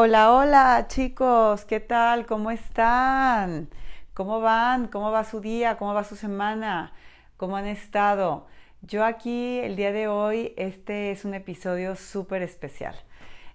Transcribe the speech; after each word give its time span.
Hola, 0.00 0.32
hola 0.32 0.86
chicos, 0.86 1.64
¿qué 1.64 1.80
tal? 1.80 2.24
¿Cómo 2.24 2.52
están? 2.52 3.68
¿Cómo 4.14 4.40
van? 4.40 4.86
¿Cómo 4.86 5.10
va 5.10 5.24
su 5.24 5.40
día? 5.40 5.76
¿Cómo 5.76 5.92
va 5.92 6.04
su 6.04 6.14
semana? 6.14 6.92
¿Cómo 7.36 7.56
han 7.56 7.66
estado? 7.66 8.46
Yo 8.80 9.04
aquí 9.04 9.58
el 9.58 9.74
día 9.74 9.90
de 9.90 10.06
hoy, 10.06 10.54
este 10.56 11.10
es 11.10 11.24
un 11.24 11.34
episodio 11.34 11.96
súper 11.96 12.42
especial. 12.42 12.94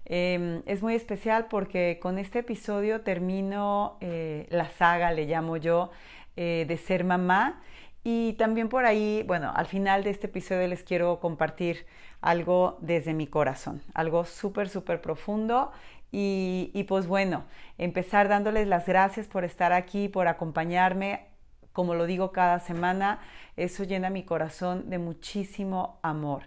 Em, 0.04 0.64
es 0.66 0.82
muy 0.82 0.96
especial 0.96 1.48
porque 1.50 1.98
con 2.02 2.20
este 2.20 2.40
episodio 2.40 3.04
termino 3.04 3.96
eh, 4.02 4.46
la 4.50 4.70
saga, 4.70 5.14
le 5.14 5.26
llamo 5.26 5.56
yo, 5.56 5.92
eh, 6.36 6.66
de 6.68 6.76
ser 6.76 7.06
mamá. 7.06 7.62
Y 8.04 8.34
también 8.34 8.68
por 8.68 8.86
ahí, 8.86 9.24
bueno, 9.26 9.54
al 9.56 9.66
final 9.66 10.04
de 10.04 10.10
este 10.10 10.28
episodio 10.28 10.68
les 10.68 10.84
quiero 10.84 11.22
compartir 11.22 11.86
algo 12.20 12.78
desde 12.82 13.14
mi 13.14 13.28
corazón, 13.28 13.82
algo 13.94 14.26
súper, 14.26 14.68
súper 14.68 15.00
profundo 15.02 15.72
y, 16.16 16.86
pues 16.88 17.08
bueno, 17.08 17.46
empezar 17.80 18.28
dándoles 18.28 18.68
las 18.68 18.86
gracias 18.86 19.28
por 19.28 19.44
estar 19.44 19.74
aquí, 19.74 20.10
por 20.10 20.28
acompañarme. 20.28 21.26
Como 21.72 21.96
lo 21.96 22.06
digo 22.06 22.32
cada 22.32 22.60
semana, 22.60 23.20
eso 23.58 23.84
llena 23.84 24.12
mi 24.12 24.24
corazón 24.24 24.92
de 24.92 25.00
muchísimo 25.00 25.98
amor. 26.04 26.44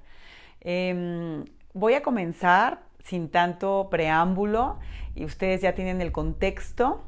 Em, 0.60 1.44
voy 1.74 1.94
a 1.94 2.02
comenzar 2.02 2.82
sin 3.04 3.28
tanto 3.28 3.88
preámbulo 3.90 4.78
y 5.16 5.24
ustedes 5.24 5.62
ya 5.62 5.74
tienen 5.74 6.00
el 6.00 6.12
contexto 6.12 7.02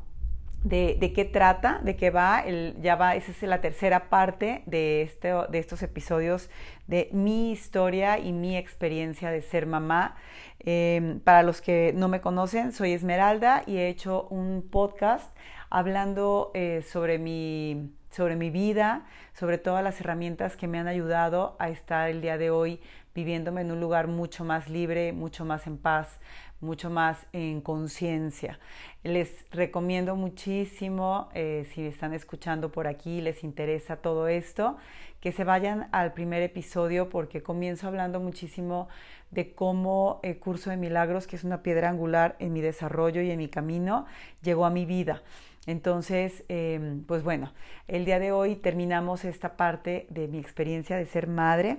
de, 0.64 1.12
qué 1.14 1.24
trata, 1.24 1.80
de 1.82 1.96
qué 1.96 2.10
va. 2.10 2.40
El, 2.40 2.76
ya 2.80 2.96
va, 2.96 3.14
esa 3.14 3.30
es 3.30 3.42
la 3.42 3.60
tercera 3.60 4.08
parte 4.08 4.62
de, 4.66 5.02
este, 5.02 5.32
de 5.48 5.58
estos 5.58 5.82
episodios 5.82 6.50
de 6.86 7.08
mi 7.12 7.52
historia 7.52 8.18
y 8.18 8.32
mi 8.32 8.56
experiencia 8.56 9.30
de 9.30 9.42
ser 9.42 9.66
mamá. 9.66 10.16
Em, 10.60 11.20
para 11.20 11.42
los 11.42 11.60
que 11.60 11.92
no 11.94 12.08
me 12.08 12.20
conocen, 12.20 12.72
soy 12.72 12.92
Esmeralda 12.92 13.62
y 13.66 13.76
he 13.76 13.88
hecho 13.88 14.26
un 14.30 14.66
podcast 14.68 15.34
hablando 15.70 16.50
eh, 16.54 16.82
sobre, 16.82 17.18
mi, 17.18 17.92
sobre 18.10 18.34
mi 18.36 18.50
vida, 18.50 19.06
sobre 19.34 19.58
todas 19.58 19.84
las 19.84 20.00
herramientas 20.00 20.56
que 20.56 20.66
me 20.66 20.78
han 20.78 20.88
ayudado 20.88 21.56
a 21.58 21.68
estar 21.68 22.08
el 22.08 22.20
día 22.20 22.38
de 22.38 22.50
hoy 22.50 22.80
viviéndome 23.14 23.62
en 23.62 23.72
un 23.72 23.80
lugar 23.80 24.06
mucho 24.06 24.44
más 24.44 24.68
libre, 24.68 25.12
mucho 25.12 25.44
más 25.44 25.66
en 25.66 25.76
paz, 25.76 26.20
mucho 26.60 26.90
más 26.90 27.26
en 27.32 27.60
conciencia. 27.60 28.58
Les 29.04 29.46
recomiendo 29.50 30.16
muchísimo, 30.16 31.28
eh, 31.34 31.66
si 31.72 31.86
están 31.86 32.14
escuchando 32.14 32.72
por 32.72 32.86
aquí, 32.86 33.20
les 33.20 33.44
interesa 33.44 33.96
todo 33.96 34.28
esto, 34.28 34.76
que 35.20 35.32
se 35.32 35.44
vayan 35.44 35.88
al 35.92 36.12
primer 36.12 36.42
episodio 36.42 37.08
porque 37.08 37.42
comienzo 37.42 37.88
hablando 37.88 38.20
muchísimo 38.20 38.88
de 39.30 39.52
cómo 39.52 40.20
el 40.22 40.38
curso 40.38 40.70
de 40.70 40.76
milagros, 40.76 41.26
que 41.26 41.36
es 41.36 41.44
una 41.44 41.62
piedra 41.62 41.88
angular 41.88 42.36
en 42.38 42.52
mi 42.52 42.60
desarrollo 42.60 43.20
y 43.22 43.30
en 43.30 43.38
mi 43.38 43.48
camino, 43.48 44.06
llegó 44.42 44.64
a 44.64 44.70
mi 44.70 44.86
vida. 44.86 45.22
Entonces, 45.66 46.44
em, 46.48 47.04
pues 47.04 47.22
bueno, 47.22 47.52
el 47.88 48.04
día 48.04 48.18
de 48.18 48.32
hoy 48.32 48.56
terminamos 48.56 49.24
esta 49.24 49.56
parte 49.56 50.06
de 50.08 50.26
mi 50.26 50.38
experiencia 50.38 50.96
de 50.96 51.04
ser 51.04 51.26
madre 51.26 51.78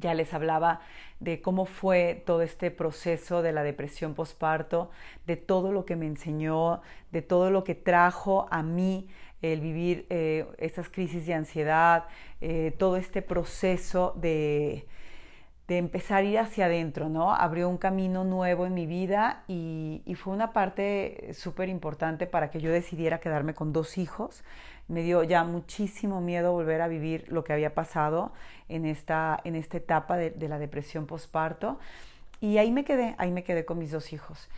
ya 0.00 0.14
les 0.14 0.34
hablaba 0.34 0.80
de 1.20 1.40
cómo 1.40 1.66
fue 1.66 2.22
todo 2.26 2.42
este 2.42 2.70
proceso 2.70 3.42
de 3.42 3.52
la 3.52 3.62
depresión 3.62 4.14
posparto, 4.14 4.90
de 5.26 5.36
todo 5.36 5.72
lo 5.72 5.84
que 5.84 5.96
me 5.96 6.06
enseñó, 6.06 6.80
de 7.10 7.22
todo 7.22 7.50
lo 7.50 7.64
que 7.64 7.74
trajo 7.74 8.46
a 8.50 8.62
mí 8.62 9.08
el 9.42 9.60
vivir 9.60 10.06
eh, 10.10 10.46
estas 10.58 10.88
crisis 10.88 11.26
de 11.26 11.34
ansiedad, 11.34 12.04
eh, 12.40 12.74
todo 12.76 12.96
este 12.96 13.22
proceso 13.22 14.14
de, 14.16 14.86
de 15.68 15.76
empezar 15.76 16.22
a 16.22 16.26
ir 16.26 16.38
hacia 16.38 16.64
adentro, 16.64 17.10
¿no? 17.10 17.34
Abrió 17.34 17.68
un 17.68 17.76
camino 17.76 18.24
nuevo 18.24 18.64
en 18.64 18.72
mi 18.72 18.86
vida 18.86 19.44
y, 19.46 20.02
fue 20.16 20.32
una 20.32 20.52
parte 20.52 21.30
súper 21.34 21.68
importante 21.68 22.26
para 22.26 22.50
que 22.50 22.60
yo 22.60 22.72
decidiera 22.72 23.20
quedarme 23.20 23.54
con 23.54 23.72
dos 23.72 23.98
hijos. 23.98 24.42
Me 24.88 25.02
dio 25.02 25.22
ya 25.22 25.44
muchísimo 25.44 26.20
miedo 26.20 26.52
volver 26.52 26.80
a 26.80 26.88
vivir 26.88 27.26
lo 27.28 27.44
que 27.44 27.52
había 27.52 27.74
pasado 27.74 28.32
en 28.68 28.86
esta, 28.86 29.38
en 29.44 29.54
esta 29.54 29.76
etapa 29.76 30.16
de, 30.16 30.48
la 30.48 30.58
depresión 30.58 31.06
postparto. 31.06 31.78
Y 32.40 32.58
ahí 32.58 32.70
me 32.70 32.84
quedé, 32.84 33.14
ahí 33.18 33.30
me 33.30 33.44
quedé 33.44 33.64
con 33.64 33.78
mis 33.78 33.90
dos 33.90 34.12
hijos. 34.12 34.48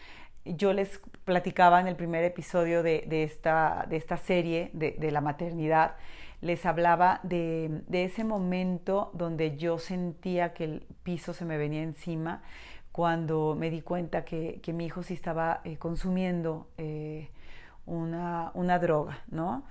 Yo 0.45 0.73
les 0.73 1.01
platicaba 1.25 1.81
en 1.81 1.87
el 1.87 1.97
primer 1.97 2.25
episodio 2.25 2.83
de, 2.83 3.05
esta, 3.25 3.87
de 3.89 3.97
esta 3.97 4.17
serie 4.17 4.71
de, 4.73 5.11
la 5.11 5.21
maternidad 5.21 5.97
les 6.41 6.65
hablaba 6.65 7.21
de, 7.23 7.83
ese 7.93 8.25
momento 8.25 9.11
donde 9.13 9.59
yo 9.59 9.79
sentía 9.79 10.55
que 10.55 10.65
el 10.65 10.87
piso 11.03 11.35
se 11.35 11.45
me 11.45 11.59
venía 11.59 11.83
encima 11.83 12.43
cuando 12.93 13.55
me 13.59 13.71
di 13.71 13.83
cuenta 13.83 14.25
que, 14.25 14.61
mi 14.73 14.87
hijo 14.87 15.03
sí 15.03 15.15
estaba 15.15 15.61
eh, 15.65 15.77
consumiendo 15.77 16.69
eh, 16.79 17.29
una, 17.87 18.79
droga, 18.81 19.21
¿no? 19.31 19.65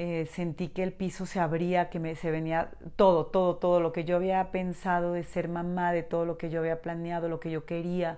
Eh, 0.00 0.26
sentí 0.30 0.68
que 0.68 0.84
el 0.84 0.92
piso 0.92 1.26
se 1.26 1.40
abría, 1.40 1.90
que 1.90 1.98
me, 1.98 2.14
se 2.14 2.30
venía 2.30 2.70
todo, 2.94 3.26
todo, 3.26 3.56
todo 3.56 3.80
lo 3.80 3.92
que 3.92 4.04
yo 4.04 4.14
había 4.14 4.52
pensado 4.52 5.12
de 5.12 5.24
ser 5.24 5.48
mamá, 5.48 5.92
de 5.92 6.04
todo 6.04 6.24
lo 6.24 6.38
que 6.38 6.50
yo 6.50 6.60
había 6.60 6.80
planeado, 6.82 7.28
lo 7.28 7.40
que 7.40 7.50
yo 7.50 7.66
quería, 7.66 8.16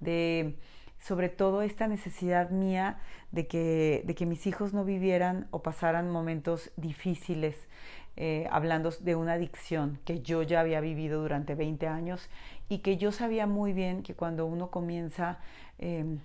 de 0.00 0.56
sobre 0.98 1.28
todo 1.28 1.60
esta 1.60 1.86
necesidad 1.86 2.48
mía 2.48 2.98
de 3.30 3.46
que, 3.46 4.02
de 4.06 4.14
que 4.14 4.24
mis 4.24 4.46
hijos 4.46 4.72
no 4.72 4.86
vivieran 4.86 5.48
o 5.50 5.62
pasaran 5.62 6.10
momentos 6.10 6.70
difíciles, 6.76 7.68
eh, 8.16 8.48
hablando 8.50 8.90
de 8.90 9.14
una 9.14 9.34
adicción 9.34 10.00
que 10.06 10.22
yo 10.22 10.42
ya 10.42 10.60
había 10.60 10.80
vivido 10.80 11.20
durante 11.20 11.54
20 11.54 11.88
años 11.88 12.30
y 12.70 12.78
que 12.78 12.96
yo 12.96 13.12
sabía 13.12 13.46
muy 13.46 13.74
bien 13.74 14.02
que 14.02 14.14
cuando 14.14 14.46
uno 14.46 14.70
comienza 14.70 15.40
em, 15.78 16.20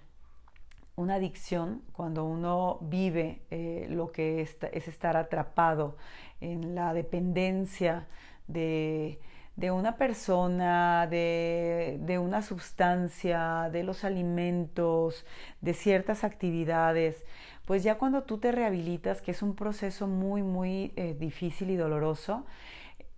una 0.96 1.16
adicción, 1.16 1.82
cuando 1.92 2.26
uno 2.26 2.78
vive 2.82 3.42
eh, 3.50 3.88
lo 3.90 4.12
que 4.12 4.42
es 4.42 4.88
estar 4.88 5.18
atrapado 5.18 5.98
en 6.42 6.76
la 6.76 6.94
dependencia 6.94 8.08
de 8.48 9.20
de 9.56 9.72
una 9.72 9.98
persona, 9.98 11.08
de, 11.08 11.98
de, 12.02 12.18
una 12.18 12.42
sustancia, 12.42 13.70
de 13.72 13.84
los 13.84 14.04
alimentos, 14.04 15.26
de 15.62 15.74
ciertas 15.74 16.24
actividades, 16.24 17.24
pues 17.66 17.84
ya 17.84 17.98
cuando 17.98 18.24
tú 18.24 18.40
te 18.40 18.52
rehabilitas, 18.52 19.22
que 19.22 19.32
es 19.32 19.42
un 19.42 19.56
proceso 19.56 20.08
muy, 20.08 20.42
muy 20.42 20.92
eh, 20.96 21.16
difícil 21.20 21.70
y 21.70 21.76
doloroso, 21.76 22.46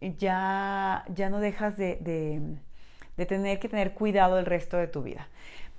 ya, 0.02 1.06
ya 1.08 1.30
no 1.30 1.40
dejas 1.40 1.78
de, 1.78 1.96
de, 2.02 2.42
de, 3.18 3.26
tener 3.26 3.60
que 3.60 3.70
tener 3.70 3.94
cuidado 3.94 4.38
el 4.38 4.46
resto 4.46 4.78
de 4.78 4.88
tu 4.88 5.04
vida. 5.04 5.30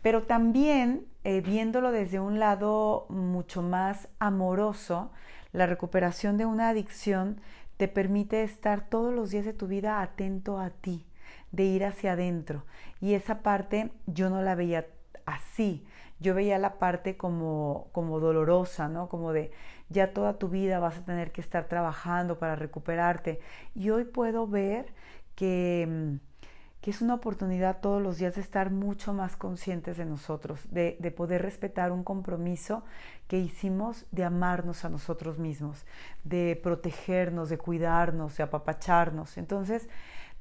Pero 0.07 0.23
también, 0.23 1.05
eh, 1.25 1.41
viéndolo 1.41 1.91
desde 1.91 2.21
un 2.21 2.39
lado 2.39 3.07
mucho 3.09 3.61
más 3.61 4.09
amoroso, 4.21 5.11
la 5.51 5.67
recuperación 5.67 6.37
de 6.37 6.47
una 6.47 6.69
adicción 6.69 7.41
te 7.77 7.89
permite 7.89 8.45
estar 8.45 8.89
todos 8.89 9.13
los 9.13 9.33
días 9.33 9.45
de 9.45 9.53
tu 9.53 9.67
vida 9.67 10.01
atento 10.01 10.61
a 10.61 10.71
ti, 10.71 11.05
de 11.51 11.65
ir 11.65 11.85
hacia 11.85 12.13
adentro. 12.13 12.63
Y 13.01 13.15
esa 13.15 13.43
parte 13.43 13.91
yo 14.07 14.31
no 14.31 14.43
la 14.43 14.55
veía 14.55 14.87
así. 15.25 15.85
Yo 16.21 16.37
veía 16.37 16.59
la 16.59 16.79
parte 16.79 17.17
como, 17.17 17.89
como 17.91 18.21
dolorosa, 18.21 18.89
¿no? 18.89 19.09
Como 19.09 19.33
de 19.33 19.51
ya 19.89 20.13
toda 20.13 20.39
tu 20.39 20.49
vida 20.49 20.79
vas 20.79 20.99
a 20.99 21.05
tener 21.05 21.33
que 21.33 21.41
estar 21.41 21.67
trabajando 21.67 22.39
para 22.39 22.55
recuperarte. 22.55 23.41
Y 23.75 23.91
hoy 23.91 24.05
puedo 24.05 24.47
ver 24.47 24.95
que 25.35 25.85
mm, 25.89 26.36
que 26.81 26.91
es 26.91 27.01
una 27.03 27.15
oportunidad 27.15 27.81
todos 27.81 28.01
los 28.03 28.19
días 28.19 28.37
de 28.37 28.41
estar 28.41 28.71
mucho 28.71 29.13
más 29.13 29.37
conscientes 29.37 29.97
de 29.97 30.05
nosotros, 30.05 30.61
de, 30.71 30.93
poder 31.17 31.43
respetar 31.43 31.91
un 31.91 32.05
compromiso 32.05 32.85
que 33.27 33.39
hicimos 33.39 34.07
de 34.13 34.25
amarnos 34.25 34.85
a 34.85 34.89
nosotros 34.89 35.39
mismos, 35.39 35.85
de 36.25 36.59
protegernos, 36.63 37.49
de 37.49 37.59
cuidarnos, 37.59 38.37
de 38.37 38.45
apapacharnos. 38.45 39.37
Entonces, 39.37 39.89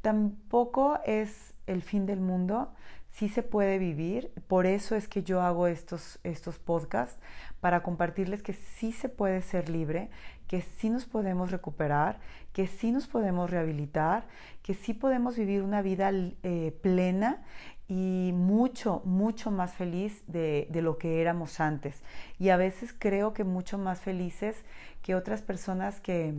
tampoco 0.02 1.00
es 1.06 1.56
el 1.66 1.82
fin 1.82 2.06
del 2.06 2.20
mundo, 2.20 2.72
sí 3.08 3.30
se 3.30 3.42
puede 3.42 3.80
vivir, 3.80 4.32
por 4.48 4.66
eso 4.66 4.96
es 4.96 5.08
que 5.08 5.24
yo 5.24 5.42
hago 5.42 5.68
estos, 5.68 6.20
estos 6.24 6.60
podcasts, 6.60 7.20
para 7.60 7.82
compartirles 7.82 8.44
que 8.44 8.54
sí 8.54 8.92
se 8.92 9.10
puede 9.10 9.42
ser 9.42 9.70
libre, 9.70 10.10
que 10.48 10.62
sí 10.62 10.90
nos 10.90 11.06
podemos 11.06 11.52
recuperar, 11.52 12.20
que 12.54 12.68
sí 12.68 12.92
nos 12.92 13.08
podemos 13.08 13.50
rehabilitar, 13.50 14.28
que 14.62 14.74
sí 14.74 14.94
podemos 14.94 15.38
vivir 15.38 15.62
una 15.62 15.82
vida 15.82 16.12
eh, 16.14 16.78
plena 16.82 17.44
y 17.88 18.32
mucho, 18.34 19.02
mucho 19.06 19.52
más 19.52 19.74
feliz 19.74 20.24
de, 20.28 20.68
lo 20.74 20.98
que 20.98 21.22
éramos 21.22 21.60
antes. 21.60 22.02
Y 22.40 22.50
a 22.50 22.58
veces 22.58 22.96
creo 22.98 23.34
que 23.34 23.44
mucho 23.44 23.78
más 23.78 24.00
felices 24.00 24.64
que 25.02 25.16
otras 25.16 25.42
personas 25.42 26.00
que, 26.02 26.34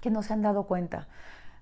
que 0.00 0.10
no 0.10 0.22
se 0.22 0.32
han 0.32 0.42
dado 0.42 0.66
cuenta. 0.66 1.08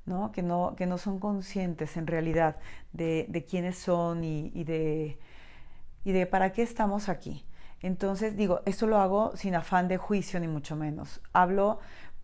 ¿no? 0.05 0.31
Que, 0.31 0.43
no, 0.43 0.75
que 0.77 0.87
no 0.87 0.99
son 0.99 1.19
conscientes 1.19 1.97
en 1.97 2.07
realidad 2.07 2.59
de, 2.93 3.27
de 3.29 3.45
quiénes 3.45 3.77
son 3.77 4.23
y, 4.23 4.63
de, 4.63 5.19
y 6.05 6.13
de 6.13 6.27
para 6.27 6.53
qué 6.53 6.63
estamos 6.63 7.09
aquí. 7.09 7.45
Entonces, 7.81 8.37
digo, 8.37 8.63
esto 8.67 8.87
lo 8.87 8.99
hago 8.99 9.37
sin 9.37 9.55
afán 9.55 9.89
de 9.89 9.97
juicio 9.99 10.41
ni 10.41 10.49
mucho 10.49 10.77
menos. 10.77 11.21
Hablo 11.33 11.79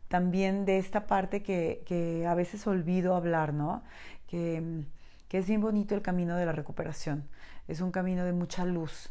también 0.08 0.64
de 0.64 0.78
esta 0.78 1.06
parte 1.06 1.42
que, 1.42 1.82
que 1.86 2.26
a 2.26 2.34
veces 2.34 2.66
olvido 2.66 3.14
hablar, 3.16 3.54
¿no? 3.54 3.82
Que, 4.26 4.84
que, 5.28 5.38
es 5.38 5.46
bien 5.46 5.60
bonito 5.60 5.94
el 5.94 6.02
camino 6.02 6.36
de 6.36 6.46
la 6.46 6.52
recuperación. 6.52 7.28
Es 7.68 7.80
un 7.80 7.90
camino 7.92 8.24
de 8.24 8.32
mucha 8.32 8.64
luz. 8.64 9.10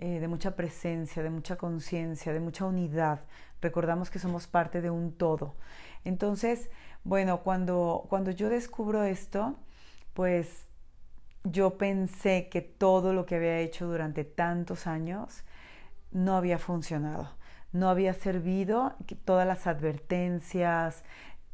eh, 0.00 0.18
de 0.20 0.28
mucha 0.28 0.56
presencia, 0.56 1.22
de 1.22 1.30
mucha 1.30 1.56
conciencia, 1.56 2.32
de 2.32 2.40
mucha 2.40 2.64
unidad. 2.66 3.20
Recordamos 3.60 4.10
que 4.10 4.18
somos 4.18 4.48
parte 4.48 4.80
de 4.80 4.90
un 4.90 5.12
todo. 5.12 5.54
Entonces, 6.04 6.70
bueno, 7.04 7.42
cuando, 7.42 8.06
cuando 8.08 8.32
yo 8.32 8.48
descubro 8.48 9.04
esto, 9.04 9.54
pues 10.14 10.66
yo 11.44 11.78
pensé 11.78 12.48
que 12.48 12.62
todo 12.62 13.12
lo 13.12 13.26
que 13.26 13.36
había 13.36 13.58
hecho 13.58 13.86
durante 13.86 14.24
tantos 14.24 14.86
años 14.86 15.44
no 16.12 16.36
había 16.36 16.58
funcionado, 16.58 17.30
no 17.72 17.88
había 17.88 18.14
servido, 18.14 18.94
todas 19.24 19.46
las 19.46 19.66
advertencias, 19.66 21.04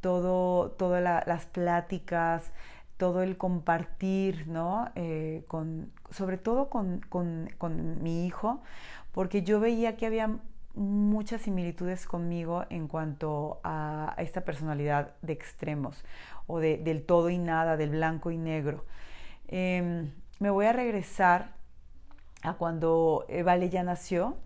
todo, 0.00 0.70
todas 0.72 1.02
las 1.02 1.46
pláticas, 1.46 2.52
todo 2.99 3.22
el 3.22 3.37
compartir, 3.37 4.49
¿no? 4.49 4.90
Eh, 4.96 5.44
sobre 6.10 6.37
todo 6.37 6.69
con, 6.69 7.00
con, 7.08 7.49
con, 7.56 8.02
mi 8.02 8.26
hijo, 8.26 8.60
porque 9.12 9.43
yo 9.43 9.60
veía 9.60 9.96
que 9.96 10.06
había 10.06 10.38
muchas 10.75 11.43
similitudes 11.43 12.06
conmigo 12.06 12.64
en 12.70 12.88
cuanto 12.88 13.60
a, 13.64 14.14
esta 14.19 14.43
personalidad 14.43 15.14
de 15.22 15.32
extremos 15.32 16.05
o 16.46 16.58
de, 16.58 16.76
del 16.76 17.05
todo 17.05 17.31
y 17.31 17.38
nada, 17.38 17.76
del 17.76 17.90
blanco 17.90 18.31
y 18.31 18.37
negro. 18.37 18.84
Em, 19.46 20.10
me 20.40 20.50
voy 20.50 20.66
a 20.66 20.72
regresar 20.72 21.55
a 22.43 22.55
cuando 22.55 23.26
Vale 23.44 23.70
ya 23.70 23.82
nació, 23.82 24.37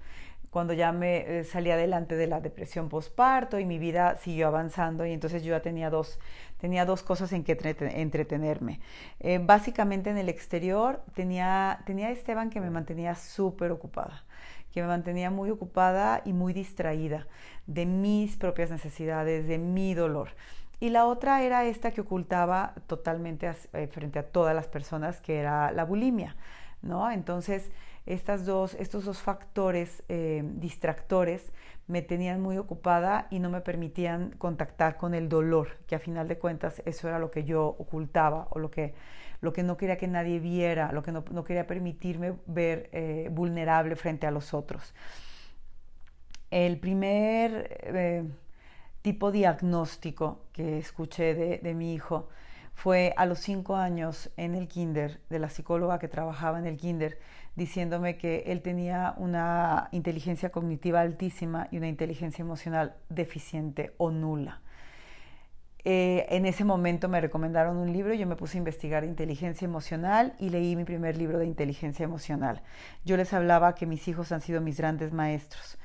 cuando 0.52 0.74
ya 0.74 0.92
me 0.92 1.40
eh, 1.40 1.44
salí 1.44 1.70
adelante 1.70 2.14
de 2.14 2.26
la 2.26 2.42
depresión 2.42 2.90
postparto 2.90 3.58
y 3.58 3.64
mi 3.64 3.78
vida 3.78 4.16
siguió 4.16 4.48
avanzando 4.48 5.06
y 5.06 5.12
entonces 5.12 5.42
yo 5.42 5.52
ya 5.52 5.62
tenía 5.62 5.88
dos, 5.88 6.20
tenía 6.60 6.84
dos 6.84 7.02
cosas 7.02 7.32
en 7.32 7.42
que 7.42 7.52
entretenerme. 7.94 8.78
Eh, 9.20 9.40
básicamente 9.42 10.10
en 10.10 10.18
el 10.18 10.28
exterior 10.28 11.02
tenía, 11.14 11.80
tenía 11.86 12.08
a 12.08 12.10
Esteban 12.10 12.50
que 12.50 12.60
me 12.60 12.68
mantenía 12.68 13.14
súper 13.14 13.72
ocupada 13.72 14.24
que 14.72 14.80
me 14.80 14.88
mantenía 14.88 15.30
muy 15.30 15.50
ocupada 15.50 16.22
y 16.24 16.32
muy 16.32 16.54
distraída 16.54 17.26
de 17.66 17.84
mis 17.84 18.36
propias 18.36 18.70
necesidades, 18.70 19.46
de 19.46 19.58
mi 19.58 19.92
dolor. 19.92 20.30
Y 20.80 20.88
la 20.88 21.04
otra 21.04 21.42
era 21.42 21.66
esta 21.66 21.92
que 21.92 22.00
ocultaba 22.00 22.74
totalmente 22.86 23.50
eh, 23.74 23.86
frente 23.86 24.18
a 24.18 24.22
todas 24.22 24.54
las 24.54 24.68
personas, 24.68 25.20
que 25.20 25.38
era 25.38 25.72
la 25.72 25.84
bulimia, 25.84 26.36
¿no? 26.80 27.10
Entonces, 27.10 27.70
estas 28.06 28.44
dos, 28.46 28.74
estos 28.74 29.04
dos 29.04 29.18
factores 29.18 30.02
eh, 30.08 30.42
distractores 30.44 31.52
me 31.86 32.02
tenían 32.02 32.40
muy 32.40 32.58
ocupada 32.58 33.26
y 33.30 33.38
no 33.38 33.50
me 33.50 33.60
permitían 33.60 34.30
contactar 34.38 34.96
con 34.96 35.14
el 35.14 35.28
dolor, 35.28 35.78
que 35.86 35.94
a 35.94 35.98
final 35.98 36.28
de 36.28 36.38
cuentas 36.38 36.82
eso 36.84 37.08
era 37.08 37.18
lo 37.18 37.30
que 37.30 37.44
yo 37.44 37.66
ocultaba 37.78 38.48
o 38.50 38.58
lo 38.58 38.70
que 38.70 38.94
lo 39.42 39.52
que 39.52 39.64
no 39.64 39.76
quería 39.76 39.98
que 39.98 40.06
nadie 40.06 40.38
viera, 40.38 40.92
lo 40.92 41.02
que 41.02 41.10
no, 41.10 41.24
quería 41.44 41.66
permitirme 41.66 42.34
ver 42.46 42.88
eh, 42.92 43.28
vulnerable 43.30 43.96
frente 43.96 44.26
a 44.26 44.30
los 44.30 44.54
otros. 44.54 44.94
El 46.50 46.78
primer 46.78 47.76
eh, 47.82 48.24
tipo 49.02 49.32
diagnóstico 49.32 50.46
que 50.52 50.78
escuché 50.78 51.34
de, 51.34 51.58
de 51.58 51.74
mi 51.74 51.92
hijo 51.92 52.28
fue 52.74 53.14
a 53.16 53.26
los 53.26 53.40
cinco 53.40 53.76
años 53.76 54.30
en 54.36 54.54
el 54.54 54.68
kinder, 54.68 55.20
de 55.28 55.40
la 55.40 55.50
psicóloga 55.50 55.98
que 55.98 56.08
trabajaba 56.08 56.60
en 56.60 56.66
el 56.66 56.76
kinder, 56.76 57.18
diciéndome 57.54 58.16
que 58.16 58.44
él 58.46 58.62
tenía 58.62 59.14
una 59.18 59.88
inteligencia 59.92 60.50
cognitiva 60.50 61.00
altísima 61.00 61.68
y 61.70 61.78
una 61.78 61.88
inteligencia 61.88 62.42
emocional 62.42 62.96
deficiente 63.08 63.94
o 63.98 64.10
nula. 64.10 64.62
Eh, 65.84 66.26
en 66.28 66.46
ese 66.46 66.64
momento 66.64 67.08
me 67.08 67.20
recomendaron 67.20 67.76
un 67.76 67.92
libro, 67.92 68.14
yo 68.14 68.26
me 68.26 68.36
puse 68.36 68.56
a 68.56 68.60
investigar 68.60 69.04
inteligencia 69.04 69.64
emocional 69.64 70.36
y 70.38 70.50
leí 70.50 70.76
mi 70.76 70.84
primer 70.84 71.16
libro 71.16 71.38
de 71.38 71.46
inteligencia 71.46 72.04
emocional. 72.04 72.62
Yo 73.04 73.16
les 73.16 73.32
hablaba 73.32 73.74
que 73.74 73.86
mis 73.86 74.06
hijos 74.06 74.30
han 74.30 74.40
sido 74.40 74.60
mis 74.60 74.78
grandes 74.78 75.12
maestros. 75.12 75.78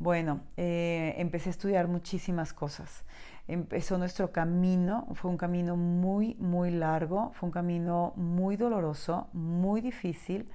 Bueno, 0.00 0.40
eh, 0.56 1.14
empecé 1.18 1.50
a 1.50 1.52
estudiar 1.52 1.86
muchísimas 1.86 2.52
cosas. 2.52 3.04
Empezó 3.46 3.96
nuestro 3.96 4.32
camino, 4.32 5.06
fue 5.14 5.30
un 5.30 5.36
camino 5.36 5.76
muy, 5.76 6.34
muy 6.40 6.72
largo, 6.72 7.30
fue 7.34 7.46
un 7.46 7.52
camino 7.52 8.12
muy 8.16 8.56
doloroso, 8.56 9.28
muy 9.32 9.80
difícil. 9.80 10.48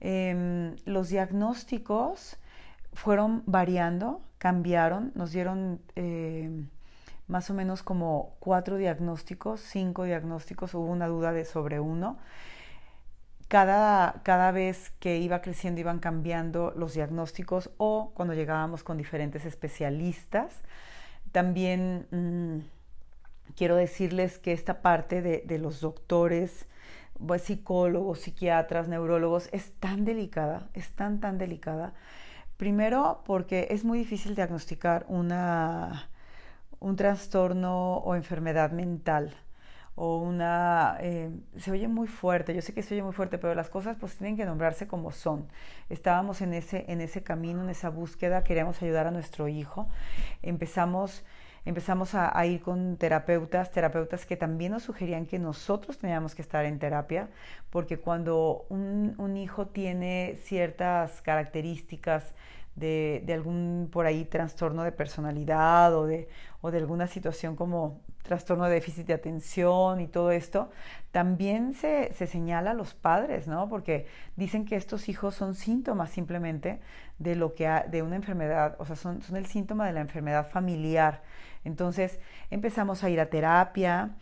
Em, 0.00 0.76
los 0.84 1.08
diagnósticos 1.08 2.36
fueron 2.92 3.42
variando, 3.46 4.22
cambiaron, 4.38 5.12
nos 5.14 5.32
dieron... 5.32 5.80
Eh, 5.96 6.66
más 7.28 7.50
o 7.50 7.54
menos 7.54 7.82
como 7.82 8.36
cuatro 8.38 8.76
diagnósticos, 8.76 9.60
cinco 9.60 10.04
diagnósticos, 10.04 10.74
hubo 10.74 10.86
una 10.86 11.08
duda 11.08 11.32
de 11.32 11.44
sobre 11.44 11.80
uno. 11.80 12.18
Cada, 13.48 14.22
cada 14.24 14.50
vez 14.50 14.90
que 14.98 15.18
iba 15.18 15.40
creciendo 15.40 15.80
iban 15.80 16.00
cambiando 16.00 16.72
los 16.76 16.94
diagnósticos 16.94 17.70
o 17.76 18.12
cuando 18.14 18.34
llegábamos 18.34 18.82
con 18.82 18.96
diferentes 18.96 19.44
especialistas. 19.44 20.52
También 21.32 22.06
mm, 22.10 23.54
quiero 23.56 23.76
decirles 23.76 24.38
que 24.38 24.52
esta 24.52 24.82
parte 24.82 25.22
de, 25.22 25.42
de 25.46 25.58
los 25.58 25.80
doctores, 25.80 26.66
psicólogos, 27.38 28.20
psiquiatras, 28.20 28.88
neurólogos, 28.88 29.48
es 29.52 29.72
tan 29.74 30.04
delicada, 30.04 30.68
es 30.74 30.90
tan, 30.92 31.20
tan 31.20 31.38
delicada. 31.38 31.94
Primero 32.56 33.22
porque 33.26 33.68
es 33.70 33.84
muy 33.84 33.98
difícil 33.98 34.34
diagnosticar 34.34 35.04
una 35.08 36.08
un 36.80 36.96
trastorno 36.96 37.98
o 37.98 38.14
enfermedad 38.14 38.70
mental 38.72 39.34
o 39.94 40.18
una... 40.18 40.98
Eh, 41.00 41.30
se 41.56 41.70
oye 41.70 41.88
muy 41.88 42.06
fuerte, 42.06 42.54
yo 42.54 42.60
sé 42.60 42.74
que 42.74 42.82
se 42.82 42.94
oye 42.94 43.02
muy 43.02 43.12
fuerte, 43.12 43.38
pero 43.38 43.54
las 43.54 43.70
cosas 43.70 43.96
pues 43.98 44.16
tienen 44.16 44.36
que 44.36 44.44
nombrarse 44.44 44.86
como 44.86 45.10
son. 45.10 45.48
Estábamos 45.88 46.42
en 46.42 46.52
ese, 46.52 46.84
en 46.88 47.00
ese 47.00 47.22
camino, 47.22 47.62
en 47.62 47.70
esa 47.70 47.88
búsqueda, 47.88 48.44
queríamos 48.44 48.82
ayudar 48.82 49.06
a 49.06 49.10
nuestro 49.10 49.48
hijo. 49.48 49.88
Empezamos, 50.42 51.24
empezamos 51.66 52.14
a, 52.14 52.46
ir 52.46 52.62
con 52.62 52.96
terapeutas, 52.96 53.70
terapeutas 53.72 54.24
que 54.24 54.36
también 54.36 54.72
nos 54.72 54.84
sugerían 54.84 55.26
que 55.26 55.38
nosotros 55.38 55.98
teníamos 55.98 56.34
que 56.34 56.40
estar 56.40 56.64
en 56.64 56.78
terapia, 56.78 57.28
porque 57.70 57.98
cuando 57.98 58.64
un, 58.70 59.36
hijo 59.36 59.66
tiene 59.66 60.38
ciertas 60.42 61.20
características, 61.22 62.32
de, 62.76 63.22
de, 63.24 63.32
algún 63.32 63.88
por 63.90 64.04
ahí 64.04 64.26
trastorno 64.26 64.82
de 64.84 64.92
personalidad 64.92 65.94
o 65.96 66.04
de, 66.06 66.28
o 66.60 66.70
de 66.70 66.78
alguna 66.78 67.06
situación 67.06 67.56
como 67.56 68.02
trastorno 68.22 68.64
de 68.66 68.74
déficit 68.74 69.06
de 69.06 69.14
atención 69.14 70.00
y 70.00 70.08
todo 70.08 70.30
esto, 70.30 70.70
también 71.12 71.72
se, 71.72 72.12
se, 72.12 72.26
señala 72.26 72.72
a 72.72 72.74
los 72.74 72.94
padres, 72.94 73.46
¿no? 73.46 73.68
Porque 73.68 74.06
dicen 74.36 74.64
que 74.66 74.76
estos 74.76 75.08
hijos 75.08 75.34
son 75.34 75.54
síntomas 75.54 76.10
simplemente 76.10 76.80
de 77.18 77.36
lo 77.36 77.54
que 77.54 77.66
de 77.88 78.02
una 78.02 78.16
enfermedad, 78.16 78.76
o 78.78 78.84
sea, 78.84 78.96
son, 78.96 79.22
son 79.22 79.36
el 79.36 79.46
síntoma 79.46 79.86
de 79.86 79.92
la 79.92 80.00
enfermedad 80.00 80.50
familiar. 80.50 81.22
Entonces 81.66 82.20
empezamos 82.50 83.02
a 83.02 83.10
ir 83.10 83.20
a 83.20 83.26
terapia, 83.26 84.14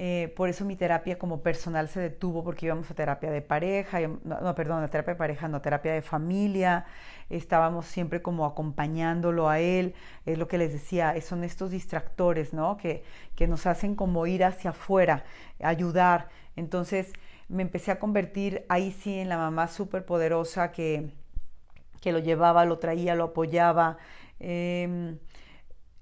eh, 0.00 0.32
por 0.36 0.48
eso 0.48 0.64
mi 0.64 0.76
terapia 0.76 1.18
como 1.18 1.42
personal 1.42 1.88
se 1.88 2.00
detuvo 2.00 2.42
porque 2.44 2.66
íbamos 2.66 2.90
a 2.90 2.94
terapia 2.94 3.30
de 3.30 3.40
pareja, 3.40 4.00
no, 4.00 4.54
perdón, 4.54 4.82
a 4.82 4.88
terapia 4.88 5.14
de 5.14 5.18
pareja, 5.18 5.48
no, 5.48 5.60
terapia 5.60 5.92
de 5.92 6.02
familia, 6.02 6.86
estábamos 7.30 7.86
siempre 7.86 8.20
como 8.20 8.44
acompañándolo 8.46 9.48
a 9.48 9.60
él, 9.60 9.94
es 10.26 10.38
lo 10.38 10.48
que 10.48 10.58
les 10.58 10.72
decía, 10.72 11.14
son 11.20 11.44
estos 11.44 11.70
distractores, 11.70 12.52
¿no? 12.52 12.76
Que, 12.76 13.04
que 13.36 13.46
nos 13.46 13.66
hacen 13.66 13.94
como 13.94 14.26
ir 14.26 14.44
hacia 14.44 14.70
afuera, 14.70 15.24
ayudar. 15.62 16.28
Entonces 16.56 17.12
me 17.48 17.62
empecé 17.62 17.92
a 17.92 17.98
convertir 18.00 18.64
ahí 18.68 18.92
sí 18.92 19.18
en 19.18 19.28
la 19.28 19.36
mamá 19.36 19.68
súper 19.68 20.04
poderosa 20.04 20.72
que, 20.72 21.10
que 22.00 22.12
lo 22.12 22.18
llevaba, 22.18 22.64
lo 22.64 22.78
traía, 22.78 23.14
lo 23.14 23.24
apoyaba. 23.24 23.98
Eh, 24.40 25.18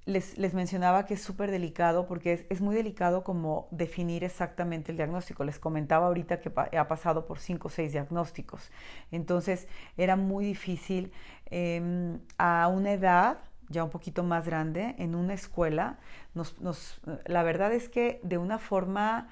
les, 0.07 0.55
mencionaba 0.55 1.05
que 1.05 1.15
es 1.15 1.23
súper 1.23 1.51
delicado 1.51 2.07
porque 2.07 2.47
es, 2.49 2.61
muy 2.61 2.75
delicado 2.75 3.25
como 3.25 3.69
definir 3.73 4.25
exactamente 4.25 4.93
el 4.93 4.97
diagnóstico. 4.97 5.45
Les 5.45 5.59
comentaba 5.59 6.07
ahorita 6.07 6.41
que 6.41 6.53
ha 6.79 6.89
pasado 6.89 7.27
por 7.27 7.39
cinco 7.39 7.69
o 7.69 7.71
seis 7.71 7.93
diagnósticos. 7.93 8.71
Entonces 9.11 9.67
era 9.97 10.17
muy 10.17 10.45
difícil 10.45 11.13
eh, 11.51 12.19
a 12.39 12.69
una 12.69 12.93
edad 12.93 13.39
ya 13.69 13.85
un 13.85 13.91
poquito 13.91 14.23
más 14.23 14.47
grande, 14.47 14.95
en 14.99 15.15
una 15.15 15.35
escuela, 15.35 15.99
nos, 16.35 16.61
nos, 16.61 17.01
la 17.25 17.43
verdad 17.43 17.73
es 17.73 17.89
que 17.89 18.21
de 18.23 18.39
una 18.39 18.59
forma, 18.59 19.29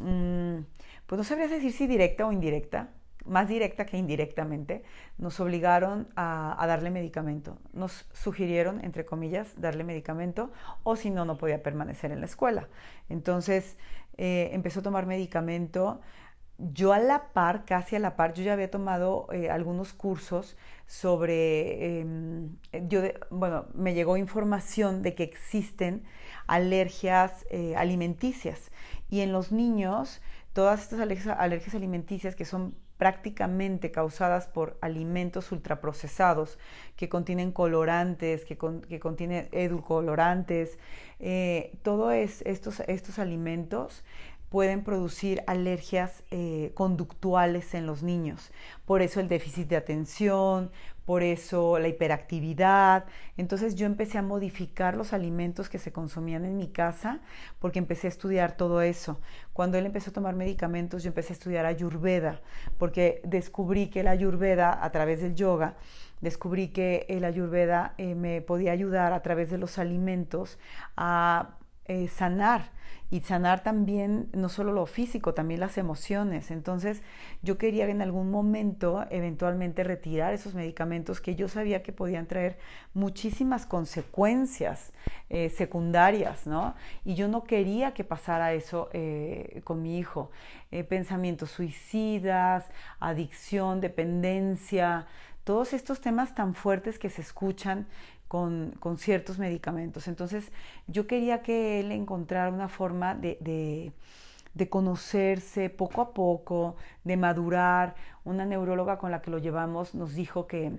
mmm, 0.00 0.58
pues 1.06 1.18
no 1.18 1.24
sabría 1.24 1.48
decir 1.48 1.72
si 1.72 1.86
directa 1.86 2.26
o 2.26 2.32
indirecta, 2.32 2.90
más 3.24 3.48
directa 3.48 3.86
que 3.86 3.96
indirectamente, 3.96 4.82
nos 5.18 5.40
obligaron 5.40 6.08
a, 6.16 6.62
darle 6.66 6.90
medicamento. 6.90 7.58
Nos 7.72 8.06
sugirieron, 8.12 8.84
entre 8.84 9.04
comillas, 9.04 9.48
darle 9.56 9.84
medicamento 9.84 10.52
o 10.82 10.96
si 10.96 11.10
no, 11.10 11.24
no 11.24 11.38
podía 11.38 11.62
permanecer 11.62 12.12
en 12.12 12.20
la 12.20 12.26
escuela. 12.26 12.68
Entonces 13.08 13.76
eh, 14.16 14.50
empezó 14.52 14.80
a 14.80 14.82
tomar 14.82 15.06
medicamento. 15.06 16.00
Yo 16.58 16.92
a 16.92 16.98
la 16.98 17.32
par, 17.32 17.64
casi 17.64 17.96
a 17.96 17.98
la 17.98 18.14
par, 18.14 18.32
yo 18.34 18.44
ya 18.44 18.52
había 18.52 18.70
tomado 18.70 19.26
eh, 19.32 19.50
algunos 19.50 19.92
cursos 19.92 20.56
sobre, 20.86 22.00
em, 22.00 22.56
yo 22.88 23.02
bueno, 23.30 23.66
me 23.74 23.94
llegó 23.94 24.16
información 24.16 25.02
de 25.02 25.14
que 25.14 25.24
existen 25.24 26.04
alergias 26.46 27.44
eh, 27.50 27.74
alimenticias 27.74 28.70
y 29.10 29.20
en 29.20 29.32
los 29.32 29.50
niños 29.50 30.20
todas 30.52 30.82
estas 30.82 31.00
alergias 31.00 31.74
alimenticias 31.74 32.36
que 32.36 32.44
son 32.44 32.74
prácticamente 33.04 33.90
causadas 33.90 34.46
por 34.46 34.78
alimentos 34.80 35.52
ultraprocesados 35.52 36.58
que 36.96 37.10
contienen 37.10 37.52
colorantes, 37.52 38.46
que, 38.46 38.56
contienen 38.56 39.46
edulcorantes, 39.52 40.78
eh, 41.20 41.76
todos 41.82 42.14
estos, 42.14 42.80
estos 42.86 43.18
alimentos 43.18 44.04
pueden 44.54 44.84
producir 44.84 45.42
alergias 45.48 46.22
eh, 46.30 46.70
conductuales 46.74 47.74
en 47.74 47.86
los 47.86 48.04
niños. 48.04 48.52
Por 48.84 49.02
eso 49.02 49.18
el 49.18 49.26
déficit 49.26 49.66
de 49.66 49.74
atención, 49.74 50.70
por 51.04 51.24
eso 51.24 51.80
la 51.80 51.88
hiperactividad. 51.88 53.04
Entonces 53.36 53.74
yo 53.74 53.84
empecé 53.84 54.18
a 54.18 54.22
modificar 54.22 54.96
los 54.96 55.12
alimentos 55.12 55.68
que 55.68 55.78
se 55.78 55.90
consumían 55.90 56.44
en 56.44 56.56
mi 56.56 56.68
casa 56.68 57.18
porque 57.58 57.80
empecé 57.80 58.06
a 58.06 58.10
estudiar 58.10 58.56
todo 58.56 58.80
eso. 58.80 59.20
Cuando 59.52 59.76
él 59.76 59.86
empezó 59.86 60.10
a 60.10 60.14
tomar 60.14 60.36
medicamentos, 60.36 61.02
yo 61.02 61.08
empecé 61.08 61.32
a 61.32 61.36
estudiar 61.36 61.66
ayurveda 61.66 62.40
porque 62.78 63.22
descubrí 63.24 63.88
que 63.88 64.04
la 64.04 64.12
ayurveda 64.12 64.84
a 64.84 64.92
través 64.92 65.20
del 65.20 65.34
yoga 65.34 65.74
descubrí 66.20 66.68
que 66.68 67.06
el 67.08 67.24
ayurveda 67.24 67.94
eh, 67.98 68.14
me 68.14 68.40
podía 68.40 68.70
ayudar 68.70 69.14
a 69.14 69.20
través 69.20 69.50
de 69.50 69.58
los 69.58 69.80
alimentos 69.80 70.60
a 70.96 71.56
eh, 71.86 72.06
sanar 72.06 72.70
y 73.10 73.20
sanar 73.20 73.62
también 73.62 74.28
no 74.32 74.48
solo 74.48 74.72
lo 74.72 74.86
físico, 74.86 75.34
también 75.34 75.60
las 75.60 75.78
emociones. 75.78 76.50
Entonces 76.50 77.02
yo 77.42 77.58
quería 77.58 77.86
en 77.86 78.02
algún 78.02 78.30
momento 78.30 79.04
eventualmente 79.10 79.84
retirar 79.84 80.34
esos 80.34 80.54
medicamentos 80.54 81.20
que 81.20 81.34
yo 81.34 81.48
sabía 81.48 81.82
que 81.82 81.92
podían 81.92 82.26
traer 82.26 82.58
muchísimas 82.92 83.66
consecuencias 83.66 84.92
eh, 85.28 85.48
secundarias, 85.50 86.46
¿no? 86.46 86.74
Y 87.04 87.14
yo 87.14 87.28
no 87.28 87.44
quería 87.44 87.94
que 87.94 88.04
pasara 88.04 88.52
eso 88.52 88.88
eh, 88.92 89.60
con 89.64 89.82
mi 89.82 89.98
hijo. 89.98 90.30
pensamientos 90.88 91.50
suicidas, 91.50 92.68
adicción, 92.98 93.80
dependencia, 93.80 95.06
todos 95.44 95.74
estos 95.74 96.00
temas 96.00 96.34
tan 96.34 96.54
fuertes 96.54 96.98
que 96.98 97.10
se 97.10 97.20
escuchan 97.20 97.86
con, 98.34 98.98
ciertos 98.98 99.38
medicamentos. 99.38 100.08
Entonces 100.08 100.50
yo 100.88 101.06
quería 101.06 101.42
que 101.42 101.78
él 101.78 101.92
encontrara 101.92 102.50
una 102.50 102.68
forma 102.68 103.14
de, 103.14 103.38
de, 104.54 104.68
conocerse 104.68 105.70
poco 105.70 106.00
a 106.00 106.12
poco, 106.12 106.74
de 107.04 107.16
madurar. 107.16 107.94
Una 108.24 108.44
neuróloga 108.44 108.98
con 108.98 109.12
la 109.12 109.22
que 109.22 109.30
lo 109.30 109.38
llevamos 109.38 109.94
nos 109.94 110.14
dijo 110.16 110.48
que, 110.48 110.72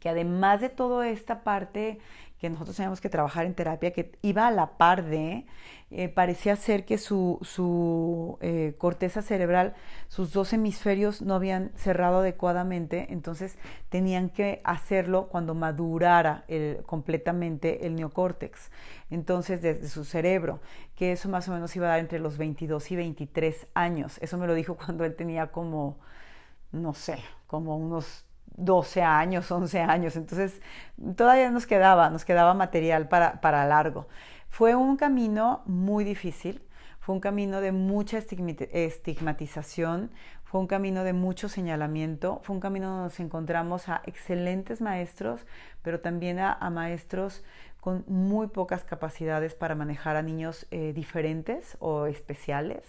que 0.00 0.10
además 0.10 0.60
de 0.60 0.68
toda 0.68 1.08
esta 1.08 1.44
parte 1.44 1.98
que 2.40 2.48
nosotros 2.48 2.76
teníamos 2.76 3.00
que 3.00 3.08
trabajar 3.08 3.44
en 3.44 3.54
terapia, 3.54 3.92
que 3.92 4.12
iba 4.22 4.46
a 4.46 4.50
la 4.50 4.78
par 4.78 5.04
de, 5.04 5.46
eh, 5.90 6.08
parecía 6.08 6.56
ser 6.56 6.84
que 6.84 6.96
su, 6.96 7.38
su 7.42 8.38
eh, 8.40 8.74
corteza 8.78 9.22
cerebral, 9.22 9.74
sus 10.08 10.32
dos 10.32 10.52
hemisferios 10.52 11.20
no 11.20 11.34
habían 11.34 11.70
cerrado 11.76 12.20
adecuadamente, 12.20 13.12
entonces 13.12 13.58
tenían 13.90 14.30
que 14.30 14.60
hacerlo 14.64 15.28
cuando 15.28 15.54
madurara 15.54 16.44
completamente 16.86 17.86
el 17.86 17.94
neocórtex, 17.94 18.70
entonces 19.10 19.60
desde 19.60 19.88
su 19.88 20.04
cerebro, 20.04 20.60
que 20.96 21.12
eso 21.12 21.28
más 21.28 21.48
o 21.48 21.52
menos 21.52 21.74
iba 21.76 21.86
a 21.86 21.90
dar 21.90 22.00
entre 22.00 22.18
los 22.18 22.38
22 22.38 22.90
y 22.90 22.96
23 22.96 23.68
años. 23.74 24.18
Eso 24.20 24.38
me 24.38 24.46
lo 24.46 24.54
dijo 24.54 24.76
cuando 24.84 25.04
él 25.04 25.14
tenía 25.14 25.48
como, 25.48 25.98
no 26.72 26.94
sé, 26.94 27.18
como 27.46 27.76
unos 27.76 28.24
12 28.56 29.02
años, 29.02 29.50
11 29.50 29.80
años, 29.80 30.16
entonces 30.16 30.60
todavía 31.16 31.50
nos 31.50 31.66
quedaba, 31.66 32.10
nos 32.10 32.24
quedaba 32.24 32.54
material 32.54 33.08
para, 33.08 33.40
para 33.40 33.66
largo. 33.66 34.08
Fue 34.48 34.74
un 34.74 34.96
camino 34.96 35.62
muy 35.66 36.04
difícil, 36.04 36.62
fue 36.98 37.14
un 37.14 37.20
camino 37.20 37.60
de 37.60 37.72
mucha 37.72 38.18
estigmatización, 38.18 40.10
fue 40.44 40.60
un 40.60 40.66
camino 40.66 41.04
de 41.04 41.12
mucho 41.12 41.48
señalamiento, 41.48 42.40
fue 42.42 42.54
un 42.54 42.60
camino 42.60 42.88
donde 42.88 43.04
nos 43.04 43.20
encontramos 43.20 43.88
a 43.88 44.02
excelentes 44.04 44.80
maestros, 44.80 45.46
pero 45.82 46.00
también 46.00 46.40
a, 46.40 46.58
maestros 46.70 47.44
con 47.80 48.04
muy 48.08 48.48
pocas 48.48 48.82
capacidades 48.84 49.54
para 49.54 49.74
manejar 49.76 50.16
a 50.16 50.22
niños 50.22 50.66
eh, 50.72 50.92
diferentes 50.92 51.76
o 51.78 52.06
especiales. 52.06 52.84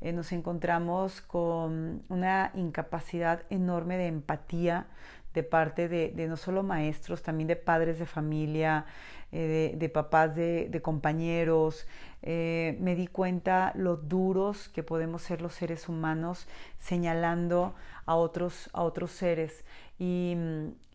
Eh, 0.00 0.12
nos 0.12 0.32
encontramos 0.32 1.20
con 1.20 2.02
una 2.08 2.50
incapacidad 2.54 3.42
enorme 3.50 3.96
de 3.96 4.06
empatía 4.06 4.86
de 5.34 5.42
parte 5.42 5.88
de, 5.88 6.12
no 6.28 6.36
solo 6.36 6.62
maestros, 6.62 7.22
también 7.22 7.48
de 7.48 7.56
padres 7.56 7.98
de 7.98 8.06
familia, 8.06 8.86
eh, 9.32 9.74
de, 9.76 9.88
papás 9.88 10.36
de, 10.36 10.80
compañeros. 10.82 11.86
Eh, 12.22 12.78
me 12.80 12.94
di 12.94 13.08
cuenta 13.08 13.72
lo 13.74 13.96
duros 13.96 14.68
que 14.68 14.82
podemos 14.82 15.22
ser 15.22 15.42
los 15.42 15.52
seres 15.54 15.88
humanos 15.88 16.46
señalando 16.78 17.74
a 18.06 18.14
otros, 18.14 18.70
a 18.72 18.82
otros 18.82 19.10
seres. 19.10 19.64
Y, 19.98 20.36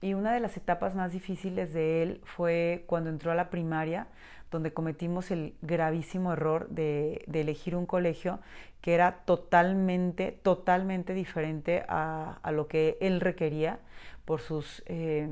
y 0.02 0.14
una 0.14 0.34
de 0.34 0.40
las 0.40 0.56
etapas 0.56 0.96
más 0.96 1.12
difíciles 1.12 1.74
de 1.74 2.02
él 2.02 2.22
fue 2.24 2.86
cuando 2.88 3.10
entró 3.10 3.32
a 3.32 3.36
la 3.36 3.50
primaria 3.50 4.08
donde 4.52 4.74
cometimos 4.74 5.32
el 5.32 5.56
gravísimo 5.62 6.34
error 6.34 6.70
de, 6.70 7.26
elegir 7.32 7.76
un 7.76 7.86
colegio 7.86 8.40
que 8.82 8.94
era 8.94 9.20
totalmente, 9.26 10.32
totalmente 10.32 11.14
diferente 11.14 11.84
a, 11.88 12.40
lo 12.52 12.68
que 12.68 12.98
él 13.02 13.22
requería 13.22 13.80
por 14.26 14.42
sus... 14.42 14.84
Eh, 14.86 15.28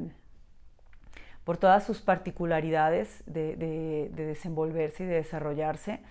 por 1.43 1.55
todas 1.55 1.85
sus 1.85 2.01
particularidades 2.01 3.23
de, 3.25 4.09
desenvolverse 4.13 5.05
y 5.05 5.05
de 5.05 5.15
desarrollarse. 5.15 6.01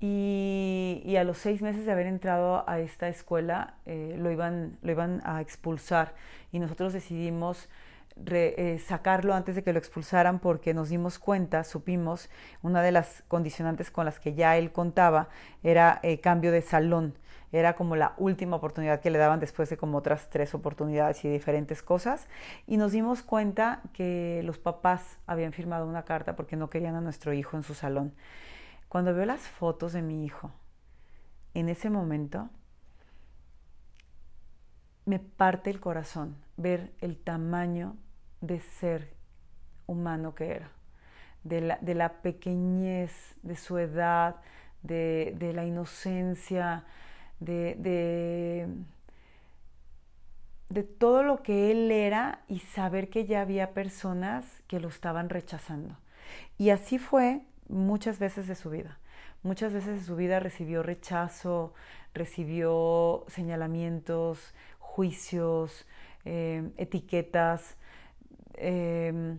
Y, 0.00 1.14
a 1.16 1.22
los 1.22 1.38
seis 1.38 1.62
meses 1.62 1.86
de 1.86 1.92
haber 1.92 2.06
entrado 2.06 2.68
a 2.68 2.80
esta 2.80 3.08
escuela 3.08 3.74
eh, 3.86 4.16
lo, 4.18 4.32
iban, 4.32 4.78
lo 4.82 4.90
iban 4.90 5.22
a 5.24 5.40
expulsar 5.40 6.16
y 6.50 6.58
nosotros 6.58 6.92
decidimos 6.92 7.68
eh, 8.16 8.78
sacarlo 8.78 9.34
antes 9.34 9.54
de 9.54 9.62
que 9.62 9.72
lo 9.72 9.78
expulsaran 9.78 10.38
porque 10.38 10.74
nos 10.74 10.90
dimos 10.90 11.18
cuenta, 11.18 11.64
supimos, 11.64 12.28
una 12.62 12.82
de 12.82 12.92
las 12.92 13.24
condicionantes 13.28 13.90
con 13.90 14.04
las 14.04 14.20
que 14.20 14.34
ya 14.34 14.56
él 14.56 14.72
contaba 14.72 15.28
era 15.62 16.00
eh, 16.02 16.20
cambio 16.20 16.52
de 16.52 16.62
salón. 16.62 17.14
Era 17.52 17.74
como 17.74 17.96
la 17.96 18.14
última 18.16 18.56
oportunidad 18.56 19.00
que 19.00 19.10
le 19.10 19.18
daban 19.18 19.38
después 19.40 19.68
de 19.68 19.76
como 19.76 19.98
otras 19.98 20.30
tres 20.30 20.54
oportunidades 20.54 21.22
y 21.24 21.28
diferentes 21.28 21.82
cosas. 21.82 22.28
Y 22.66 22.78
nos 22.78 22.92
dimos 22.92 23.22
cuenta 23.22 23.82
que 23.92 24.40
los 24.44 24.58
papás 24.58 25.18
habían 25.26 25.52
firmado 25.52 25.86
una 25.86 26.04
carta 26.04 26.34
porque 26.34 26.56
no 26.56 26.70
querían 26.70 26.94
a 26.94 27.02
nuestro 27.02 27.34
hijo 27.34 27.56
en 27.56 27.62
su 27.62 27.74
salón. 27.74 28.14
Cuando 28.88 29.14
veo 29.14 29.26
las 29.26 29.40
fotos 29.40 29.92
de 29.92 30.02
mi 30.02 30.24
hijo, 30.24 30.50
en 31.54 31.68
ese 31.68 31.90
momento 31.90 32.48
me 35.04 35.18
parte 35.18 35.70
el 35.70 35.80
corazón 35.80 36.36
ver 36.56 36.92
el 37.00 37.16
tamaño 37.18 37.96
de 38.42 38.60
ser 38.60 39.14
humano 39.86 40.34
que 40.34 40.50
era, 40.50 40.70
de 41.44 41.94
la, 41.94 42.12
pequeñez 42.22 43.34
de 43.42 43.56
su 43.56 43.78
edad, 43.78 44.36
de, 44.82 45.52
la 45.54 45.64
inocencia, 45.64 46.84
de, 47.40 48.66
de, 50.68 50.82
todo 50.98 51.22
lo 51.22 51.42
que 51.42 51.70
él 51.70 51.90
era 51.90 52.40
y 52.48 52.58
saber 52.58 53.08
que 53.08 53.24
ya 53.24 53.40
había 53.40 53.72
personas 53.72 54.62
que 54.66 54.80
lo 54.80 54.88
estaban 54.88 55.30
rechazando. 55.30 55.96
Y 56.58 56.70
así 56.70 56.98
fue 56.98 57.42
muchas 57.68 58.18
veces 58.18 58.46
de 58.46 58.54
su 58.54 58.70
vida. 58.70 58.98
Muchas 59.42 59.72
veces 59.72 60.00
de 60.00 60.04
su 60.04 60.14
vida 60.16 60.38
recibió 60.38 60.82
rechazo, 60.82 61.74
recibió 62.14 63.24
señalamientos, 63.28 64.54
juicios, 64.78 65.86
eh, 66.24 66.70
etiquetas, 66.76 67.76
Em, 68.54 69.38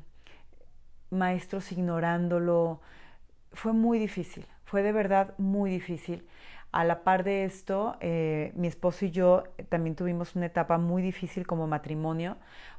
maestros 1.10 1.72
ignorándolo. 1.72 2.82
Fue 3.54 3.74
muy 3.74 4.00
difícil, 4.00 4.48
fue 4.66 4.82
de 4.84 4.92
verdad 4.92 5.34
muy 5.38 5.70
difícil. 5.72 6.28
A 6.72 6.84
la 6.84 7.04
par 7.04 7.24
de 7.24 7.44
esto, 7.46 7.98
eh, 8.02 8.52
mi 8.56 8.68
esposo 8.68 9.06
y 9.06 9.12
yo 9.12 9.44
también 9.70 9.96
tuvimos 9.96 10.36
una 10.36 10.48
etapa 10.48 10.80
muy 10.80 11.04
difícil 11.04 11.46
como 11.46 11.68
matrimonio 11.68 12.38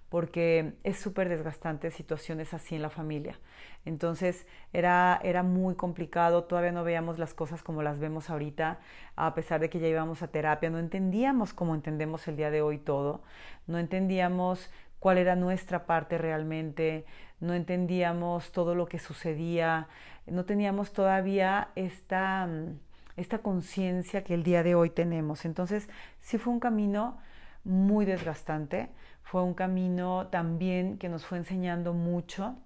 porque 0.09 0.75
es 0.85 0.99
súper 1.01 1.29
desgastante 1.29 1.91
situaciones 1.91 2.55
así 2.55 2.75
en 2.75 2.83
la 2.83 2.91
familia. 2.91 3.39
Entonces 3.85 4.47
era, 4.73 5.21
era 5.25 5.43
muy 5.43 5.75
complicado, 5.75 6.45
todavía 6.45 6.73
no 6.73 6.85
veíamos 6.85 7.19
las 7.19 7.35
cosas 7.35 7.63
como 7.63 7.83
las 7.83 7.99
vemos 7.99 8.31
ahorita, 8.31 8.79
a 9.17 9.35
pesar 9.35 9.61
de 9.61 9.71
que 9.71 9.81
ya 9.81 9.89
íbamos 9.89 10.23
a 10.23 10.29
terapia, 10.29 10.71
no 10.71 10.79
entendíamos 10.79 11.53
como 11.53 11.75
entendemos 11.75 12.29
el 12.29 12.37
día 12.37 12.51
de 12.51 12.63
hoy 12.63 12.79
todo, 12.79 13.23
no 13.67 13.79
entendíamos 13.79 14.71
cuál 15.05 15.19
era 15.19 15.37
nuestra 15.37 15.85
parte 15.85 16.17
realmente, 16.17 17.05
no 17.39 17.53
entendíamos 17.53 18.53
todo 18.53 18.75
lo 18.75 18.87
que 18.87 18.99
sucedía, 18.99 19.87
no 20.25 20.47
teníamos 20.47 20.95
todavía 20.95 21.69
esta, 21.75 22.47
mm, 22.47 22.79
esta 23.19 23.41
conciencia 23.41 24.25
que 24.25 24.33
el 24.33 24.43
día 24.43 24.63
de 24.63 24.75
hoy 24.75 24.89
tenemos. 24.89 25.45
Entonces, 25.45 25.91
sí 26.21 26.39
fue 26.39 26.55
un 26.55 26.59
camino 26.59 27.19
muy 27.65 28.07
desgastante, 28.07 28.89
fue 29.23 29.43
un 29.43 29.53
camino 29.53 30.29
también 30.29 30.97
que 30.97 31.11
nos 31.11 31.27
fue 31.27 31.37
enseñando 31.37 31.93
mucho 31.93 32.57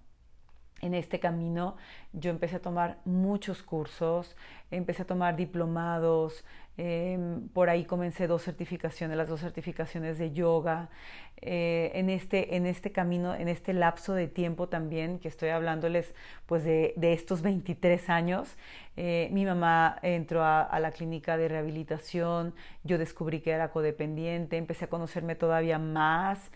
en 0.80 0.94
este 0.94 1.18
camino 1.18 1.76
yo 2.12 2.30
empecé 2.30 2.56
a 2.56 2.62
tomar 2.62 2.98
muchos 3.04 3.62
cursos, 3.62 4.36
empecé 4.70 5.02
a 5.02 5.06
tomar 5.06 5.36
diplomados, 5.36 6.44
em, 6.78 7.48
por 7.48 7.68
ahí 7.68 7.84
comencé 7.84 8.26
dos 8.26 8.42
certificaciones, 8.42 9.16
las 9.18 9.28
dos 9.28 9.40
certificaciones 9.40 10.18
de 10.18 10.32
yoga. 10.32 10.88
Eh, 11.40 11.92
en, 11.94 12.10
este, 12.10 12.56
en 12.56 12.66
este 12.66 12.90
camino, 12.90 13.34
en 13.34 13.48
este 13.48 13.72
lapso 13.72 14.14
de 14.14 14.26
tiempo 14.26 14.68
también, 14.68 15.18
que 15.20 15.28
estoy 15.28 15.50
hablándoles 15.50 16.14
pues 16.46 16.64
de, 16.64 16.94
estos 17.00 17.42
23 17.42 18.08
años, 18.10 18.56
eh, 18.96 19.28
mi 19.30 19.44
mamá 19.44 19.98
entró 20.02 20.42
a, 20.42 20.80
la 20.80 20.90
clínica 20.90 21.36
de 21.36 21.48
rehabilitación, 21.48 22.54
yo 22.82 22.98
descubrí 22.98 23.40
que 23.40 23.50
era 23.50 23.70
codependiente, 23.70 24.56
empecé 24.56 24.86
a 24.86 24.88
conocerme 24.88 25.36
todavía 25.36 25.78
más. 25.78 26.50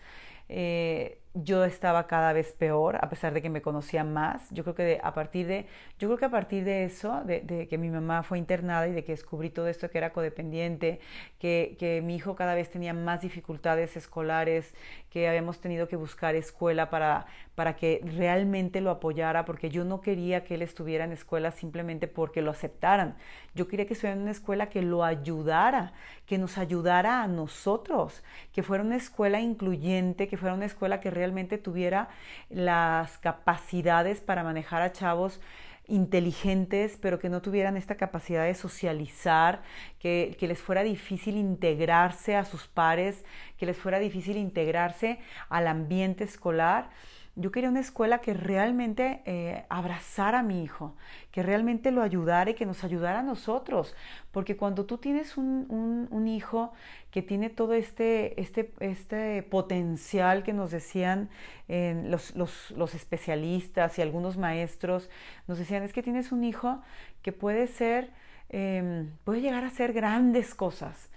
Eh, 0.49 1.19
yo 1.33 1.65
estaba 1.65 2.05
cada 2.05 2.31
vez 2.31 2.51
peor, 2.51 2.97
a 3.01 3.09
pesar 3.09 3.33
de 3.33 3.41
que 3.41 3.49
me 3.49 3.63
conocía 3.63 4.03
más. 4.03 4.47
Yo 4.51 4.63
creo 4.63 4.75
que 4.75 4.99
a 5.01 5.13
partir 5.13 5.47
de, 5.47 5.65
yo 5.97 6.07
creo 6.07 6.17
que 6.17 6.25
a 6.25 6.29
partir 6.29 6.63
de 6.63 6.83
eso, 6.83 7.23
de, 7.25 7.67
que 7.67 7.77
mi 7.79 7.89
mamá 7.89 8.21
fue 8.21 8.37
internada 8.37 8.87
y 8.87 8.91
de 8.91 9.03
que 9.03 9.13
descubrí 9.13 9.49
todo 9.49 9.67
esto 9.67 9.89
que 9.89 9.97
era 9.97 10.13
codependiente, 10.13 10.99
que, 11.39 11.75
que, 11.79 12.01
mi 12.01 12.15
hijo 12.15 12.35
cada 12.35 12.53
vez 12.53 12.69
tenía 12.69 12.93
más 12.93 13.21
dificultades 13.21 13.97
escolares, 13.97 14.75
que 15.09 15.27
habíamos 15.27 15.59
tenido 15.59 15.87
que 15.87 15.95
buscar 15.95 16.35
escuela 16.35 16.91
para, 16.91 17.25
para 17.55 17.75
que 17.75 18.01
realmente 18.03 18.79
lo 18.79 18.91
apoyara, 18.91 19.43
porque 19.45 19.71
yo 19.71 19.85
no 19.85 20.01
quería 20.01 20.43
que 20.43 20.55
él 20.55 20.61
estuviera 20.61 21.05
en 21.05 21.13
escuela 21.13 21.51
simplemente 21.51 22.07
porque 22.07 22.43
lo 22.43 22.51
aceptaran. 22.51 23.15
Yo 23.55 23.67
quería 23.67 23.87
que 23.87 23.93
estuviera 23.93 24.15
en 24.15 24.23
una 24.23 24.31
escuela 24.31 24.69
que 24.69 24.83
lo 24.83 25.03
ayudara, 25.03 25.93
que 26.27 26.37
nos 26.37 26.59
ayudara 26.59 27.23
a 27.23 27.27
nosotros, 27.27 28.23
que 28.51 28.61
fuera 28.61 28.83
una 28.83 28.97
escuela 28.97 29.39
incluyente, 29.39 30.27
que 30.27 30.37
fuera 30.37 30.53
una 30.53 30.65
escuela 30.65 30.99
que 30.99 31.09
realmente 31.09 31.22
tuviera 31.57 32.09
las 32.49 33.17
capacidades 33.17 34.21
para 34.21 34.43
manejar 34.43 34.81
a 34.81 34.91
chavos 34.91 35.39
inteligentes, 35.87 36.97
pero 37.01 37.19
que 37.19 37.29
no 37.29 37.41
tuvieran 37.41 37.75
esta 37.75 37.95
capacidad 37.95 38.45
de 38.45 38.55
socializar, 38.55 39.61
que, 39.99 40.35
que, 40.39 40.47
les 40.47 40.59
fuera 40.59 40.83
difícil 40.83 41.35
integrarse 41.35 42.35
a 42.35 42.45
sus 42.45 42.67
pares, 42.67 43.25
que 43.57 43.65
les 43.65 43.77
fuera 43.77 43.99
difícil 43.99 44.37
integrarse 44.37 45.19
al 45.49 45.67
ambiente 45.67 46.23
escolar. 46.23 46.89
Yo 47.35 47.51
quería 47.51 47.69
una 47.69 47.79
escuela 47.79 48.19
que 48.19 48.35
realmente 48.35 49.23
eh, 49.25 49.65
abrazara 49.67 50.39
a 50.39 50.43
mi 50.43 50.63
hijo, 50.63 50.95
que 51.31 51.41
realmente 51.41 51.89
lo 51.89 52.03
ayudara 52.03 52.51
y 52.51 52.53
que 52.53 52.67
nos 52.67 52.83
ayudara 52.83 53.19
a 53.19 53.23
nosotros. 53.23 53.95
Porque 54.31 54.55
cuando 54.55 54.85
tú 54.85 54.99
tienes 54.99 55.35
un, 55.35 56.07
un, 56.11 56.27
hijo 56.27 56.73
que 57.13 57.21
tiene 57.21 57.51
todo 57.51 57.75
este, 57.75 58.41
este, 58.41 58.73
este 58.79 59.43
potencial 59.43 60.41
que 60.41 60.51
nos 60.51 60.71
decían 60.71 61.29
los, 61.67 62.35
los, 62.35 62.71
los, 62.71 62.95
especialistas 62.95 63.99
y 63.99 64.01
algunos 64.01 64.35
maestros, 64.35 65.11
nos 65.47 65.59
decían, 65.59 65.83
es 65.83 65.93
que 65.93 66.01
tienes 66.01 66.31
un 66.31 66.43
hijo 66.43 66.81
que 67.21 67.31
puede 67.31 67.67
ser, 67.67 68.09
em, 68.49 69.11
puede 69.25 69.41
llegar 69.41 69.63
a 69.63 69.69
ser 69.69 69.93
grandes 69.93 70.55
cosas 70.55 71.11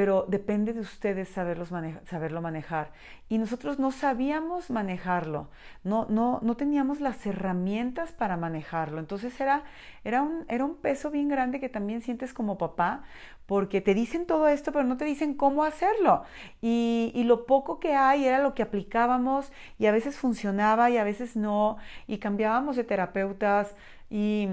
pero 0.00 0.24
depende 0.28 0.72
de 0.72 0.80
ustedes 0.80 1.28
saberlos 1.28 1.68
saberlo 2.06 2.40
manejar. 2.40 2.92
Y 3.28 3.36
nosotros 3.36 3.78
no 3.78 3.90
sabíamos 3.90 4.70
manejarlo, 4.70 5.50
no, 5.84 6.06
no, 6.08 6.38
no 6.42 6.56
teníamos 6.56 7.00
las 7.00 7.26
herramientas 7.26 8.10
para 8.12 8.38
manejarlo. 8.38 8.98
Entonces 8.98 9.38
era, 9.40 9.64
era, 10.02 10.22
un, 10.22 10.46
era 10.48 10.64
un 10.64 10.76
peso 10.76 11.10
bien 11.10 11.28
grande 11.28 11.60
que 11.60 11.68
también 11.68 12.00
sientes 12.00 12.32
como 12.32 12.56
papá, 12.56 13.02
porque 13.50 13.80
te 13.80 13.94
dicen 13.94 14.26
todo 14.26 14.46
esto, 14.46 14.70
pero 14.70 14.84
no 14.84 14.96
te 14.96 15.04
dicen 15.04 15.34
cómo 15.34 15.64
hacerlo. 15.64 16.22
Y, 16.62 17.10
y 17.16 17.24
lo 17.24 17.46
poco 17.46 17.80
que 17.80 17.96
hay 17.96 18.24
era 18.24 18.38
lo 18.38 18.54
que 18.54 18.62
aplicábamos 18.62 19.50
y 19.76 19.86
a 19.86 19.90
veces 19.92 20.16
funcionaba 20.16 20.88
y 20.88 20.98
a 20.98 21.02
veces 21.02 21.34
no, 21.34 21.76
y 22.06 22.18
cambiábamos 22.18 22.76
de 22.76 22.84
terapeutas 22.84 23.74
y, 24.08 24.46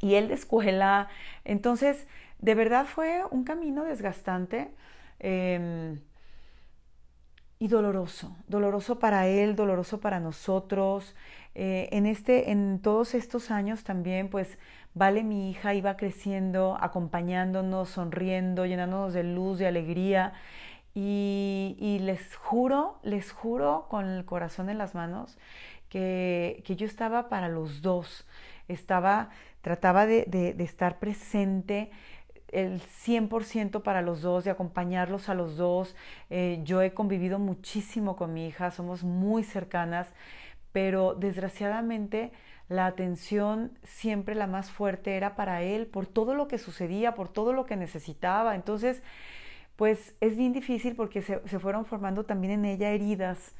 y 0.00 0.14
él 0.14 0.28
de 0.28 0.34
escuela. 0.34 1.08
Entonces, 1.44 2.06
de 2.38 2.54
verdad 2.54 2.86
fue 2.86 3.22
un 3.30 3.44
camino 3.44 3.84
desgastante 3.84 4.70
em, 5.18 6.00
y 7.60 7.68
doloroso, 7.68 8.36
doloroso 8.48 8.98
para 8.98 9.28
él, 9.28 9.54
doloroso 9.54 10.00
para 10.00 10.18
nosotros. 10.18 11.14
Eh, 11.54 11.88
en, 11.92 12.06
este, 12.06 12.50
en 12.50 12.80
todos 12.80 13.14
estos 13.14 13.52
años 13.52 13.84
también, 13.84 14.28
pues, 14.28 14.58
Vale, 14.94 15.22
mi 15.22 15.50
hija, 15.50 15.74
iba 15.74 15.96
creciendo, 15.96 16.76
acompañándonos, 16.80 17.90
sonriendo, 17.90 18.66
llenándonos 18.66 19.12
de 19.14 19.22
luz, 19.22 19.58
de 19.58 19.68
alegría. 19.68 20.32
Y, 20.94 21.76
y, 21.78 22.00
les 22.00 22.34
juro, 22.36 22.98
les 23.04 23.30
juro 23.32 23.86
con 23.88 24.06
el 24.08 24.24
corazón 24.24 24.68
en 24.68 24.78
las 24.78 24.94
manos 24.96 25.38
que, 25.88 26.62
que 26.66 26.74
yo 26.76 26.86
estaba 26.86 27.28
para 27.28 27.48
los 27.48 27.82
dos. 27.82 28.26
Estaba, 28.68 29.30
trataba 29.62 30.06
de, 30.06 30.24
de, 30.26 30.54
de 30.54 30.64
estar 30.64 30.98
presente, 30.98 31.90
el 32.52 32.80
100% 32.80 33.82
para 33.82 34.02
los 34.02 34.22
dos, 34.22 34.44
de 34.44 34.50
acompañarlos 34.50 35.28
a 35.28 35.34
los 35.34 35.56
dos. 35.56 35.96
Eh, 36.30 36.60
yo 36.64 36.82
he 36.82 36.92
convivido 36.92 37.38
muchísimo 37.38 38.16
con 38.16 38.34
mi 38.34 38.46
hija, 38.46 38.70
somos 38.70 39.04
muy 39.04 39.44
cercanas, 39.44 40.12
pero 40.72 41.14
desgraciadamente 41.14 42.32
la 42.68 42.86
atención 42.86 43.72
siempre 43.82 44.34
la 44.34 44.46
más 44.46 44.70
fuerte 44.70 45.16
era 45.16 45.34
para 45.34 45.62
él, 45.62 45.86
por 45.86 46.06
todo 46.06 46.34
lo 46.34 46.46
que 46.46 46.58
sucedía, 46.58 47.14
por 47.14 47.28
todo 47.28 47.52
lo 47.52 47.66
que 47.66 47.76
necesitaba. 47.76 48.54
Entonces, 48.54 49.02
pues 49.76 50.14
es 50.20 50.36
bien 50.36 50.52
difícil 50.52 50.94
porque 50.94 51.22
se, 51.22 51.40
fueron 51.58 51.84
formando 51.84 52.24
también 52.24 52.52
en 52.52 52.64
ella 52.66 52.90
heridas 52.90 53.54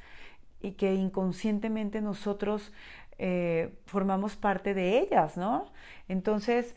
y 0.61 0.73
que 0.73 0.95
inconscientemente 0.95 2.01
nosotros 2.01 2.73
eh, 3.19 3.75
formamos 3.87 4.37
parte 4.37 4.75
de 4.75 4.99
ellas, 4.99 5.37
¿no? 5.37 5.73
Entonces, 6.09 6.77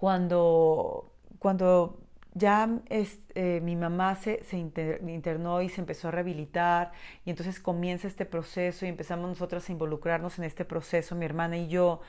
cuando, 0.00 1.12
cuando 1.38 2.00
ya 2.32 2.66
eh, 2.88 3.60
mi 3.62 3.76
mamá 3.76 4.14
se, 4.14 4.42
se 4.44 4.56
internó 4.56 5.60
y 5.60 5.68
se 5.68 5.82
empezó 5.82 6.08
a 6.08 6.10
rehabilitar 6.10 6.92
y 7.26 7.28
entonces 7.28 7.60
comienza 7.60 8.08
este 8.08 8.24
proceso 8.24 8.86
y 8.86 8.88
empezamos 8.88 9.28
nosotros 9.28 9.68
a 9.68 9.72
involucrarnos 9.72 10.38
en 10.38 10.44
este 10.44 10.64
proceso, 10.64 11.14
mi 11.16 11.26
hermana 11.26 11.58
y 11.58 11.68
yo, 11.68 12.00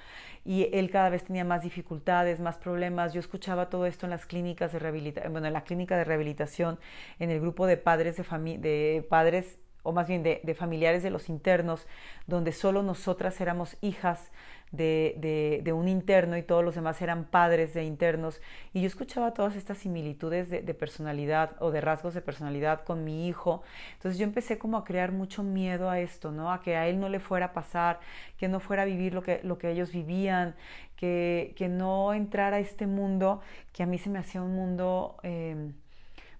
y 0.45 0.69
él 0.71 0.89
cada 0.89 1.09
vez 1.09 1.25
tenía 1.25 1.43
más 1.43 1.63
dificultades, 1.63 2.39
más 2.39 2.55
problemas. 2.55 3.11
Yo 3.11 3.19
escuchaba 3.19 3.69
todo 3.69 3.85
esto 3.85 4.05
en 4.05 4.11
las 4.11 4.25
clínicas 4.25 4.71
de 4.71 4.79
rehabilitación, 4.79 5.33
bueno, 5.33 5.47
en 5.47 5.53
la 5.53 5.65
clínica 5.65 5.97
de 5.97 6.05
rehabilitación, 6.05 6.79
en 7.19 7.29
el 7.29 7.41
grupo 7.41 7.67
de 7.67 7.75
padres 7.75 8.15
de, 8.15 8.23
de 8.57 9.05
padres 9.09 9.59
o 9.83 9.91
más 9.91 10.07
bien 10.07 10.23
de, 10.23 10.39
de 10.45 10.55
familiares 10.55 11.03
de 11.03 11.09
los 11.09 11.27
internos, 11.27 11.87
donde 12.25 12.53
solo 12.53 12.83
nosotras 12.83 13.41
éramos 13.41 13.75
hijas 13.81 14.31
de, 14.71 15.71
un 15.75 15.87
interno 15.87 16.37
y 16.37 16.43
todos 16.43 16.63
los 16.63 16.75
demás 16.75 17.01
eran 17.01 17.25
padres 17.25 17.73
de 17.73 17.83
internos. 17.83 18.41
Y 18.73 18.81
yo 18.81 18.87
escuchaba 18.87 19.33
todas 19.33 19.55
estas 19.55 19.77
similitudes 19.77 20.49
de, 20.49 20.73
personalidad 20.73 21.51
o 21.59 21.71
de 21.71 21.81
rasgos 21.81 22.13
de 22.13 22.21
personalidad 22.21 22.83
con 22.83 23.03
mi 23.03 23.27
hijo. 23.27 23.63
Entonces 23.93 24.17
yo 24.17 24.23
empecé 24.23 24.57
como 24.57 24.77
a 24.77 24.83
crear 24.83 25.11
mucho 25.11 25.43
miedo 25.43 25.89
a 25.89 25.99
esto, 25.99 26.31
¿no? 26.31 26.51
A 26.51 26.61
que 26.61 26.75
a 26.75 26.87
él 26.87 26.99
no 26.99 27.09
le 27.09 27.19
fuera 27.19 27.47
a 27.47 27.53
pasar, 27.53 27.99
que 28.37 28.47
no 28.47 28.59
fuera 28.59 28.83
a 28.83 28.85
vivir 28.85 29.13
lo 29.13 29.21
que, 29.21 29.41
lo 29.43 29.57
que 29.57 29.71
ellos 29.71 29.91
vivían, 29.91 30.55
que, 30.95 31.53
que 31.57 31.67
no 31.67 32.13
entrara 32.13 32.57
a 32.57 32.59
este 32.59 32.87
mundo 32.87 33.41
que 33.73 33.83
a 33.83 33.85
mí 33.85 33.97
se 33.97 34.09
me 34.09 34.19
hacía 34.19 34.41
un 34.41 34.55
mundo 34.55 35.17
em, 35.23 35.73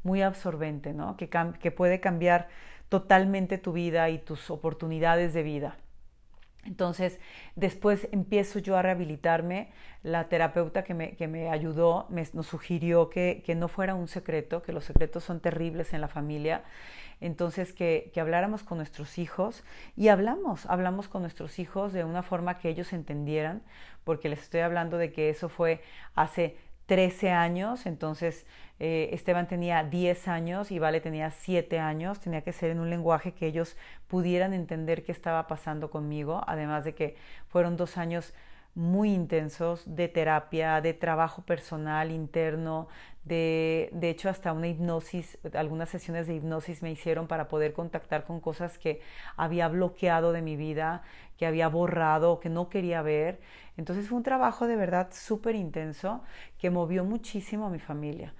muy 0.04 0.22
absorbente, 0.22 0.94
¿no? 0.94 1.18
Que, 1.18 1.30
que 1.60 1.72
puede 1.72 2.00
cambiar 2.00 2.48
totalmente 2.90 3.58
tu 3.58 3.74
vida 3.74 4.10
y 4.10 4.20
tus 4.20 4.50
oportunidades 4.50 5.34
de 5.34 5.44
vida. 5.44 5.78
Entonces, 6.64 7.20
después 7.56 8.08
empiezo 8.12 8.60
yo 8.60 8.78
a 8.78 8.82
rehabilitarme. 8.82 9.70
La 10.04 10.30
terapeuta 10.30 10.84
que 10.84 10.94
me, 10.94 11.16
que 11.16 11.28
me 11.28 11.50
ayudó 11.50 12.06
me, 12.10 12.28
nos 12.34 12.48
sugirió 12.48 13.10
que, 13.10 13.44
que, 13.46 13.56
no 13.56 13.68
fuera 13.68 13.96
un 13.96 14.08
secreto, 14.08 14.62
que 14.62 14.74
los 14.74 14.86
secretos 14.86 15.24
son 15.24 15.40
terribles 15.40 15.94
en 15.94 16.02
la 16.02 16.08
familia. 16.08 16.64
Entonces, 17.20 17.74
que, 17.74 18.12
que 18.14 18.22
habláramos 18.22 18.64
con 18.64 18.78
nuestros 18.78 19.18
hijos 19.18 19.64
y 19.96 20.08
hablamos, 20.08 20.66
hablamos 20.68 21.08
con 21.08 21.22
nuestros 21.22 21.60
hijos 21.60 21.94
de 21.94 22.04
una 22.04 22.24
forma 22.24 22.58
que 22.58 22.70
ellos 22.70 22.94
entendieran, 22.94 23.62
porque 24.04 24.30
les 24.30 24.42
estoy 24.42 24.62
hablando 24.62 24.98
de 24.98 25.12
que 25.12 25.30
eso 25.30 25.50
fue 25.50 25.82
hace 26.16 26.58
13 26.88 27.32
años, 27.32 27.86
entonces 27.86 28.46
eh, 28.84 29.14
Esteban 29.14 29.48
tenía 29.48 29.84
10 29.84 30.28
años 30.28 30.72
y 30.72 30.80
Vale 30.80 31.02
tenía 31.02 31.30
7 31.30 31.78
años, 31.78 32.20
tenía 32.20 32.42
que 32.42 32.52
ser 32.52 32.72
en 32.72 32.80
un 32.80 32.90
lenguaje 32.90 33.32
que 33.32 33.46
ellos 33.46 33.78
pudieran 34.08 34.54
entender 34.56 35.04
qué 35.04 35.12
estaba 35.12 35.46
pasando 35.46 35.92
conmigo, 35.92 36.42
además 36.48 36.84
de 36.84 36.96
que 36.96 37.16
fueron 37.48 37.78
dos 37.78 37.96
años 37.98 38.34
muy 38.74 39.14
intensos 39.14 39.84
de 39.86 40.08
terapia, 40.08 40.82
de 40.82 40.96
trabajo 40.96 41.44
personal 41.44 42.10
interno, 42.10 42.88
de, 43.24 43.90
de 43.92 44.10
hecho 44.10 44.30
hasta 44.30 44.52
una 44.52 44.68
hipnosis, 44.68 45.38
algunas 45.54 45.90
sesiones 45.90 46.26
de 46.26 46.34
hipnosis 46.38 46.82
me 46.82 46.90
hicieron 46.90 47.28
para 47.28 47.50
poder 47.50 47.74
contactar 47.74 48.24
con 48.24 48.40
cosas 48.40 48.80
que 48.80 49.00
había 49.38 49.68
bloqueado 49.68 50.32
de 50.32 50.42
mi 50.42 50.56
vida, 50.56 51.04
que 51.38 51.46
había 51.46 51.68
borrado, 51.68 52.40
que 52.40 52.50
no 52.50 52.68
quería 52.70 53.04
ver. 53.04 53.40
Entonces 53.78 54.08
fue 54.08 54.18
un 54.18 54.24
trabajo 54.24 54.66
de 54.66 54.76
verdad 54.76 55.10
súper 55.12 55.54
intenso 55.54 56.24
que 56.58 56.72
movió 56.72 57.04
muchísimo 57.04 57.68
a 57.68 57.70
mi 57.70 57.80
familia. 57.80 58.34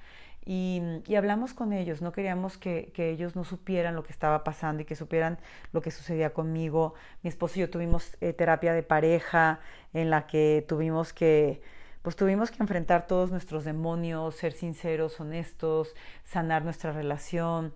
Y, 0.54 1.16
hablamos 1.16 1.54
con 1.54 1.72
ellos, 1.72 2.02
no 2.02 2.12
queríamos 2.12 2.58
que, 2.58 2.92
ellos 2.98 3.38
no 3.38 3.46
supieran 3.46 3.96
lo 3.96 4.04
que 4.04 4.12
estaba 4.12 4.44
pasando 4.44 4.82
y 4.82 4.86
que 4.86 4.98
supieran 4.98 5.40
lo 5.72 5.82
que 5.82 5.92
sucedía 5.92 6.34
conmigo. 6.34 6.94
Mi 7.24 7.30
esposo 7.30 7.54
y 7.56 7.62
yo 7.62 7.70
tuvimos 7.70 8.18
eh, 8.20 8.34
terapia 8.34 8.74
de 8.74 8.84
pareja 8.84 9.62
en 9.94 10.10
la 10.10 10.28
que 10.28 10.66
tuvimos 10.68 11.14
que, 11.14 11.62
pues 12.02 12.18
tuvimos 12.18 12.52
que 12.52 12.62
enfrentar 12.62 13.08
todos 13.08 13.32
nuestros 13.32 13.64
demonios, 13.64 14.36
ser 14.36 14.52
sinceros, 14.52 15.22
honestos, 15.22 15.96
sanar 16.26 16.66
nuestra 16.66 16.92
relación. 16.92 17.74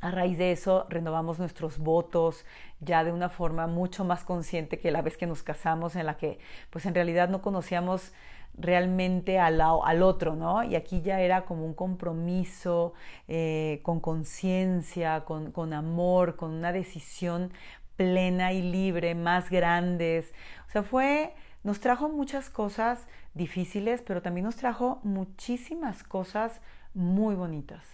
A 0.00 0.10
raíz 0.10 0.38
de 0.38 0.50
eso 0.50 0.88
renovamos 0.88 1.38
nuestros 1.38 1.78
votos 1.78 2.44
ya 2.80 3.04
de 3.04 3.12
una 3.12 3.28
forma 3.28 3.68
mucho 3.68 4.04
más 4.04 4.24
consciente 4.24 4.80
que 4.80 4.90
la 4.90 5.00
vez 5.00 5.16
que 5.16 5.28
nos 5.28 5.44
casamos, 5.44 5.94
en 5.94 6.06
la 6.06 6.16
que 6.16 6.40
pues 6.70 6.86
en 6.86 6.94
realidad 6.96 7.28
no 7.28 7.40
conocíamos 7.40 8.12
realmente 8.56 9.38
al, 9.38 9.60
al 9.60 10.02
otro, 10.02 10.36
¿no? 10.36 10.62
Y 10.62 10.76
aquí 10.76 11.00
ya 11.00 11.20
era 11.20 11.44
como 11.44 11.64
un 11.64 11.74
compromiso 11.74 12.92
eh, 13.28 13.80
con 13.82 14.00
conciencia, 14.00 15.24
con, 15.24 15.52
con 15.52 15.72
amor, 15.72 16.36
con 16.36 16.50
una 16.50 16.72
decisión 16.72 17.52
plena 17.96 18.52
y 18.52 18.62
libre, 18.62 19.14
más 19.14 19.50
grandes. 19.50 20.32
O 20.68 20.70
sea, 20.70 20.82
fue, 20.82 21.34
nos 21.62 21.80
trajo 21.80 22.08
muchas 22.08 22.50
cosas 22.50 23.06
difíciles, 23.34 24.02
pero 24.02 24.22
también 24.22 24.44
nos 24.44 24.56
trajo 24.56 25.00
muchísimas 25.02 26.02
cosas 26.02 26.60
muy 26.94 27.34
bonitas. 27.34 27.84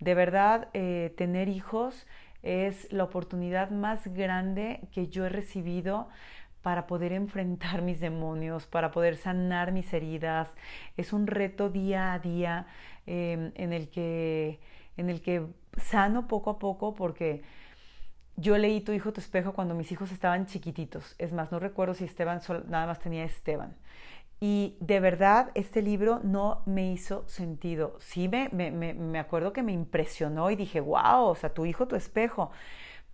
De 0.00 0.14
verdad, 0.14 0.68
eh, 0.74 1.14
tener 1.16 1.48
hijos 1.48 2.06
es 2.42 2.92
la 2.92 3.04
oportunidad 3.04 3.70
más 3.70 4.06
grande 4.08 4.88
que 4.92 5.08
yo 5.08 5.24
he 5.26 5.28
recibido 5.28 6.08
para 6.66 6.88
poder 6.88 7.12
enfrentar 7.12 7.80
mis 7.88 8.00
demonios, 8.00 8.66
para 8.66 8.90
poder 8.90 9.16
sanar 9.16 9.70
mis 9.70 9.92
heridas. 9.92 10.52
Es 10.96 11.12
un 11.12 11.28
reto 11.28 11.70
día 11.70 12.12
a 12.12 12.18
día 12.18 12.66
em, 13.06 13.52
en, 13.54 13.72
el 13.72 13.88
que, 13.88 14.58
en 14.96 15.08
el 15.08 15.20
que 15.20 15.46
sano 15.76 16.26
poco 16.26 16.50
a 16.50 16.58
poco 16.58 16.92
porque 16.92 17.44
yo 18.34 18.58
leí 18.58 18.80
Tu 18.80 18.90
hijo, 18.90 19.12
tu 19.12 19.20
espejo 19.20 19.52
cuando 19.52 19.76
mis 19.76 19.92
hijos 19.92 20.10
estaban 20.10 20.46
chiquititos. 20.46 21.14
Es 21.18 21.32
más, 21.32 21.52
no 21.52 21.60
recuerdo 21.60 21.94
si 21.94 22.02
Esteban 22.02 22.40
nada 22.66 22.88
más 22.88 22.98
tenía 22.98 23.22
Esteban. 23.22 23.76
Y 24.40 24.76
de 24.80 24.98
verdad, 24.98 25.52
este 25.54 25.82
libro 25.82 26.18
no 26.24 26.62
me 26.66 26.90
hizo 26.92 27.28
sentido. 27.28 27.94
Sí, 28.00 28.26
me, 28.28 28.48
me, 28.50 28.72
me 28.72 29.18
acuerdo 29.20 29.52
que 29.52 29.62
me 29.62 29.70
impresionó 29.70 30.50
y 30.50 30.56
dije, 30.56 30.80
wow, 30.80 31.26
o 31.26 31.36
sea, 31.36 31.54
tu 31.54 31.64
hijo, 31.64 31.86
tu 31.86 31.94
espejo. 31.94 32.50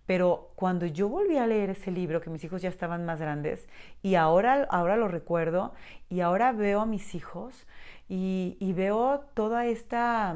Pero 0.05 0.51
cuando 0.55 0.85
yo 0.85 1.07
volví 1.07 1.37
a 1.37 1.47
leer 1.47 1.69
ese 1.69 1.91
libro, 1.91 2.21
que 2.21 2.29
mis 2.29 2.43
hijos 2.43 2.61
ya 2.61 2.69
estaban 2.69 3.05
más 3.05 3.19
grandes, 3.19 3.67
y 4.01 4.15
ahora, 4.15 4.67
ahora 4.69 4.97
lo 4.97 5.07
recuerdo, 5.07 5.73
y 6.09 6.19
ahora 6.19 6.51
veo 6.51 6.81
a 6.81 6.85
mis 6.85 7.15
hijos 7.15 7.65
y, 8.09 8.73
veo 8.75 9.25
todas 9.33 9.65
esta, 9.65 10.35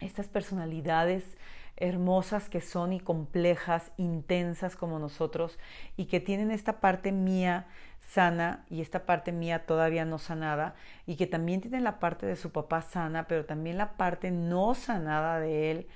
estas 0.00 0.28
personalidades 0.28 1.36
hermosas 1.82 2.48
que 2.48 2.60
son 2.60 2.92
y 2.92 3.00
complejas, 3.00 3.90
intensas 3.96 4.76
como 4.76 5.00
nosotros, 5.00 5.58
y 5.96 6.06
que 6.06 6.20
tienen 6.20 6.52
esta 6.52 6.80
parte 6.80 7.10
mía 7.10 7.66
sana 8.00 8.64
y 8.70 8.80
esta 8.80 9.04
parte 9.04 9.32
mía 9.32 9.66
todavía 9.66 10.04
no 10.04 10.18
sanada 10.18 10.74
y 11.06 11.16
que 11.16 11.26
también 11.26 11.60
tiene 11.60 11.80
la 11.80 11.98
parte 11.98 12.26
de 12.26 12.36
su 12.36 12.50
papá 12.50 12.82
sana, 12.82 13.26
pero 13.26 13.44
también 13.44 13.78
la 13.78 13.96
parte 13.96 14.30
no 14.30 14.74
sanada 14.74 15.40
de 15.40 15.70
él 15.70 15.86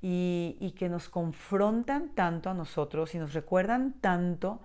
y, 0.00 0.74
que 0.78 0.88
nos 0.88 1.08
confrontan 1.08 2.10
tanto 2.14 2.50
a 2.50 2.54
nosotros 2.54 3.14
y 3.14 3.18
nos 3.18 3.32
recuerdan 3.32 3.94
tanto 4.00 4.60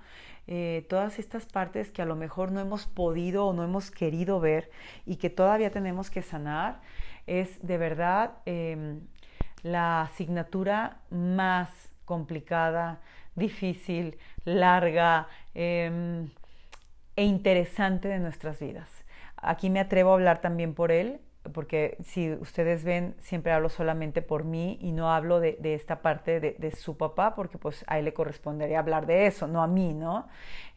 eh, 0.48 0.86
todas 0.90 1.20
estas 1.20 1.46
partes 1.46 1.92
que 1.92 2.02
a 2.02 2.06
lo 2.06 2.16
mejor 2.16 2.52
no 2.52 2.60
hemos 2.60 2.86
podido 2.88 3.48
o 3.48 3.54
no 3.54 3.64
hemos 3.64 3.92
querido 3.92 4.40
ver 4.40 4.72
y 5.06 5.18
que 5.18 5.30
todavía 5.30 5.72
tenemos 5.72 6.10
que 6.10 6.22
sanar, 6.22 6.82
es 7.28 7.66
de 7.66 7.78
verdad 7.78 8.32
em, 8.46 9.02
la 9.64 10.02
asignatura 10.02 10.98
más 11.10 11.70
complicada, 12.06 13.02
difícil, 13.36 14.18
larga, 14.46 15.28
em, 15.54 16.30
e 17.16 17.24
interesante 17.24 18.08
de 18.08 18.20
nuestras 18.20 18.60
vidas. 18.60 18.90
Aquí 19.38 19.70
me 19.70 19.80
atrevo 19.80 20.12
a 20.12 20.14
hablar 20.14 20.42
también 20.42 20.74
por 20.74 20.92
él, 20.92 21.20
porque 21.54 21.98
si 22.04 22.32
ustedes 22.34 22.84
ven, 22.84 23.16
siempre 23.20 23.52
hablo 23.52 23.70
solamente 23.70 24.22
por 24.22 24.44
mí 24.44 24.78
y 24.82 24.92
no 24.92 25.12
hablo 25.12 25.40
de, 25.40 25.58
esta 25.74 26.02
parte 26.02 26.40
de, 26.40 26.72
su 26.72 26.98
papá, 26.98 27.36
porque 27.36 27.58
pues 27.58 27.84
a 27.88 28.00
él 28.00 28.06
le 28.06 28.14
correspondería 28.14 28.80
hablar 28.80 29.06
de 29.06 29.26
eso, 29.26 29.48
no 29.48 29.64
a 29.64 29.68
mí, 29.68 29.94
¿no? 29.94 30.28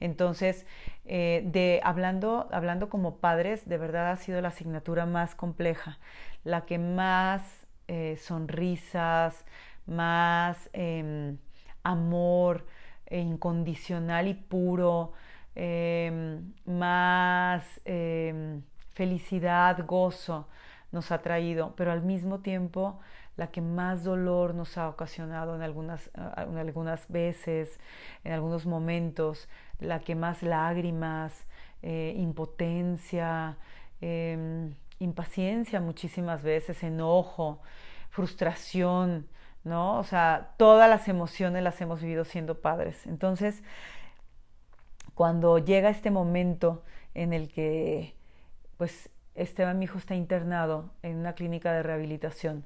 Entonces, 0.01 0.67
eh, 1.05 1.43
de, 1.47 1.81
hablando, 1.83 2.49
hablando 2.53 2.89
como 2.89 3.17
padres, 3.17 3.69
de 3.69 3.79
verdad 3.79 4.11
ha 4.11 4.17
sido 4.17 4.41
la 4.41 4.49
asignatura 4.49 5.07
más 5.07 5.35
compleja, 5.35 5.99
la 6.45 6.65
que 6.65 6.79
más 6.79 7.62
eh, 7.93 8.17
sonrisas, 8.17 9.45
más 9.87 10.71
em, 10.73 11.37
amor 11.83 12.67
eh, 13.07 13.21
incondicional 13.21 14.29
y 14.29 14.35
puro, 14.35 15.13
Em, 15.55 16.55
más 16.65 17.81
em, 17.85 18.63
felicidad, 18.95 19.85
gozo 19.87 20.49
nos 20.93 21.13
ha 21.13 21.21
traído, 21.23 21.75
pero 21.77 21.93
al 21.93 22.03
mismo 22.03 22.41
tiempo 22.41 23.01
la 23.37 23.51
que 23.51 23.61
más 23.61 24.05
dolor 24.05 24.55
nos 24.55 24.79
ha 24.79 24.89
ocasionado 24.89 25.55
en 25.55 25.63
algunas, 25.63 26.11
en 26.37 26.59
algunas 26.59 27.09
veces, 27.09 27.79
en 28.25 28.33
algunos 28.33 28.67
momentos, 28.67 29.49
la 29.81 30.01
que 30.01 30.15
más 30.15 30.43
lágrimas, 30.43 31.47
eh, 31.83 32.15
impotencia, 32.17 33.57
impaciencia 35.03 35.81
muchísimas 35.81 36.43
veces, 36.43 36.83
enojo, 36.83 37.61
frustración, 38.11 39.29
¿no? 39.65 39.99
O 39.99 40.05
sea, 40.05 40.55
todas 40.57 40.89
las 40.89 41.09
emociones 41.09 41.63
las 41.63 41.81
hemos 41.81 42.01
vivido 42.01 42.25
siendo 42.25 42.61
padres. 42.61 43.07
Entonces, 43.07 43.63
cuando 45.15 45.59
llega 45.59 45.91
este 45.91 46.11
momento 46.11 46.85
en 47.15 47.33
el 47.33 47.53
que 47.53 48.15
pues 48.77 49.11
Esteban 49.35 49.79
mi 49.79 49.85
hijo 49.85 49.99
está 49.99 50.15
internado 50.15 50.91
en 51.03 51.17
una 51.17 51.35
clínica 51.35 51.73
de 51.73 51.83
rehabilitación, 51.83 52.65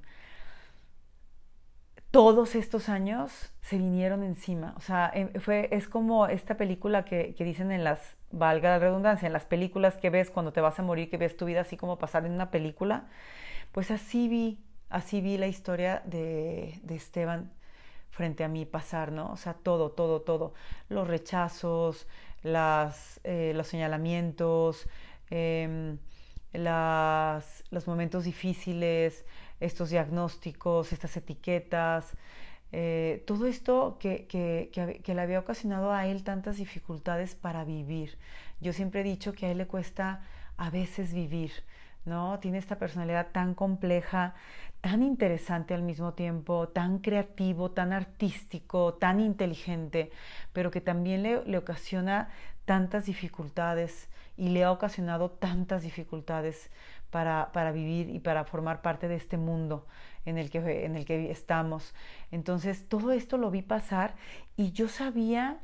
todos 2.16 2.54
estos 2.54 2.88
años 2.88 3.52
se 3.60 3.76
vinieron 3.76 4.22
encima. 4.22 4.72
O 4.78 4.80
sea, 4.80 5.10
em, 5.12 5.34
fue, 5.34 5.68
es 5.70 5.86
como 5.86 6.26
esta 6.28 6.56
película 6.56 7.04
que, 7.04 7.34
dicen 7.38 7.70
en 7.70 7.84
las, 7.84 8.16
valga 8.30 8.70
la 8.70 8.78
redundancia, 8.78 9.26
en 9.26 9.34
las 9.34 9.44
películas 9.44 9.98
que 9.98 10.08
ves 10.08 10.30
cuando 10.30 10.50
te 10.50 10.62
vas 10.62 10.78
a 10.78 10.82
morir, 10.82 11.10
que 11.10 11.18
ves 11.18 11.36
tu 11.36 11.44
vida 11.44 11.60
así 11.60 11.76
como 11.76 11.98
pasar 11.98 12.24
en 12.24 12.32
una 12.32 12.50
película. 12.50 13.04
Pues 13.72 13.90
así 13.90 14.28
vi, 14.28 14.58
así 14.88 15.20
vi 15.20 15.36
la 15.36 15.46
historia 15.46 16.00
de, 16.06 16.80
de 16.84 16.94
Esteban 16.94 17.52
frente 18.08 18.44
a 18.44 18.48
mí 18.48 18.64
pasar, 18.64 19.12
¿no? 19.12 19.30
O 19.30 19.36
sea, 19.36 19.52
todo, 19.52 19.90
todo, 19.90 20.22
todo. 20.22 20.54
Los 20.88 21.06
rechazos, 21.06 22.06
las, 22.42 23.20
eh, 23.24 23.52
los 23.54 23.66
señalamientos, 23.66 24.88
em, 25.28 25.98
las, 26.54 27.62
los 27.70 27.86
momentos 27.86 28.24
difíciles, 28.24 29.26
estos 29.60 29.90
diagnósticos, 29.90 30.92
estas 30.92 31.16
etiquetas, 31.16 32.12
eh, 32.72 33.24
todo 33.26 33.46
esto 33.46 33.96
que, 34.00 34.26
que, 34.26 34.70
que, 35.02 35.14
le 35.14 35.20
había 35.20 35.38
ocasionado 35.38 35.92
a 35.92 36.06
él 36.06 36.24
tantas 36.24 36.56
dificultades 36.56 37.34
para 37.34 37.64
vivir. 37.64 38.18
Yo 38.60 38.72
siempre 38.72 39.00
he 39.00 39.04
dicho 39.04 39.32
que 39.32 39.46
a 39.46 39.50
él 39.50 39.58
le 39.58 39.66
cuesta 39.66 40.22
a 40.56 40.70
veces 40.70 41.14
vivir, 41.14 41.52
¿no? 42.04 42.38
Tiene 42.40 42.58
esta 42.58 42.78
personalidad 42.78 43.28
tan 43.32 43.54
compleja, 43.54 44.34
tan 44.80 45.02
interesante 45.02 45.74
al 45.74 45.82
mismo 45.82 46.14
tiempo, 46.14 46.68
tan 46.68 46.98
creativo, 46.98 47.70
tan 47.70 47.92
artístico, 47.92 48.94
tan 48.94 49.20
inteligente, 49.20 50.10
pero 50.52 50.70
que 50.70 50.80
también 50.80 51.22
le, 51.22 51.58
ocasiona 51.58 52.28
tantas 52.64 53.06
dificultades 53.06 54.08
y 54.36 54.50
le 54.50 54.64
ha 54.64 54.70
ocasionado 54.70 55.30
tantas 55.30 55.82
dificultades 55.82 56.70
para, 57.10 57.50
para, 57.52 57.72
vivir 57.72 58.10
y 58.10 58.18
para 58.18 58.44
formar 58.44 58.82
parte 58.82 59.08
de 59.08 59.16
este 59.16 59.36
mundo 59.36 59.86
en 60.24 60.38
el, 60.38 60.50
que, 60.50 60.84
en 60.84 60.96
el 60.96 61.04
que 61.04 61.30
estamos. 61.30 61.94
Entonces, 62.30 62.88
todo 62.88 63.12
esto 63.12 63.38
lo 63.38 63.50
vi 63.50 63.62
pasar 63.62 64.14
y 64.56 64.72
yo 64.72 64.88
sabía 64.88 65.58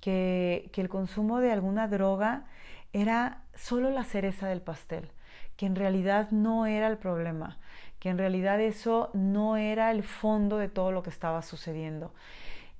que, 0.00 0.70
que 0.72 0.80
el 0.80 0.88
consumo 0.88 1.40
de 1.40 1.52
alguna 1.52 1.88
droga 1.88 2.46
era 2.92 3.42
solo 3.54 3.90
la 3.90 4.04
cereza 4.04 4.48
del 4.48 4.60
pastel, 4.60 5.10
que 5.56 5.66
en 5.66 5.76
realidad 5.76 6.30
no 6.30 6.66
era 6.66 6.86
el 6.86 6.96
problema, 6.96 7.58
que 7.98 8.08
en 8.08 8.18
realidad 8.18 8.60
eso 8.60 9.10
no 9.14 9.56
era 9.56 9.90
el 9.90 10.02
fondo 10.02 10.58
de 10.58 10.68
todo 10.68 10.92
lo 10.92 11.02
que 11.02 11.10
estaba 11.10 11.42
sucediendo. 11.42 12.12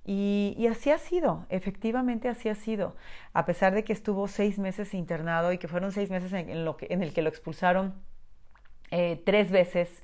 Y, 0.07 0.67
así 0.71 0.90
ha 0.90 0.99
sido, 0.99 1.47
efectivamente 1.49 2.29
así 2.29 2.51
ha 2.51 2.55
sido, 2.55 2.95
a 3.33 3.47
pesar 3.47 3.75
de 3.75 3.85
que 3.85 3.95
estuvo 3.95 4.29
seis 4.29 4.59
meses 4.59 4.93
internado 4.93 5.53
y 5.53 5.59
que 5.59 5.67
fueron 5.67 5.93
seis 5.93 6.11
meses 6.11 6.33
en, 6.35 6.64
lo 6.64 6.77
que, 6.77 6.88
en 6.90 7.03
el 7.03 7.14
que 7.14 7.23
lo 7.23 7.31
expulsaron 7.31 7.95
eh, 8.90 9.23
tres 9.25 9.51
veces 9.51 10.03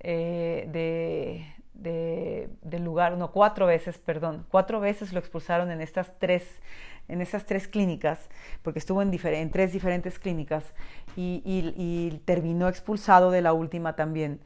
eh, 0.00 0.66
de, 0.72 2.50
del 2.62 2.84
lugar, 2.84 3.16
no, 3.16 3.30
cuatro 3.30 3.66
veces, 3.66 3.98
perdón, 3.98 4.44
cuatro 4.50 4.80
veces 4.80 5.12
lo 5.12 5.20
expulsaron 5.20 5.70
en 5.70 5.80
estas 5.80 6.18
tres 6.18 6.60
en 7.08 7.20
esas 7.22 7.46
tres 7.46 7.66
clínicas, 7.68 8.28
porque 8.62 8.78
estuvo 8.78 9.02
en, 9.02 9.12
en 9.12 9.50
tres 9.50 9.72
diferentes 9.72 10.18
clínicas 10.18 10.72
y, 11.16 12.20
terminó 12.24 12.68
expulsado 12.68 13.30
de 13.30 13.42
la 13.42 13.52
última 13.52 13.96
también. 13.96 14.40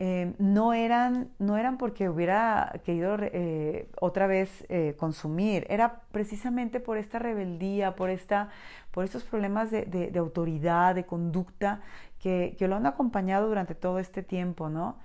Eh, 0.00 0.34
no, 0.38 0.72
eran, 0.72 1.30
no 1.38 1.56
eran 1.56 1.78
porque 1.78 2.08
hubiera 2.08 2.80
querido 2.84 3.16
eh, 3.20 3.88
otra 4.00 4.26
vez 4.26 4.66
eh, 4.68 4.96
consumir, 4.98 5.66
era 5.70 6.00
precisamente 6.10 6.80
por 6.80 6.98
esta 6.98 7.20
rebeldía, 7.20 7.94
por, 7.94 8.10
esta, 8.10 8.50
por 8.90 9.04
estos 9.04 9.22
problemas 9.22 9.70
de, 9.70 10.12
autoridad, 10.16 10.96
de 10.96 11.06
conducta 11.06 11.80
que, 12.18 12.56
que, 12.58 12.66
lo 12.66 12.76
han 12.76 12.86
acompañado 12.86 13.48
durante 13.48 13.76
todo 13.76 14.00
este 14.00 14.22
tiempo, 14.24 14.68
¿no? 14.68 14.96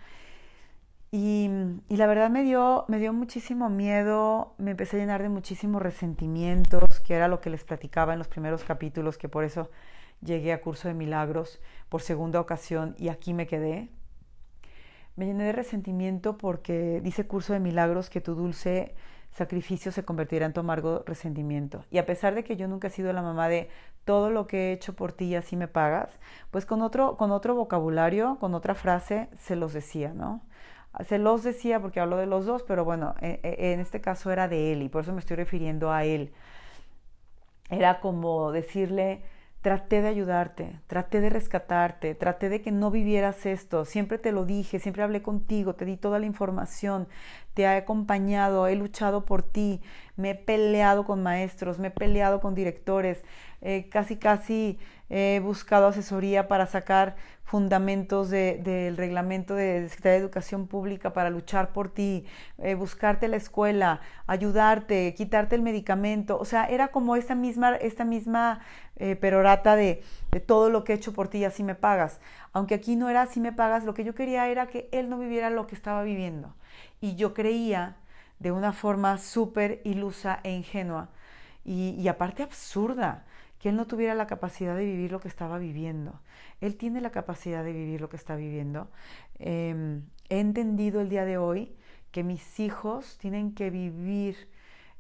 Y, 1.12 1.50
la 1.90 2.06
verdad 2.06 2.30
me 2.30 2.44
dio, 2.44 2.86
me 2.88 3.00
dio 3.00 3.14
muchísimo 3.14 3.70
miedo, 3.70 4.54
me 4.60 4.72
empecé 4.72 4.98
a 4.98 5.00
llenar 5.00 5.24
de 5.24 5.30
muchísimos 5.30 5.82
resentimientos, 5.82 7.00
que 7.00 7.16
era 7.16 7.28
lo 7.28 7.42
que 7.42 7.50
les 7.50 7.64
platicaba 7.64 8.14
en 8.14 8.20
los 8.20 8.28
primeros 8.28 8.64
capítulos, 8.64 9.18
que 9.18 9.28
por 9.28 9.44
eso 9.44 9.72
llegué 10.22 10.54
a 10.54 10.62
Curso 10.62 10.88
de 10.88 10.94
Milagros 10.94 11.60
por 11.90 12.02
segunda 12.02 12.40
ocasión 12.40 12.96
y 13.00 13.10
aquí 13.10 13.34
me 13.34 13.48
quedé. 13.48 13.90
Me 15.20 15.26
llené 15.26 15.44
de 15.44 15.52
resentimiento 15.52 16.38
porque 16.38 17.02
dice 17.04 17.28
Curso 17.28 17.52
de 17.52 17.60
Milagros 17.60 18.10
que 18.10 18.22
tu 18.22 18.36
dulce 18.36 18.96
sacrificio 19.32 19.92
se 19.92 20.06
convertirá 20.06 20.46
en 20.46 20.54
tu 20.54 20.62
amargo 20.62 21.04
resentimiento. 21.06 21.84
Y 21.92 21.98
a 21.98 22.06
pesar 22.06 22.36
de 22.36 22.46
que 22.46 22.56
yo 22.56 22.70
nunca 22.70 22.88
he 22.88 22.90
sido 22.90 23.12
la 23.12 23.22
mamá 23.22 23.50
de 23.50 23.70
todo 24.06 24.30
lo 24.30 24.48
que 24.48 24.70
he 24.70 24.72
hecho 24.72 24.96
por 24.96 25.12
ti 25.12 25.26
y 25.26 25.36
así 25.36 25.58
me 25.58 25.68
pagas, 25.68 26.18
pues 26.52 26.66
con 26.66 26.82
otro, 26.82 27.18
con 27.18 27.32
otro 27.32 27.54
vocabulario, 27.54 28.38
con 28.40 28.56
otra 28.56 28.76
frase, 28.76 29.28
se 29.38 29.58
los 29.58 29.74
decía, 29.74 30.14
¿no? 30.14 30.42
Se 31.06 31.18
los 31.18 31.44
decía 31.44 31.82
porque 31.82 32.00
hablo 32.00 32.16
de 32.16 32.26
los 32.26 32.46
dos, 32.46 32.64
pero 32.64 32.86
bueno, 32.86 33.16
e, 33.20 33.42
e, 33.44 33.74
en 33.74 33.82
este 33.82 34.00
caso 34.00 34.32
era 34.32 34.48
de 34.48 34.72
él 34.72 34.84
y 34.84 34.88
por 34.88 35.02
eso 35.02 35.12
me 35.12 35.20
estoy 35.20 35.36
refiriendo 35.36 35.92
a 35.92 36.06
él. 36.06 36.32
Era 37.70 38.00
como 38.00 38.54
decirle, 38.54 39.22
traté 39.62 40.02
de 40.02 40.08
ayudarte, 40.08 40.80
traté 40.88 41.20
de 41.20 41.30
rescatarte, 41.30 42.16
traté 42.16 42.48
de 42.50 42.62
que 42.62 42.72
no 42.72 42.92
vivieras 42.92 43.46
esto, 43.46 43.84
siempre 43.84 44.18
te 44.18 44.32
lo 44.32 44.46
dije, 44.46 44.80
siempre 44.80 45.04
hablé 45.04 45.22
contigo, 45.22 45.76
te 45.76 45.86
di 45.86 45.98
toda 45.98 46.20
la 46.20 46.26
información, 46.26 47.08
te 47.54 47.64
he 47.64 47.68
acompañado, 47.68 48.68
he 48.68 48.76
luchado 48.76 49.26
por 49.26 49.44
ti, 49.44 49.82
me 50.16 50.32
he 50.32 50.36
peleado 50.36 51.06
con 51.06 51.24
maestros, 51.24 51.78
me 51.78 51.90
he 51.90 51.92
peleado 51.92 52.40
con 52.40 52.56
directores, 52.56 53.24
eh, 53.62 53.90
casi 53.90 54.16
casi 54.16 54.80
he 55.10 55.40
buscado 55.44 55.88
asesoría 55.88 56.48
para 56.48 56.66
sacar 56.68 57.16
fundamentos 57.50 58.30
del 58.30 58.96
reglamento 58.96 59.56
de 59.56 59.90
Secretaría 59.90 60.20
de 60.20 60.24
Educación 60.24 60.68
Pública 60.68 61.14
para 61.14 61.32
luchar 61.32 61.74
por 61.74 61.90
ti, 61.92 62.26
eh, 62.60 62.76
buscarte 62.76 63.28
la 63.28 63.38
escuela, 63.38 64.02
ayudarte, 64.28 65.16
quitarte 65.16 65.56
el 65.56 65.64
medicamento. 65.64 66.38
O 66.38 66.46
sea, 66.46 66.66
era 66.66 66.90
como 66.90 67.16
esta 67.16 67.34
misma, 67.34 67.76
esta 67.78 68.06
misma 68.06 68.60
eh, 68.98 69.16
perorata 69.16 69.76
de, 69.76 70.04
de 70.30 70.40
todo 70.40 70.70
lo 70.70 70.84
que 70.84 70.94
he 70.94 70.96
hecho 70.96 71.12
por 71.12 71.28
ti 71.28 71.40
y 71.40 71.46
así 71.46 71.64
me 71.64 71.74
pagas. 71.74 72.20
Aunque 72.54 72.76
aquí 72.76 72.96
no 72.96 73.10
era 73.10 73.24
así 73.24 73.40
me 73.40 73.52
pagas, 73.52 73.84
lo 73.84 73.96
que 73.96 74.04
yo 74.04 74.14
quería 74.14 74.48
era 74.48 74.68
que 74.68 74.88
él 74.92 75.10
no 75.10 75.18
viviera 75.18 75.50
lo 75.50 75.66
que 75.66 75.74
estaba 75.74 76.04
viviendo. 76.04 76.54
Y 77.02 77.16
yo 77.16 77.34
creía 77.34 77.96
de 78.38 78.52
una 78.52 78.74
forma 78.74 79.18
súper 79.18 79.82
ilusa 79.84 80.40
e 80.44 80.52
ingenua 80.52 81.10
y, 81.66 81.96
y 82.00 82.08
aparte 82.08 82.44
absurda 82.44 83.26
que 83.60 83.70
él 83.70 83.76
no 83.76 83.88
tuviera 83.88 84.16
la 84.16 84.26
capacidad 84.28 84.76
de 84.76 84.86
vivir 84.86 85.12
lo 85.12 85.20
que 85.20 85.28
estaba 85.28 85.60
viviendo. 85.60 86.22
Él 86.62 86.78
tiene 86.78 87.02
la 87.02 87.12
capacidad 87.12 87.64
de 87.64 87.74
vivir 87.74 88.02
lo 88.02 88.10
que 88.10 88.16
está 88.16 88.36
viviendo. 88.36 88.90
Em, 89.38 90.04
he 90.30 90.40
entendido 90.40 91.02
el 91.02 91.10
día 91.10 91.26
de 91.26 91.38
hoy 91.38 91.76
que 92.12 92.24
mis 92.24 92.60
hijos 92.60 93.18
tienen 93.18 93.54
que 93.54 93.70
vivir 93.70 94.50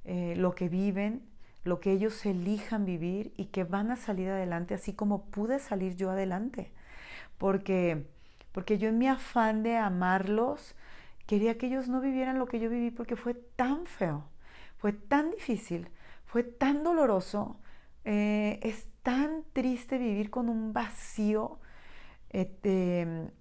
eh, 0.06 0.36
lo 0.38 0.56
que 0.56 0.70
viven, 0.70 1.24
lo 1.64 1.80
que 1.80 1.92
ellos 1.92 2.26
elijan 2.26 2.86
vivir 2.86 3.34
y 3.38 3.46
que 3.46 3.64
van 3.64 3.92
a 3.92 3.96
salir 3.96 4.30
adelante 4.30 4.74
así 4.74 4.94
como 4.94 5.26
pude 5.26 5.60
salir 5.60 5.96
yo 5.96 6.12
adelante. 6.12 6.72
Porque, 7.38 8.06
porque 8.52 8.78
yo 8.78 8.90
en 8.90 8.98
mi 8.98 9.08
afán 9.08 9.64
de 9.64 9.78
amarlos, 9.78 10.76
quería 11.28 11.58
que 11.58 11.68
ellos 11.68 11.88
no 11.88 12.02
vivieran 12.02 12.40
lo 12.40 12.48
que 12.48 12.60
yo 12.60 12.70
viví 12.70 12.92
porque 12.92 13.16
fue 13.16 13.36
tan 13.36 13.86
feo, 13.86 14.26
fue 14.78 14.94
tan 14.94 15.32
difícil, 15.32 15.90
fue 16.26 16.44
tan 16.44 16.84
doloroso, 16.84 17.60
eh, 18.06 18.60
es 18.64 18.88
tan 19.04 19.44
triste 19.54 19.98
vivir 19.98 20.30
con 20.30 20.50
un 20.50 20.74
vacío 20.74 21.60
este, 22.30 23.32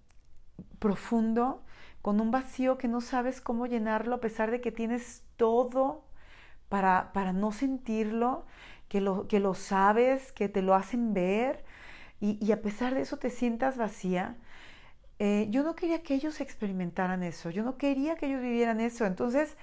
profundo, 0.78 1.64
con 2.02 2.20
un 2.20 2.30
vacío 2.30 2.78
que 2.78 2.88
no 2.88 3.00
sabes 3.00 3.40
cómo 3.40 3.66
llenarlo 3.66 4.16
a 4.16 4.20
pesar 4.20 4.50
de 4.50 4.60
que 4.60 4.72
tienes 4.72 5.24
todo 5.36 6.04
para, 6.68 7.12
para 7.12 7.32
no 7.32 7.52
sentirlo, 7.52 8.46
que 8.88 9.00
lo, 9.00 9.28
que 9.28 9.40
lo 9.40 9.54
sabes, 9.54 10.32
que 10.32 10.48
te 10.48 10.62
lo 10.62 10.74
hacen 10.74 11.14
ver 11.14 11.64
y, 12.20 12.50
a 12.52 12.62
pesar 12.62 12.94
de 12.94 13.02
eso 13.02 13.18
te 13.18 13.30
sientas 13.30 13.76
vacía. 13.76 14.36
Eh, 15.18 15.48
yo 15.50 15.62
no 15.64 15.74
quería 15.74 16.02
que 16.02 16.14
ellos 16.14 16.40
experimentaran 16.40 17.22
eso, 17.22 17.50
yo 17.50 17.64
no 17.64 17.76
quería 17.76 18.16
que 18.16 18.26
ellos 18.26 18.42
vivieran 18.42 18.80
eso. 18.80 19.06
Entonces, 19.06 19.56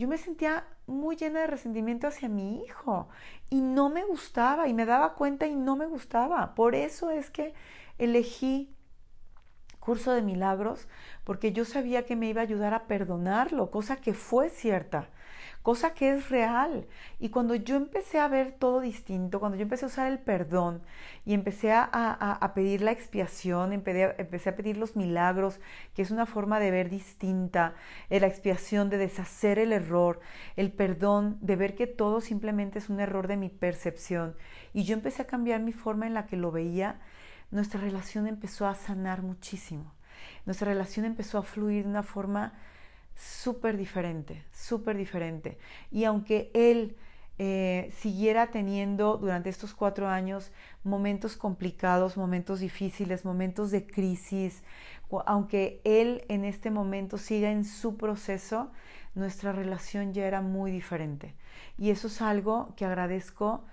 yo 0.00 0.08
me 0.08 0.16
sentía 0.16 0.64
muy 0.86 1.14
llena 1.14 1.40
de 1.40 1.46
resentimiento 1.46 2.06
hacia 2.06 2.30
mi 2.30 2.64
hijo 2.64 3.10
y 3.50 3.60
no 3.60 3.90
me 3.90 4.02
gustaba 4.02 4.66
y 4.66 4.72
me 4.72 4.86
daba 4.86 5.12
cuenta 5.12 5.46
y 5.46 5.54
no 5.54 5.76
me 5.76 5.84
gustaba. 5.84 6.54
Por 6.54 6.74
eso 6.74 7.10
es 7.10 7.30
que 7.30 7.52
elegí 7.98 8.74
curso 9.78 10.12
de 10.12 10.22
milagros 10.22 10.88
porque 11.22 11.52
yo 11.52 11.66
sabía 11.66 12.06
que 12.06 12.16
me 12.16 12.30
iba 12.30 12.40
a 12.40 12.44
ayudar 12.44 12.72
a 12.72 12.86
perdonarlo, 12.86 13.70
cosa 13.70 13.96
que 13.96 14.14
fue 14.14 14.48
cierta 14.48 15.10
cosa 15.62 15.94
que 15.94 16.10
es 16.12 16.30
real. 16.30 16.86
Y 17.18 17.28
cuando 17.28 17.54
yo 17.54 17.76
empecé 17.76 18.18
a 18.18 18.28
ver 18.28 18.52
todo 18.52 18.80
distinto, 18.80 19.40
cuando 19.40 19.56
yo 19.56 19.62
empecé 19.62 19.84
a 19.84 19.88
usar 19.88 20.10
el 20.10 20.18
perdón 20.18 20.82
y 21.24 21.34
empecé 21.34 21.72
a, 21.72 22.52
pedir 22.54 22.80
la 22.82 22.92
expiación, 22.92 23.72
empecé, 23.72 24.48
a 24.48 24.56
pedir 24.56 24.76
los 24.76 24.96
milagros, 24.96 25.60
que 25.94 26.02
es 26.02 26.10
una 26.10 26.26
forma 26.26 26.58
de 26.60 26.70
ver 26.70 26.90
distinta, 26.90 27.74
eh, 28.08 28.20
la 28.20 28.26
expiación 28.26 28.90
de 28.90 28.98
deshacer 28.98 29.58
el 29.58 29.72
error, 29.72 30.20
el 30.56 30.72
perdón 30.72 31.38
de 31.40 31.56
ver 31.56 31.74
que 31.74 31.86
todo 31.86 32.20
simplemente 32.20 32.78
es 32.78 32.88
un 32.88 33.00
error 33.00 33.28
de 33.28 33.36
mi 33.36 33.48
percepción. 33.48 34.36
Y 34.72 34.84
yo 34.84 34.94
empecé 34.94 35.22
a 35.22 35.26
cambiar 35.26 35.60
mi 35.60 35.72
forma 35.72 36.06
en 36.06 36.14
la 36.14 36.26
que 36.26 36.36
lo 36.36 36.50
veía, 36.50 37.00
nuestra 37.50 37.80
relación 37.80 38.26
empezó 38.26 38.66
a 38.66 38.74
sanar 38.74 39.22
muchísimo. 39.22 39.92
Nuestra 40.46 40.68
relación 40.68 41.04
empezó 41.04 41.38
a 41.38 41.42
fluir 41.42 41.84
de 41.84 41.90
una 41.90 42.02
forma 42.02 42.54
súper 43.14 43.76
diferente, 43.76 44.44
súper 44.52 44.96
diferente. 44.96 45.58
Y 45.90 46.04
aunque 46.04 46.50
él 46.54 46.96
eh, 47.38 47.90
siguiera 47.96 48.48
teniendo 48.50 49.16
durante 49.16 49.48
estos 49.48 49.74
cuatro 49.74 50.08
años 50.08 50.52
momentos 50.84 51.36
complicados, 51.36 52.16
momentos 52.16 52.60
difíciles, 52.60 53.24
momentos 53.24 53.70
de 53.70 53.86
crisis, 53.86 54.62
aunque 55.26 55.80
él 55.84 56.24
en 56.28 56.44
este 56.44 56.70
momento 56.70 57.16
siga 57.18 57.50
en 57.50 57.64
su 57.64 57.96
proceso, 57.96 58.70
nuestra 59.14 59.52
relación 59.52 60.12
ya 60.12 60.26
era 60.26 60.40
muy 60.40 60.70
diferente. 60.70 61.34
Y 61.78 61.90
eso 61.90 62.08
es 62.08 62.20
algo 62.20 62.74
que 62.76 62.84
agradezco 62.84 63.64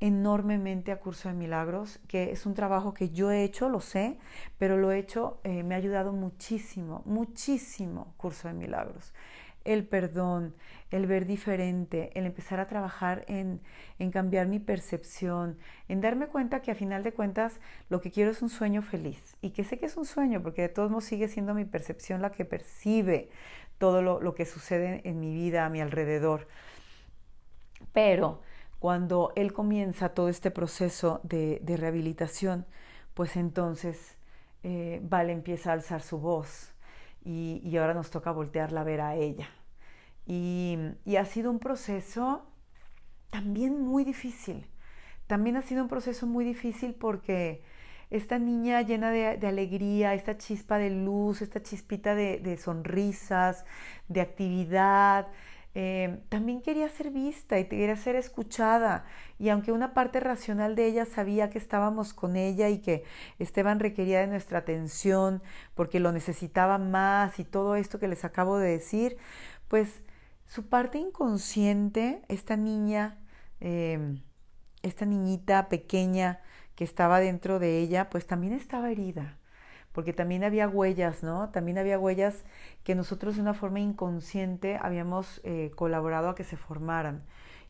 enormemente 0.00 0.92
a 0.92 1.00
Curso 1.00 1.28
de 1.28 1.34
Milagros, 1.34 2.00
que 2.08 2.30
es 2.30 2.46
un 2.46 2.54
trabajo 2.54 2.92
que 2.92 3.10
yo 3.10 3.30
he 3.30 3.44
hecho, 3.44 3.68
lo 3.68 3.80
sé, 3.80 4.18
pero 4.58 4.76
lo 4.76 4.92
he 4.92 4.98
hecho, 4.98 5.40
eh, 5.44 5.62
me 5.62 5.74
ha 5.74 5.78
ayudado 5.78 6.12
muchísimo, 6.12 7.02
muchísimo 7.06 8.14
Curso 8.16 8.48
de 8.48 8.54
Milagros. 8.54 9.14
El 9.64 9.84
perdón, 9.84 10.54
el 10.90 11.06
ver 11.06 11.26
diferente, 11.26 12.10
el 12.14 12.26
empezar 12.26 12.60
a 12.60 12.66
trabajar 12.66 13.24
en, 13.26 13.60
en 13.98 14.10
cambiar 14.12 14.46
mi 14.46 14.60
percepción, 14.60 15.58
en 15.88 16.00
darme 16.00 16.28
cuenta 16.28 16.62
que 16.62 16.70
a 16.70 16.76
final 16.76 17.02
de 17.02 17.12
cuentas 17.12 17.58
lo 17.88 18.00
que 18.00 18.12
quiero 18.12 18.30
es 18.30 18.42
un 18.42 18.48
sueño 18.48 18.82
feliz 18.82 19.36
y 19.40 19.50
que 19.50 19.64
sé 19.64 19.78
que 19.78 19.86
es 19.86 19.96
un 19.96 20.04
sueño 20.04 20.40
porque 20.42 20.62
de 20.62 20.68
todos 20.68 20.90
modos 20.90 21.06
sigue 21.06 21.26
siendo 21.26 21.54
mi 21.54 21.64
percepción 21.64 22.22
la 22.22 22.30
que 22.30 22.44
percibe 22.44 23.28
todo 23.78 24.02
lo, 24.02 24.20
lo 24.20 24.34
que 24.34 24.46
sucede 24.46 25.00
en 25.04 25.18
mi 25.18 25.34
vida, 25.34 25.66
a 25.66 25.70
mi 25.70 25.80
alrededor. 25.80 26.46
Pero 27.92 28.40
cuando 28.78 29.32
él 29.36 29.52
comienza 29.52 30.10
todo 30.10 30.28
este 30.28 30.50
proceso 30.50 31.20
de, 31.22 31.60
rehabilitación, 31.64 32.66
pues 33.14 33.36
entonces 33.36 34.16
eh, 34.62 35.00
Vale 35.02 35.32
empieza 35.32 35.70
a 35.70 35.74
alzar 35.74 36.02
su 36.02 36.18
voz 36.18 36.72
y, 37.24 37.76
ahora 37.76 37.94
nos 37.94 38.10
toca 38.10 38.30
voltearla 38.30 38.82
a 38.82 38.84
ver 38.84 39.00
a 39.00 39.14
ella. 39.16 39.48
Y, 40.26 40.78
ha 41.18 41.24
sido 41.24 41.50
un 41.50 41.58
proceso 41.58 42.46
también 43.30 43.82
muy 43.82 44.04
difícil. 44.04 44.66
También 45.26 45.56
ha 45.56 45.62
sido 45.62 45.82
un 45.82 45.88
proceso 45.88 46.26
muy 46.26 46.44
difícil 46.44 46.94
porque 46.94 47.62
esta 48.10 48.38
niña 48.38 48.82
llena 48.82 49.10
de, 49.10 49.46
alegría, 49.46 50.14
esta 50.14 50.38
chispa 50.38 50.78
de 50.78 50.90
luz, 50.90 51.42
esta 51.42 51.62
chispita 51.62 52.14
de 52.14 52.56
sonrisas, 52.56 53.64
de 54.08 54.20
actividad, 54.20 55.26
eh, 55.78 56.22
también 56.30 56.62
quería 56.62 56.88
ser 56.88 57.10
vista 57.10 57.58
y 57.58 57.66
quería 57.66 57.96
ser 57.96 58.16
escuchada. 58.16 59.04
Y 59.38 59.50
aunque 59.50 59.72
una 59.72 59.92
parte 59.92 60.20
racional 60.20 60.74
de 60.74 60.86
ella 60.86 61.04
sabía 61.04 61.50
que 61.50 61.58
estábamos 61.58 62.14
con 62.14 62.36
ella 62.36 62.70
y 62.70 62.78
que 62.78 63.04
Esteban 63.38 63.78
requería 63.78 64.20
de 64.20 64.26
nuestra 64.26 64.60
atención 64.60 65.42
porque 65.74 66.00
lo 66.00 66.12
necesitaba 66.12 66.78
más 66.78 67.38
y 67.38 67.44
todo 67.44 67.76
esto 67.76 67.98
que 67.98 68.08
les 68.08 68.24
acabo 68.24 68.56
de 68.56 68.70
decir, 68.70 69.18
pues 69.68 70.00
su 70.46 70.66
parte 70.66 70.96
inconsciente, 70.96 72.22
esta 72.28 72.56
niña 72.56 73.18
em, 73.60 74.22
esta 74.82 75.04
niñita 75.04 75.68
pequeña 75.68 76.40
que 76.74 76.84
estaba 76.84 77.20
dentro 77.20 77.58
de 77.58 77.80
ella, 77.80 78.08
pues 78.08 78.26
también 78.26 78.54
estaba 78.54 78.90
herida, 78.90 79.36
porque 79.96 80.12
también 80.12 80.44
había 80.44 80.68
huellas, 80.68 81.22
¿no? 81.22 81.48
También 81.48 81.78
había 81.78 81.98
huellas 81.98 82.44
que 82.84 82.94
nosotros 82.94 83.36
de 83.36 83.40
una 83.40 83.54
forma 83.54 83.80
inconsciente 83.80 84.78
habíamos 84.78 85.40
eh, 85.42 85.70
colaborado 85.74 86.28
a 86.28 86.34
que 86.34 86.44
se 86.44 86.58
formaran 86.58 87.22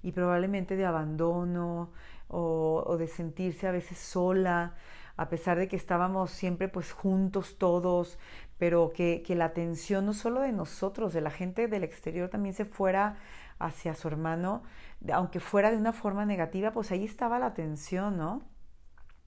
y 0.03 0.11
probablemente 0.11 0.75
de 0.75 0.87
abandono 0.87 1.93
o, 2.27 2.83
o 2.85 2.97
de 2.97 3.07
sentirse 3.07 3.69
a 3.69 3.71
veces 3.71 3.99
sola, 3.99 4.75
a 5.17 5.29
pesar 5.29 5.57
de 5.57 5.69
que 5.69 5.77
estábamos 5.77 6.33
siempre 6.33 6.67
pues 6.69 6.91
juntos 6.91 7.59
todos, 7.59 8.19
pero 8.59 8.91
que, 8.93 9.23
que, 9.25 9.37
la 9.37 9.45
atención 9.45 10.05
no 10.05 10.13
solo 10.13 10.41
de 10.41 10.51
nosotros, 10.51 11.13
de 11.13 11.21
la 11.21 11.31
gente 11.31 11.69
del 11.69 11.85
exterior 11.85 12.29
también 12.29 12.57
se 12.57 12.65
fuera 12.65 13.19
hacia 13.61 13.95
su 13.95 14.09
hermano, 14.09 14.65
aunque 15.13 15.39
fuera 15.39 15.71
de 15.71 15.77
una 15.77 15.93
forma 15.93 16.27
negativa, 16.27 16.73
pues 16.73 16.91
ahí 16.91 17.05
estaba 17.05 17.39
la 17.39 17.47
atención, 17.47 18.17
¿no? 18.17 18.43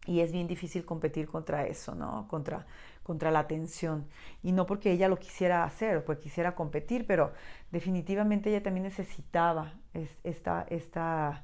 Y 0.06 0.22
es 0.22 0.32
bien 0.32 0.48
difícil 0.48 0.86
competir 0.86 1.28
contra 1.28 1.68
eso, 1.68 1.94
¿no? 1.94 2.28
Contra, 2.28 2.66
contra 3.04 3.32
la 3.32 3.40
atención. 3.40 4.08
Y 4.44 4.52
no 4.52 4.66
porque 4.66 4.92
ella 4.92 5.08
lo 5.08 5.20
quisiera 5.20 5.64
hacer 5.64 6.04
porque 6.04 6.24
quisiera 6.24 6.56
competir, 6.56 7.06
pero 7.06 7.34
definitivamente 7.72 8.50
ella 8.50 8.64
también 8.64 8.84
necesitaba 8.84 9.74
esta, 10.24 10.66
esta, 10.70 11.44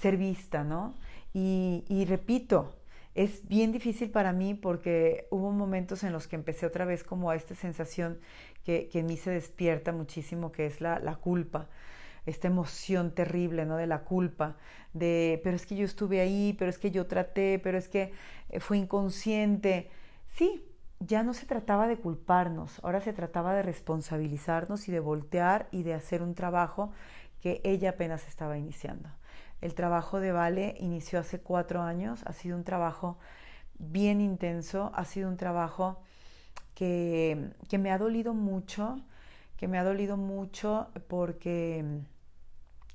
ser 0.00 0.16
vista, 0.16 0.64
¿no? 0.64 0.94
Y, 1.32 1.84
y 1.88 2.04
repito, 2.04 2.74
es 3.16 3.48
bien 3.48 3.72
difícil 3.72 4.10
para 4.10 4.32
mí 4.32 4.52
porque 4.54 5.26
hubo 5.30 5.50
momentos 5.50 6.04
en 6.04 6.12
los 6.12 6.26
que 6.28 6.36
empecé 6.36 6.66
otra 6.66 6.84
vez 6.84 7.02
como 7.02 7.30
a 7.30 7.34
esta 7.34 7.54
sensación 7.54 8.18
que, 8.62 8.88
que 8.88 8.98
en 8.98 9.06
mí 9.06 9.16
se 9.16 9.30
despierta 9.30 9.90
muchísimo, 9.92 10.52
que 10.52 10.66
es 10.66 10.82
la, 10.82 10.98
la, 10.98 11.16
culpa, 11.16 11.66
esta 12.26 12.48
emoción 12.48 13.12
terrible, 13.14 13.64
¿no? 13.64 13.76
De 13.76 13.86
la 13.86 14.00
culpa, 14.00 14.56
de, 14.92 15.40
pero 15.44 15.56
es 15.56 15.64
que 15.64 15.76
yo 15.76 15.84
estuve 15.84 16.20
ahí, 16.20 16.54
pero 16.58 16.70
es 16.70 16.78
que 16.78 16.90
yo 16.90 17.06
traté, 17.06 17.60
pero 17.62 17.78
es 17.78 17.88
que 17.88 18.12
eh, 18.50 18.60
fue 18.60 18.78
inconsciente. 18.78 19.90
Sí, 20.28 20.64
ya 21.00 21.22
no 21.22 21.34
se 21.34 21.46
trataba 21.46 21.86
de 21.88 21.98
culparnos, 21.98 22.80
ahora 22.82 23.00
se 23.00 23.12
trataba 23.12 23.54
de 23.54 23.62
responsabilizarnos 23.62 24.88
y 24.88 24.92
de 24.92 25.00
voltear 25.00 25.68
y 25.70 25.82
de 25.82 25.94
hacer 25.94 26.22
un 26.22 26.34
trabajo 26.34 26.90
que 27.40 27.60
ella 27.64 27.90
apenas 27.90 28.26
estaba 28.26 28.58
iniciando. 28.58 29.08
El 29.60 29.74
trabajo 29.74 30.20
de 30.20 30.32
Vale 30.32 30.74
inició 30.80 31.18
hace 31.20 31.40
cuatro 31.40 31.82
años, 31.82 32.22
ha 32.26 32.32
sido 32.32 32.56
un 32.56 32.64
trabajo 32.64 33.18
bien 33.78 34.20
intenso, 34.20 34.90
ha 34.94 35.04
sido 35.04 35.28
un 35.28 35.36
trabajo 35.36 36.00
que, 36.74 37.50
que 37.68 37.78
me 37.78 37.90
ha 37.90 37.98
dolido 37.98 38.34
mucho, 38.34 39.00
que 39.56 39.68
me 39.68 39.78
ha 39.78 39.84
dolido 39.84 40.16
mucho 40.16 40.88
porque 41.08 41.84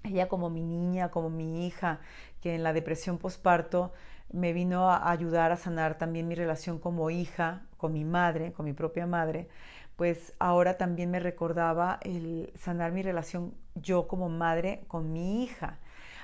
ella 0.04 0.28
como 0.28 0.50
mi 0.50 0.64
niña, 0.64 1.10
como 1.10 1.30
mi 1.30 1.68
hija, 1.68 2.00
que 2.42 2.56
en 2.56 2.64
la 2.64 2.74
depresión 2.74 3.18
postparto 3.18 3.94
me 4.32 4.54
vino 4.54 4.90
a 4.90 5.12
ayudar 5.12 5.52
a 5.52 5.58
sanar 5.58 5.98
también 5.98 6.28
mi 6.28 6.36
relación 6.36 6.80
como 6.80 7.10
hija, 7.10 7.64
con 7.78 7.94
mi 7.94 8.06
madre, 8.06 8.54
con 8.54 8.66
mi 8.66 8.74
propia 8.74 9.06
madre, 9.08 9.48
pues 9.96 10.34
ahora 10.40 10.78
también 10.78 11.12
me 11.12 11.20
recordaba 11.20 12.00
el 12.02 12.52
sanar 12.58 12.92
mi 12.92 13.04
relación 13.04 13.54
yo 13.76 14.08
como 14.08 14.30
madre 14.30 14.84
con 14.88 15.12
mi 15.14 15.44
hija 15.44 15.80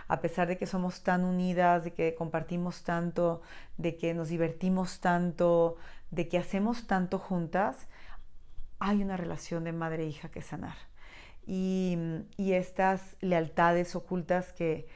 a 0.07 0.21
pesar 0.21 0.47
de 0.47 0.57
que 0.57 0.65
somos 0.65 1.03
tan 1.03 1.23
unidas, 1.25 1.83
de 1.83 1.93
que 1.93 2.15
compartimos 2.15 2.83
tanto, 2.83 3.41
de 3.77 3.97
que 3.97 4.13
nos 4.13 4.29
divertimos 4.29 4.99
tanto, 4.99 5.77
de 6.11 6.27
que 6.29 6.37
hacemos 6.37 6.87
tanto 6.87 7.19
juntas, 7.19 7.87
hay 8.79 9.03
una 9.03 9.17
relación 9.17 9.63
de 9.63 9.73
madre 9.73 10.07
e 10.07 10.29
que 10.29 10.41
sanar. 10.41 10.77
Y, 11.47 11.97
estas 12.37 13.15
lealtades 13.21 13.95
ocultas 13.95 14.53
que, 14.53 14.87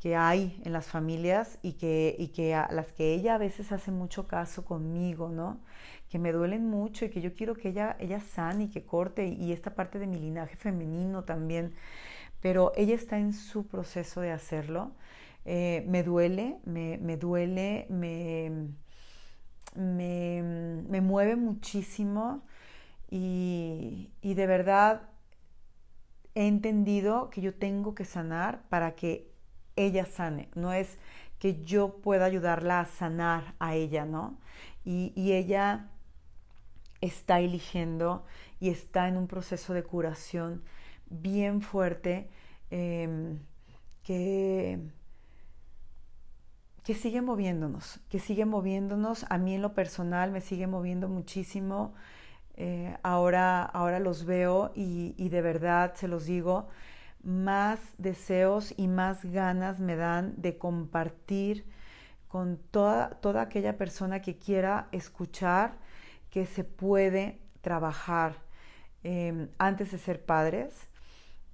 que, 0.00 0.16
hay 0.16 0.60
en 0.64 0.72
las 0.72 0.86
familias 0.86 1.58
y 1.62 1.72
que, 1.74 2.14
y 2.18 2.28
que 2.28 2.54
a 2.54 2.68
las 2.70 2.92
que 2.92 3.14
ella 3.14 3.34
a 3.34 3.38
veces 3.38 3.72
hace 3.72 3.90
mucho 3.90 4.26
caso 4.28 4.64
conmigo, 4.64 5.30
¿no? 5.30 5.60
Que 6.08 6.18
me 6.18 6.32
duelen 6.32 6.70
mucho 6.70 7.04
y 7.04 7.10
que 7.10 7.20
yo 7.20 7.34
quiero 7.34 7.54
que 7.54 7.70
ella, 7.70 7.96
ella 7.98 8.20
sane 8.20 8.64
y 8.64 8.68
que 8.68 8.84
corte 8.84 9.26
y 9.26 9.52
esta 9.52 9.74
parte 9.74 9.98
de 9.98 10.06
mi 10.06 10.18
linaje 10.18 10.56
femenino 10.56 11.24
también 11.24 11.74
pero 12.46 12.72
ella 12.76 12.94
está 12.94 13.18
en 13.18 13.32
su 13.32 13.66
proceso 13.66 14.20
de 14.20 14.30
hacerlo. 14.30 14.92
Eh, 15.44 15.84
me 15.88 16.02
duele, 16.02 16.58
me, 16.64 17.16
duele, 17.16 17.86
me, 17.88 18.52
me, 19.74 21.00
mueve 21.00 21.36
muchísimo 21.36 22.44
y, 23.10 24.10
y 24.22 24.34
de 24.34 24.46
verdad 24.46 25.02
he 26.36 26.46
entendido 26.46 27.30
que 27.30 27.40
yo 27.40 27.54
tengo 27.54 27.94
que 27.94 28.04
sanar 28.04 28.62
para 28.68 28.94
que 28.94 29.32
ella 29.74 30.04
sane. 30.04 30.50
No 30.54 30.72
es 30.72 30.98
que 31.38 31.64
yo 31.64 31.96
pueda 31.96 32.26
ayudarla 32.26 32.80
a 32.80 32.84
sanar 32.84 33.54
a 33.58 33.74
ella, 33.74 34.04
¿no? 34.04 34.38
Y, 34.84 35.12
ella 35.32 35.88
está 37.00 37.40
eligiendo 37.40 38.24
y 38.60 38.68
está 38.68 39.08
en 39.08 39.16
un 39.16 39.26
proceso 39.26 39.72
de 39.72 39.82
curación 39.82 40.62
bien 41.08 41.62
fuerte 41.62 42.28
em, 42.70 43.38
que, 44.04 44.78
que 46.84 46.94
sigue 46.94 47.22
moviéndonos, 47.22 47.98
que 48.10 48.18
sigue 48.20 48.44
moviéndonos. 48.44 49.24
A 49.30 49.38
mí 49.38 49.54
en 49.54 49.62
lo 49.62 49.72
personal 49.72 50.32
me 50.32 50.42
sigue 50.42 50.66
moviendo 50.66 51.08
muchísimo. 51.08 51.94
Eh, 52.56 52.96
ahora, 53.02 53.62
ahora 53.62 54.00
los 54.00 54.24
veo 54.24 54.72
y, 54.74 55.28
de 55.28 55.42
verdad 55.42 55.94
se 55.94 56.08
los 56.08 56.24
digo, 56.24 56.68
más 57.22 57.80
deseos 57.98 58.72
y 58.76 58.88
más 58.88 59.24
ganas 59.24 59.78
me 59.78 59.96
dan 59.96 60.34
de 60.40 60.56
compartir 60.56 61.66
con 62.28 62.58
toda, 62.70 63.18
aquella 63.40 63.76
persona 63.76 64.22
que 64.22 64.38
quiera 64.38 64.88
escuchar 64.92 65.78
que 66.30 66.46
se 66.46 66.64
puede 66.64 67.40
trabajar 67.60 68.36
eh, 69.04 69.48
antes 69.58 69.92
de 69.92 69.98
ser 69.98 70.24
padres, 70.24 70.74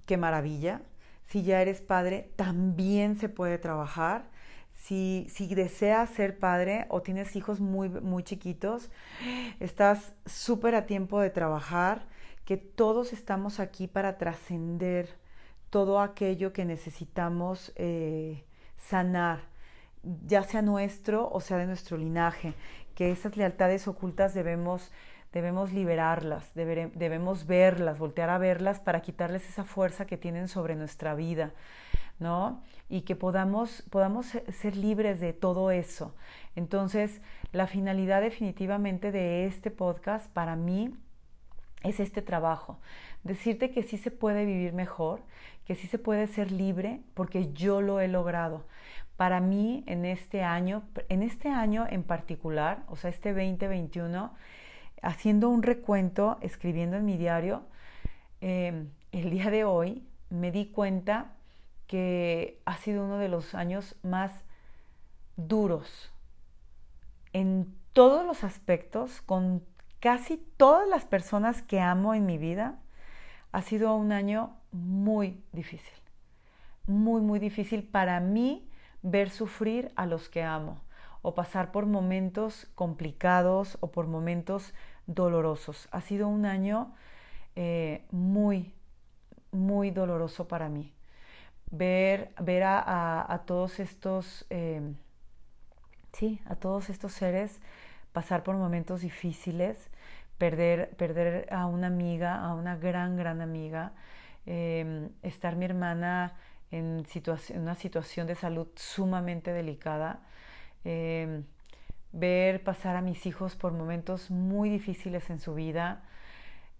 qué 0.05 0.17
maravilla. 0.17 0.81
Si 1.25 1.43
ya 1.43 1.61
eres 1.61 1.81
padre, 1.81 2.31
también 2.35 3.17
se 3.17 3.29
puede 3.29 3.57
trabajar. 3.57 4.29
Si, 4.83 5.29
deseas 5.55 6.09
ser 6.09 6.37
padre 6.39 6.87
o 6.89 7.01
tienes 7.01 7.37
hijos 7.37 7.61
muy, 7.61 7.87
muy 7.87 8.21
chiquitos, 8.21 8.89
estás 9.61 10.13
súper 10.25 10.75
a 10.75 10.85
tiempo 10.85 11.21
de 11.21 11.29
trabajar, 11.29 12.05
que 12.43 12.57
todos 12.57 13.13
estamos 13.13 13.61
aquí 13.61 13.87
para 13.87 14.17
trascender 14.17 15.07
todo 15.69 16.01
aquello 16.01 16.51
que 16.51 16.65
necesitamos 16.65 17.71
eh, 17.77 18.43
sanar, 18.75 19.39
ya 20.27 20.43
sea 20.43 20.61
nuestro 20.61 21.29
o 21.31 21.39
sea 21.39 21.55
de 21.57 21.65
nuestro 21.65 21.95
linaje, 21.95 22.53
que 22.93 23.09
esas 23.09 23.37
lealtades 23.37 23.87
ocultas 23.87 24.33
debemos 24.33 24.91
debemos 25.31 25.71
liberarlas, 25.71 26.51
debemos 26.53 27.47
verlas, 27.47 27.97
voltear 27.97 28.29
a 28.29 28.37
verlas 28.37 28.79
para 28.79 29.01
quitarles 29.01 29.49
esa 29.49 29.63
fuerza 29.63 30.05
que 30.05 30.15
tienen 30.15 30.47
sobre 30.47 30.75
nuestra 30.75 31.15
vida, 31.15 31.53
Y 32.89 33.01
que 33.01 33.15
podamos, 33.15 33.83
podamos 33.89 34.27
ser 34.27 34.75
libres 34.75 35.19
de 35.19 35.33
todo 35.33 35.71
eso. 35.71 36.15
Entonces, 36.55 37.21
la 37.51 37.67
finalidad 37.67 38.21
definitivamente 38.21 39.11
de 39.11 39.45
este 39.45 39.71
podcast 39.71 40.31
para 40.31 40.55
mí 40.55 40.93
es 41.83 41.99
este 41.99 42.21
trabajo. 42.21 42.79
Decirte 43.23 43.71
que 43.71 43.83
sí 43.83 43.97
se 43.97 44.11
puede 44.11 44.45
vivir 44.45 44.73
mejor, 44.73 45.21
que 45.65 45.75
sí 45.75 45.87
se 45.87 45.99
puede 45.99 46.27
ser 46.27 46.51
libre, 46.51 47.01
porque 47.13 47.53
yo 47.53 47.81
lo 47.81 47.99
he 47.99 48.07
logrado. 48.07 48.65
Para 49.17 49.39
mí, 49.39 49.83
en 49.85 50.05
este 50.05 50.43
año, 50.43 50.83
en 51.09 51.23
este 51.23 51.49
año 51.49 51.85
en 51.89 52.03
particular, 52.03 52.83
o 52.87 52.95
sea, 52.95 53.09
este 53.09 53.29
2021, 53.33 54.33
haciendo 55.01 55.49
un 55.49 55.63
recuento, 55.63 56.37
escribiendo 56.41 56.97
en 56.97 57.05
mi 57.05 57.17
diario, 57.17 57.63
em, 58.41 58.89
el 59.11 59.29
día 59.29 59.51
de 59.51 59.63
hoy 59.63 60.03
me 60.29 60.51
di 60.51 60.65
cuenta 60.65 61.33
que 61.87 62.61
ha 62.65 62.77
sido 62.77 63.05
uno 63.05 63.17
de 63.17 63.29
los 63.29 63.55
años 63.55 63.95
más 64.03 64.43
duros 65.35 66.11
en 67.33 67.75
todos 67.93 68.25
los 68.25 68.43
aspectos, 68.43 69.21
con 69.21 69.63
casi 69.99 70.37
todas 70.57 70.87
las 70.87 71.05
personas 71.05 71.61
que 71.61 71.79
amo 71.79 72.13
en 72.13 72.25
mi 72.25 72.37
vida. 72.37 72.79
Ha 73.51 73.61
sido 73.61 73.95
un 73.95 74.11
año 74.11 74.57
muy 74.71 75.43
difícil, 75.51 75.93
muy, 76.87 77.21
muy 77.21 77.39
difícil 77.39 77.83
para 77.83 78.19
mí 78.19 78.67
ver 79.03 79.29
sufrir 79.29 79.91
a 79.95 80.05
los 80.05 80.29
que 80.29 80.43
amo 80.43 80.81
o 81.21 81.35
pasar 81.35 81.71
por 81.71 81.85
momentos 81.85 82.67
complicados 82.75 83.77
o 83.79 83.91
por 83.91 84.07
momentos 84.07 84.73
dolorosos. 85.05 85.87
Ha 85.91 86.01
sido 86.01 86.27
un 86.27 86.45
año 86.45 86.93
eh, 87.55 88.05
muy, 88.11 88.73
muy 89.51 89.91
doloroso 89.91 90.47
para 90.47 90.67
mí. 90.69 90.93
Ver, 91.75 92.31
ver 92.39 92.63
a, 92.65 93.43
todos 93.47 93.79
estos, 93.79 94.45
em, 94.51 94.93
sí, 96.11 96.39
a 96.45 96.55
todos 96.55 96.91
estos 96.91 97.13
seres 97.13 97.59
pasar 98.11 98.43
por 98.43 98.55
momentos 98.57 99.01
difíciles, 99.01 99.89
perder, 100.37 100.91
perder 100.97 101.51
a 101.51 101.65
una 101.65 101.87
amiga, 101.87 102.45
a 102.45 102.53
una 102.53 102.77
gran, 102.77 103.17
gran 103.17 103.41
amiga, 103.41 103.93
em, 104.45 105.09
estar 105.23 105.55
mi 105.55 105.65
hermana 105.65 106.35
en 106.69 107.05
una 107.55 107.75
situación 107.75 108.27
de 108.27 108.35
salud 108.35 108.67
sumamente 108.75 109.51
delicada. 109.51 110.21
Em, 110.85 111.43
ver 112.11 112.63
pasar 112.63 112.95
a 112.97 113.01
mis 113.01 113.25
hijos 113.25 113.55
por 113.55 113.73
momentos 113.73 114.29
muy 114.29 114.69
difíciles 114.69 115.29
en 115.31 115.39
su 115.39 115.55
vida. 115.55 116.03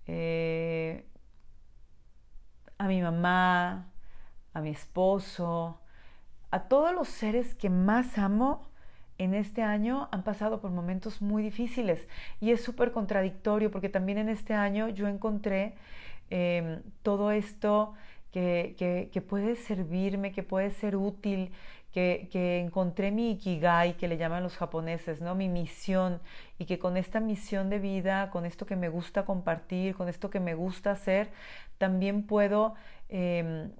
Eh, 0.05 1.05
a 2.77 2.87
mi 2.87 3.01
mamá, 3.01 3.92
a 4.53 4.61
mi 4.61 4.69
esposo, 4.69 5.79
a 6.51 6.67
todos 6.67 6.93
los 6.93 7.07
seres 7.07 7.55
que 7.55 7.69
más 7.69 8.17
amo 8.17 8.67
en 9.17 9.33
este 9.33 9.61
año 9.61 10.07
han 10.11 10.23
pasado 10.23 10.61
por 10.61 10.71
momentos 10.71 11.21
muy 11.21 11.43
difíciles 11.43 12.07
y 12.41 12.51
es 12.51 12.63
súper 12.63 12.91
contradictorio 12.91 13.71
porque 13.71 13.89
también 13.89 14.17
en 14.17 14.29
este 14.29 14.53
año 14.53 14.89
yo 14.89 15.07
encontré 15.07 15.75
em, 16.29 16.81
todo 17.03 17.31
esto 17.31 17.93
que, 18.31 19.09
que, 19.11 19.21
puede 19.21 19.55
servirme, 19.55 20.31
que 20.31 20.41
puede 20.41 20.71
ser 20.71 20.95
útil, 20.95 21.51
que, 21.91 22.27
que, 22.31 22.59
encontré 22.59 23.11
mi 23.11 23.31
ikigai, 23.31 23.95
que 23.95 24.07
le 24.07 24.17
llaman 24.17 24.41
los 24.41 24.57
japoneses, 24.57 25.21
¿no? 25.21 25.35
Mi 25.35 25.49
misión, 25.49 26.19
y 26.57 26.65
que 26.65 26.79
con 26.79 26.97
esta 26.97 27.19
misión 27.19 27.69
de 27.69 27.77
vida, 27.77 28.31
con 28.31 28.45
esto 28.47 28.65
que 28.65 28.75
me 28.75 28.89
gusta 28.89 29.23
compartir, 29.25 29.95
con 29.95 30.09
esto 30.09 30.31
que 30.31 30.39
me 30.39 30.55
gusta 30.55 30.91
hacer, 30.91 31.29
también 31.77 32.23
puedo 32.25 32.73
em, 33.09 33.71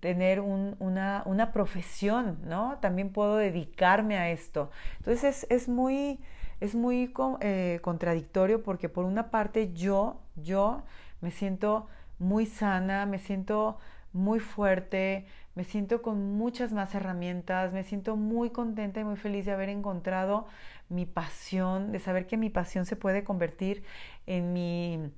tener 0.00 0.40
una, 0.40 1.22
una, 1.26 1.52
profesión, 1.52 2.38
¿no? 2.44 2.78
También 2.80 3.10
puedo 3.10 3.36
dedicarme 3.36 4.18
a 4.18 4.30
esto. 4.30 4.70
Entonces 4.98 5.24
es, 5.24 5.46
es 5.50 5.68
muy, 5.68 6.20
es 6.60 6.74
muy 6.74 7.12
eh, 7.40 7.80
contradictorio 7.82 8.62
porque 8.62 8.88
por 8.88 9.04
una 9.04 9.30
parte 9.30 9.72
yo, 9.72 10.20
yo 10.36 10.82
me 11.20 11.30
siento 11.30 11.88
muy 12.18 12.46
sana, 12.46 13.06
me 13.06 13.18
siento 13.18 13.78
muy 14.12 14.38
fuerte, 14.38 15.26
me 15.56 15.64
siento 15.64 16.02
con 16.02 16.36
muchas 16.36 16.72
más 16.72 16.94
herramientas, 16.94 17.72
me 17.72 17.82
siento 17.82 18.16
muy 18.16 18.50
contenta 18.50 19.00
y 19.00 19.04
muy 19.04 19.16
feliz 19.16 19.44
de 19.44 19.52
haber 19.52 19.68
encontrado 19.68 20.46
mi 20.88 21.06
pasión, 21.06 21.92
de 21.92 21.98
saber 21.98 22.26
que 22.26 22.36
mi 22.36 22.50
pasión 22.50 22.86
se 22.86 22.96
puede 22.96 23.24
convertir 23.24 23.84
en 24.26 24.52
mi, 24.52 25.10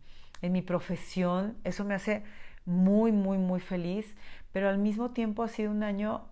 en 0.42 0.52
mi 0.52 0.62
profesión. 0.62 1.56
Eso 1.64 1.84
me 1.84 1.94
hace 1.94 2.22
muy, 2.66 3.12
muy, 3.12 3.38
muy 3.38 3.60
feliz, 3.60 4.14
pero 4.52 4.68
al 4.68 4.78
mismo 4.78 5.10
tiempo 5.10 5.42
ha 5.42 5.48
sido 5.48 5.70
un 5.70 5.82
año 5.82 6.22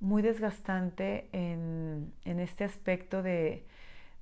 muy 0.00 0.22
desgastante 0.22 1.28
en, 1.32 2.12
en 2.24 2.40
este 2.40 2.64
aspecto 2.64 3.22
de, 3.22 3.66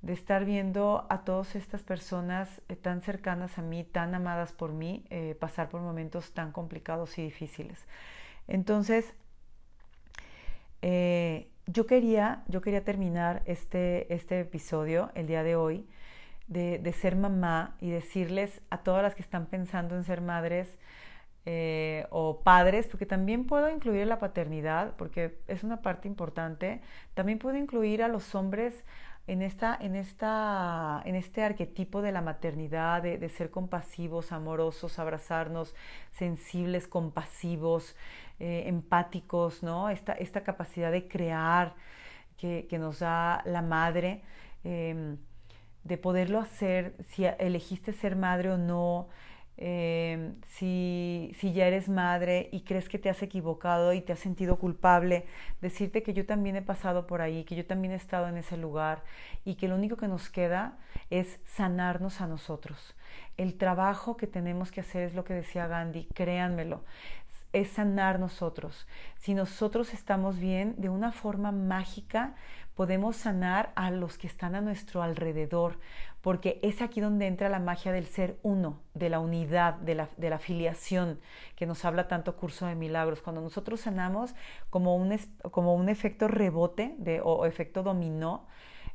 de 0.03 0.11
estar 0.11 0.43
viendo 0.43 1.07
a 1.09 1.23
todas 1.23 1.55
estas 1.55 1.81
personas 1.81 2.61
eh, 2.67 2.75
tan 2.75 3.01
cercanas 3.01 3.57
a 3.57 3.61
mí, 3.61 3.85
tan 3.85 4.13
amadas 4.13 4.51
por 4.51 4.73
mí, 4.73 5.05
eh, 5.09 5.35
pasar 5.39 5.69
por 5.69 5.79
momentos 5.79 6.33
tan 6.33 6.51
complicados 6.51 7.17
y 7.17 7.23
difíciles. 7.23 7.85
Entonces, 8.49 9.13
eh, 10.81 11.47
yo, 11.67 11.87
quería, 11.87 12.43
yo 12.49 12.59
quería 12.59 12.83
terminar 12.83 13.43
este, 13.45 14.13
este 14.13 14.41
episodio 14.41 15.09
el 15.15 15.25
día 15.25 15.41
de 15.41 15.55
hoy 15.55 15.87
de, 16.47 16.79
de, 16.79 16.91
ser 16.91 17.15
mamá 17.15 17.77
y 17.79 17.89
decirles 17.89 18.61
a 18.69 18.79
todas 18.79 19.03
las 19.03 19.15
que 19.15 19.21
están 19.21 19.45
pensando 19.45 19.95
en 19.95 20.03
ser 20.03 20.19
madres 20.19 20.77
o 22.09 22.41
padres, 22.43 22.87
porque 22.87 23.05
también 23.05 23.45
puedo 23.45 23.69
incluir 23.69 24.07
la 24.07 24.19
paternidad, 24.19 24.95
porque 24.95 25.39
es 25.47 25.63
una 25.63 25.81
parte 25.81 26.07
importante, 26.07 26.81
también 27.13 27.37
puedo 27.37 27.57
incluir 27.57 28.01
a 28.01 28.07
los 28.07 28.33
hombres 28.33 28.85
en, 29.27 29.41
esta, 29.41 29.77
en, 29.79 29.95
esta, 29.95 31.01
en 31.05 31.15
este 31.15 31.43
arquetipo 31.43 32.01
de 32.01 32.11
la 32.11 32.21
maternidad, 32.21 33.01
de, 33.01 33.29
ser 33.29 33.49
compasivos, 33.51 34.31
amorosos, 34.31 34.99
abrazarnos, 34.99 35.75
sensibles, 36.11 36.87
compasivos, 36.87 37.95
eh, 38.39 38.63
empáticos, 38.67 39.63
¿no? 39.63 39.89
Esta, 39.89 40.13
esta, 40.13 40.43
capacidad 40.43 40.91
de 40.91 41.07
crear 41.07 41.75
que, 42.37 42.67
nos 42.77 42.99
da 42.99 43.41
la 43.45 43.61
madre, 43.61 44.21
em, 44.65 45.17
de 45.85 45.97
poderlo 45.97 46.39
hacer, 46.39 46.95
si 47.09 47.23
elegiste 47.23 47.93
ser 47.93 48.17
madre 48.17 48.51
o 48.51 48.57
no, 48.57 49.07
Em, 49.55 50.35
si, 50.47 51.31
si, 51.39 51.53
ya 51.53 51.67
eres 51.67 51.87
madre 51.87 52.49
y 52.51 52.61
crees 52.61 52.89
que 52.89 52.97
te 52.97 53.09
has 53.09 53.21
equivocado 53.21 53.93
y 53.93 54.01
te 54.01 54.13
has 54.13 54.19
sentido 54.19 54.57
culpable, 54.57 55.27
decirte 55.61 56.01
que 56.01 56.13
yo 56.13 56.25
también 56.25 56.55
he 56.55 56.63
pasado 56.63 57.05
por 57.05 57.21
ahí, 57.21 57.43
que 57.43 57.55
yo 57.55 57.65
también 57.65 57.93
he 57.93 57.95
estado 57.95 58.27
en 58.27 58.37
ese 58.37 58.57
lugar 58.57 59.03
y 59.45 59.55
que 59.55 59.67
lo 59.67 59.75
único 59.75 59.95
que 59.95 60.07
nos 60.07 60.29
queda 60.29 60.77
es 61.11 61.39
sanarnos 61.45 62.19
a 62.19 62.27
nosotros. 62.27 62.95
El 63.37 63.55
trabajo 63.55 64.17
que 64.17 64.25
tenemos 64.25 64.71
que 64.71 64.81
hacer 64.81 65.03
es 65.03 65.13
lo 65.13 65.23
que 65.23 65.35
decía 65.35 65.67
Gandhi, 65.67 66.07
créanmelo, 66.15 66.83
es 67.51 67.69
sanar 67.69 68.19
nosotros. 68.19 68.87
Si 69.17 69.35
nosotros 69.35 69.93
estamos 69.93 70.39
bien, 70.39 70.73
de 70.79 70.89
una 70.89 71.11
forma 71.11 71.51
mágica 71.51 72.33
podemos 72.75 73.15
sanar 73.15 73.71
a 73.75 73.91
los 73.91 74.17
que 74.17 74.27
están 74.27 74.55
a 74.55 74.61
nuestro 74.61 75.03
alrededor, 75.03 75.79
porque 76.21 76.59
es 76.63 76.81
aquí 76.81 77.01
donde 77.01 77.27
entra 77.27 77.49
la 77.49 77.59
magia 77.59 77.91
del 77.91 78.05
ser 78.05 78.37
uno, 78.43 78.79
de 78.93 79.09
la 79.09 79.19
unidad, 79.19 79.75
de 79.75 79.95
la, 79.95 80.09
de 80.17 80.29
la 80.29 80.39
filiación, 80.39 81.19
que 81.55 81.65
nos 81.65 81.85
habla 81.85 82.07
tanto 82.07 82.37
Curso 82.37 82.65
de 82.65 82.75
Milagros. 82.75 83.21
Cuando 83.21 83.41
nosotros 83.41 83.81
sanamos 83.81 84.33
como 84.69 84.95
un, 84.95 85.17
como 85.51 85.75
un 85.75 85.89
efecto 85.89 86.27
rebote 86.27 86.95
de, 86.97 87.21
o 87.21 87.45
efecto 87.45 87.83
dominó, 87.83 88.47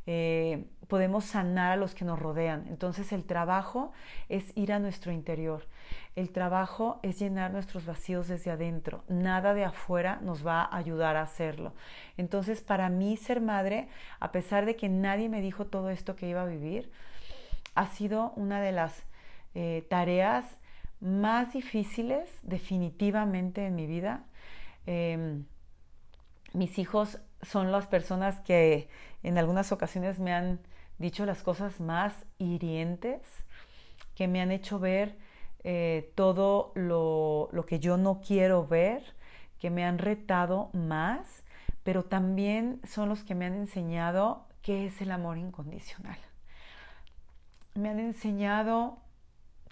eh, 0.07 0.65
podemos 0.89 1.27
sanar 1.27 1.73
a 1.73 1.77
los 1.77 1.95
que 1.95 2.05
nos 2.05 2.19
rodean. 2.19 2.67
Entonces 2.69 3.13
el 3.13 3.25
trabajo 3.25 3.93
es 4.29 4.57
ir 4.57 4.73
a 4.73 4.79
nuestro 4.79 5.13
interior. 5.13 5.67
El 6.17 6.31
trabajo 6.31 6.99
es 7.03 7.21
llenar 7.21 7.53
nuestros 7.53 7.85
vacíos 7.85 8.27
desde 8.27 8.51
adentro. 8.51 9.05
Nada 9.09 9.55
de 9.55 9.65
afuera 9.65 10.19
nos 10.23 10.47
va 10.47 10.63
a 10.63 10.77
ayudar 10.77 11.17
a 11.17 11.23
hacerlo. 11.23 11.75
Entonces 12.17 12.63
para 12.63 12.89
mí 12.89 13.17
ser 13.17 13.41
madre, 13.41 13.89
a 14.19 14.33
pesar 14.33 14.65
de 14.65 14.77
que 14.77 14.89
nadie 14.89 15.29
me 15.29 15.43
dijo 15.43 15.67
todo 15.67 15.91
esto 15.91 16.17
que 16.17 16.29
iba 16.29 16.43
a 16.43 16.47
vivir, 16.47 16.91
ha 17.75 17.87
sido 17.87 18.33
una 18.35 18.61
de 18.61 18.73
las 18.73 19.05
eh, 19.55 19.87
tareas 19.89 20.45
más 21.01 21.53
difíciles 21.53 22.31
definitivamente 22.43 23.67
en 23.67 23.75
mi 23.75 23.87
vida. 23.87 24.25
Em, 24.87 25.45
mis 26.55 26.79
hijos 26.79 27.21
son 27.43 27.71
las 27.71 27.87
personas 27.87 28.41
que 28.41 28.89
en 29.23 29.39
algunas 29.39 29.71
ocasiones 29.71 30.19
me 30.19 30.33
han 30.33 30.61
dicho 30.99 31.27
las 31.27 31.43
cosas 31.43 31.81
más 31.81 32.27
hirientes, 32.39 33.21
que 34.15 34.29
me 34.29 34.41
han 34.41 34.51
hecho 34.51 34.79
ver 34.79 35.17
eh, 35.65 36.13
todo 36.15 36.73
lo, 36.75 37.49
lo 37.53 37.67
que 37.67 37.79
yo 37.79 37.97
no 37.97 38.21
quiero 38.21 38.67
ver, 38.67 39.03
que 39.59 39.71
me 39.71 39.85
han 39.85 39.99
retado 39.99 40.71
más, 40.73 41.45
pero 41.83 42.05
también 42.05 42.81
son 42.87 43.09
los 43.09 43.25
que 43.25 43.35
me 43.35 43.47
han 43.47 43.55
enseñado 43.55 44.47
qué 44.63 44.87
es 44.87 45.01
el 45.01 45.11
amor 45.11 45.39
incondicional. 45.39 46.19
Me 47.75 47.89
han 47.89 48.01
enseñado 48.01 48.99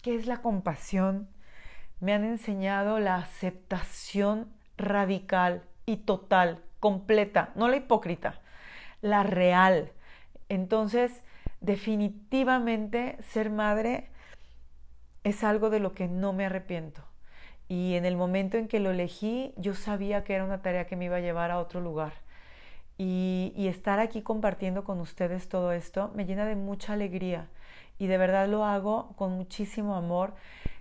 qué 0.03 0.15
es 0.15 0.27
la 0.27 0.43
compasión, 0.43 1.29
me 2.01 2.13
han 2.13 2.25
enseñado 2.25 3.01
la 3.01 3.17
aceptación 3.17 4.49
radical 4.77 5.63
y 5.87 5.99
total 5.99 6.63
completa, 6.81 7.51
no 7.55 7.69
la 7.69 7.77
hipócrita, 7.77 8.41
la 9.01 9.23
real. 9.23 9.93
Entonces, 10.49 11.23
definitivamente 11.61 13.17
ser 13.23 13.51
madre 13.51 14.09
es 15.25 15.43
algo 15.43 15.71
de 15.71 15.81
lo 15.81 15.93
que 15.93 16.09
no 16.09 16.33
me 16.33 16.47
arrepiento. 16.47 17.03
Y 17.69 17.95
en 17.95 18.05
el 18.05 18.17
momento 18.17 18.59
en 18.59 18.69
que 18.69 18.79
lo 18.79 18.93
elegí, 18.93 19.53
yo 19.57 19.75
sabía 19.75 20.23
que 20.23 20.35
era 20.35 20.45
una 20.45 20.63
tarea 20.63 20.87
que 20.87 20.97
me 20.97 21.07
iba 21.07 21.17
a 21.17 21.21
llevar 21.21 21.51
a 21.51 21.59
otro 21.59 21.81
lugar. 21.81 22.13
Y, 22.99 23.53
estar 23.69 23.99
aquí 23.99 24.23
compartiendo 24.23 24.85
con 24.85 25.01
ustedes 25.01 25.49
todo 25.49 25.73
esto 25.73 26.11
me 26.15 26.25
llena 26.25 26.47
de 26.47 26.57
mucha 26.57 26.95
alegría. 26.95 27.49
Y 27.99 28.07
de 28.07 28.19
verdad 28.19 28.49
lo 28.49 28.65
hago 28.65 29.13
con 29.17 29.33
muchísimo 29.33 29.97
amor 29.97 30.35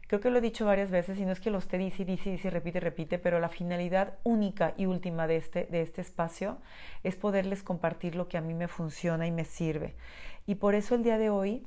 Creo 0.08 0.22
que 0.22 0.30
lo 0.30 0.38
he 0.38 0.42
dicho 0.42 0.66
varias 0.66 0.92
veces 0.92 1.18
y 1.18 1.26
no 1.26 1.32
es 1.32 1.40
que 1.40 1.50
lo 1.50 1.58
esté 1.58 1.80
dice, 1.80 2.06
dice, 2.06 2.30
dice, 2.30 2.52
repite, 2.52 2.80
repite, 2.80 3.18
pero 3.18 3.40
la 3.40 3.50
finalidad 3.50 4.20
única 4.24 4.76
y 4.78 4.86
última 4.86 5.26
de 5.26 5.38
este, 5.38 5.66
de 5.66 5.82
este 5.82 6.02
espacio 6.02 6.60
es 7.04 7.16
poderles 7.16 7.64
compartir 7.64 8.16
lo 8.16 8.28
que 8.28 8.38
a 8.38 8.42
mí 8.42 8.54
me 8.54 8.68
funciona 8.68 9.26
y 9.26 9.32
me 9.32 9.46
sirve. 9.46 9.96
Y 10.46 10.56
por 10.56 10.76
eso 10.76 10.94
el 10.94 11.02
día 11.02 11.18
de 11.18 11.32
hoy, 11.32 11.66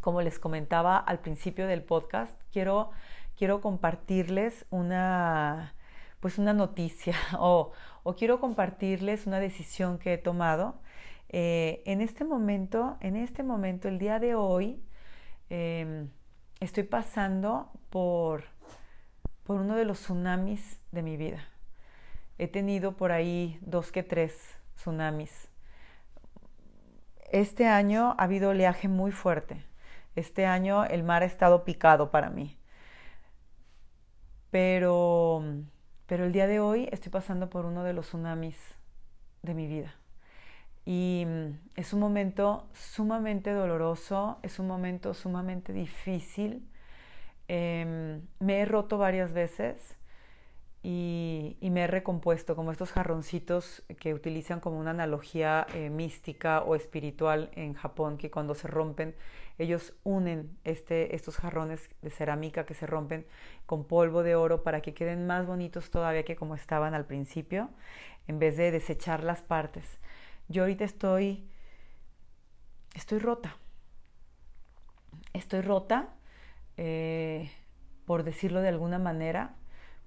como 0.00 0.22
les 0.22 0.38
comentaba 0.38 0.96
al 0.96 1.18
principio 1.18 1.66
del 1.66 1.82
podcast, 1.82 2.40
quiero, 2.52 2.90
quiero 3.36 3.60
compartirles 3.60 4.64
una, 4.70 5.74
pues 6.20 6.38
una 6.38 6.52
noticia 6.52 7.16
o, 7.40 7.72
o 8.04 8.14
quiero 8.14 8.38
compartirles 8.38 9.26
una 9.26 9.40
decisión 9.40 9.98
que 9.98 10.14
he 10.14 10.18
tomado. 10.18 10.80
Eh, 11.28 11.82
en 11.86 12.02
este 12.02 12.24
momento, 12.24 12.98
en 13.00 13.16
este 13.16 13.42
momento, 13.42 13.88
el 13.88 13.98
día 13.98 14.20
de 14.20 14.36
hoy, 14.36 14.80
eh, 15.50 16.06
estoy 16.64 16.84
pasando 16.84 17.70
por, 17.90 18.44
por 19.44 19.56
uno 19.56 19.76
de 19.76 19.84
los 19.84 20.00
tsunamis 20.00 20.78
de 20.92 21.02
mi 21.02 21.16
vida. 21.16 21.48
He 22.38 22.48
tenido 22.48 22.96
por 22.96 23.12
ahí 23.12 23.58
dos 23.62 23.92
que 23.92 24.02
tres 24.02 24.56
tsunamis. 24.76 25.48
Este 27.30 27.66
año 27.66 28.14
ha 28.18 28.24
habido 28.24 28.50
oleaje 28.50 28.88
muy 28.88 29.10
fuerte. 29.10 29.64
Este 30.14 30.46
año 30.46 30.84
el 30.84 31.02
mar 31.02 31.22
ha 31.22 31.26
estado 31.26 31.64
picado 31.64 32.10
para 32.10 32.30
mí. 32.30 32.56
Pero, 34.50 35.42
pero 36.06 36.24
el 36.24 36.32
día 36.32 36.46
de 36.46 36.60
hoy 36.60 36.88
estoy 36.92 37.10
pasando 37.10 37.48
por 37.48 37.64
uno 37.64 37.84
de 37.84 37.94
los 37.94 38.06
tsunamis 38.06 38.56
de 39.42 39.54
mi 39.54 39.66
vida. 39.66 39.94
Y 40.84 41.24
mm, 41.26 41.58
es 41.76 41.92
un 41.92 42.00
momento 42.00 42.68
sumamente 42.74 43.50
doloroso, 43.52 44.38
es 44.42 44.58
un 44.58 44.66
momento 44.66 45.14
sumamente 45.14 45.72
difícil. 45.72 46.68
Em, 47.48 48.22
me 48.40 48.60
he 48.60 48.64
roto 48.64 48.98
varias 48.98 49.32
veces 49.32 49.96
y, 50.82 51.56
me 51.60 51.82
he 51.82 51.86
recompuesto 51.86 52.56
como 52.56 52.72
estos 52.72 52.92
jarroncitos 52.92 53.82
que 54.00 54.14
utilizan 54.14 54.60
como 54.60 54.78
una 54.78 54.90
analogía 54.90 55.66
eh, 55.74 55.90
mística 55.90 56.62
o 56.62 56.74
espiritual 56.74 57.50
en 57.54 57.74
Japón, 57.74 58.18
que 58.18 58.30
cuando 58.30 58.54
se 58.54 58.66
rompen, 58.68 59.14
ellos 59.58 59.94
unen 60.02 60.56
este, 60.64 61.14
estos 61.14 61.36
jarrones 61.36 61.88
de 62.02 62.10
cerámica 62.10 62.66
que 62.66 62.74
se 62.74 62.86
rompen 62.86 63.26
con 63.66 63.84
polvo 63.84 64.22
de 64.22 64.34
oro 64.34 64.62
para 64.64 64.80
que 64.82 64.94
queden 64.94 65.26
más 65.26 65.46
bonitos 65.46 65.90
todavía 65.90 66.24
que 66.24 66.36
como 66.36 66.54
estaban 66.56 66.94
al 66.94 67.06
principio, 67.06 67.70
en 68.26 68.38
vez 68.38 68.56
de 68.56 68.70
desechar 68.72 69.22
las 69.22 69.42
partes. 69.42 69.98
Yo 70.48 70.62
ahorita 70.62 70.84
estoy, 70.84 71.48
estoy 72.94 73.18
rota. 73.18 73.56
Estoy 75.32 75.62
rota, 75.62 76.08
eh, 76.76 77.50
por 78.06 78.22
decirlo 78.22 78.60
de 78.60 78.68
alguna 78.68 78.98
manera, 78.98 79.54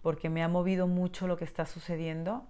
porque 0.02 0.30
me 0.30 0.44
ha 0.44 0.48
movido 0.48 0.88
mucho 0.88 1.28
lo 1.28 1.38
que 1.38 1.46
está 1.46 1.66
sucediendo. 1.66 2.48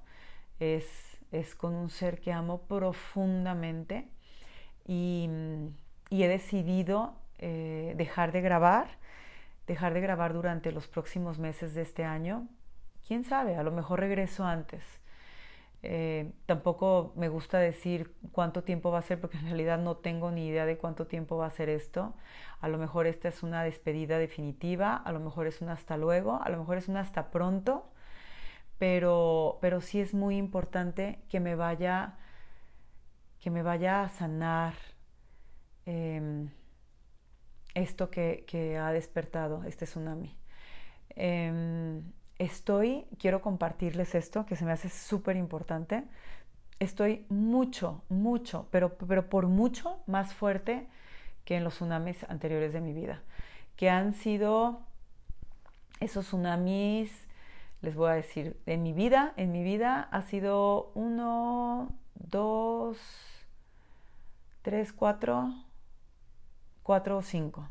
Es, 0.59 1.17
es 1.31 1.55
con 1.55 1.73
un 1.73 1.89
ser 1.89 2.19
que 2.19 2.31
amo 2.31 2.61
profundamente 2.61 4.09
y, 4.87 5.29
he 6.09 6.27
decidido 6.27 7.15
eh, 7.39 7.93
dejar 7.97 8.31
de 8.31 8.41
grabar, 8.41 8.87
dejar 9.67 9.93
de 9.93 10.01
grabar 10.01 10.33
durante 10.33 10.71
los 10.71 10.87
próximos 10.87 11.39
meses 11.39 11.73
de 11.73 11.81
este 11.81 12.03
año. 12.03 12.47
¿Quién 13.07 13.23
sabe? 13.23 13.57
A 13.57 13.63
lo 13.63 13.71
mejor 13.71 13.99
regreso 13.99 14.45
antes. 14.45 14.83
Eh, 15.87 16.31
tampoco 16.47 17.13
me 17.15 17.29
gusta 17.29 17.59
decir 17.59 18.15
cuánto 18.31 18.63
tiempo 18.63 18.89
va 18.89 18.99
a 18.99 19.01
ser 19.03 19.21
porque 19.21 19.37
en 19.37 19.45
realidad 19.45 19.77
no 19.77 19.97
tengo 19.97 20.31
ni 20.31 20.47
idea 20.47 20.65
de 20.65 20.77
cuánto 20.77 21.05
tiempo 21.05 21.37
va 21.37 21.45
a 21.45 21.49
ser 21.51 21.69
esto. 21.69 22.15
A 22.59 22.67
lo 22.69 22.79
mejor 22.79 23.05
esta 23.05 23.27
es 23.27 23.43
una 23.43 23.63
despedida 23.63 24.17
definitiva, 24.17 24.95
a 24.95 25.11
lo 25.11 25.19
mejor 25.19 25.45
es 25.45 25.61
un 25.61 25.69
hasta 25.69 25.97
luego, 25.97 26.41
a 26.41 26.49
lo 26.49 26.57
mejor 26.57 26.77
es 26.77 26.87
un 26.87 26.97
hasta 26.97 27.29
pronto, 27.29 27.85
pero, 28.79 29.59
pero 29.61 29.79
sí 29.81 30.01
es 30.01 30.13
muy 30.15 30.37
importante 30.37 31.19
que 31.29 31.39
me 31.39 31.55
vaya, 31.55 32.15
que 33.39 33.51
me 33.51 33.61
vaya 33.61 34.03
a 34.03 34.09
sanar 34.09 34.73
em, 35.85 36.49
esto 37.75 38.09
que, 38.09 38.79
ha 38.81 38.91
despertado 38.91 39.63
este 39.65 39.85
tsunami. 39.85 40.35
Em, 41.09 42.01
estoy, 42.39 43.05
quiero 43.19 43.41
compartirles 43.41 44.15
esto 44.15 44.45
que 44.45 44.55
se 44.55 44.65
me 44.65 44.71
hace 44.71 44.89
súper 44.89 45.35
importante. 45.37 46.03
Estoy 46.79 47.25
mucho, 47.29 48.03
mucho, 48.09 48.67
pero, 48.71 48.97
pero 48.97 49.29
por 49.29 49.47
mucho 49.47 49.99
más 50.07 50.33
fuerte 50.33 50.87
que 51.45 51.55
en 51.55 51.63
los 51.63 51.75
tsunamis 51.75 52.23
anteriores 52.29 52.73
de 52.73 52.81
mi 52.81 52.91
vida, 52.91 53.21
que 53.77 53.89
han 53.89 54.13
sido 54.13 54.81
esos 55.99 56.25
tsunamis, 56.25 57.27
les 57.81 57.95
voy 57.95 58.09
a 58.09 58.13
decir, 58.13 58.59
en 58.65 58.83
mi 58.83 58.93
vida, 58.93 59.33
en 59.37 59.51
mi 59.51 59.63
vida 59.63 60.09
ha 60.11 60.21
sido 60.23 60.91
uno, 60.95 61.89
dos, 62.15 62.97
tres, 64.63 64.91
cuatro, 64.91 65.53
cuatro 66.83 67.17
o 67.17 67.21
cinco 67.21 67.67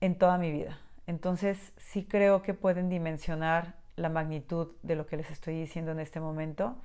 en 0.00 0.16
toda 0.16 0.38
mi 0.38 0.52
vida. 0.52 0.78
Entonces 1.06 1.72
sí 1.76 2.04
creo 2.04 2.42
que 2.42 2.54
pueden 2.54 2.88
dimensionar 2.88 3.74
la 3.96 4.08
magnitud 4.08 4.72
de 4.82 4.96
lo 4.96 5.06
que 5.06 5.16
les 5.16 5.30
estoy 5.30 5.58
diciendo 5.58 5.92
en 5.92 6.00
este 6.00 6.20
momento. 6.20 6.76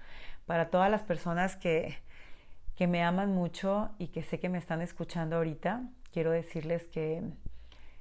Para 0.46 0.70
todas 0.70 0.90
las 0.92 1.02
personas 1.02 1.56
que, 1.56 1.98
que 2.76 2.88
me 2.88 3.04
aman 3.04 3.34
mucho 3.34 3.92
y 3.98 4.08
que 4.08 4.24
sé 4.24 4.40
que 4.40 4.50
me 4.50 4.58
están 4.58 4.82
escuchando 4.82 5.38
ahorita, 5.38 5.84
quiero 6.12 6.32
decirles 6.32 6.88
que, 6.88 7.24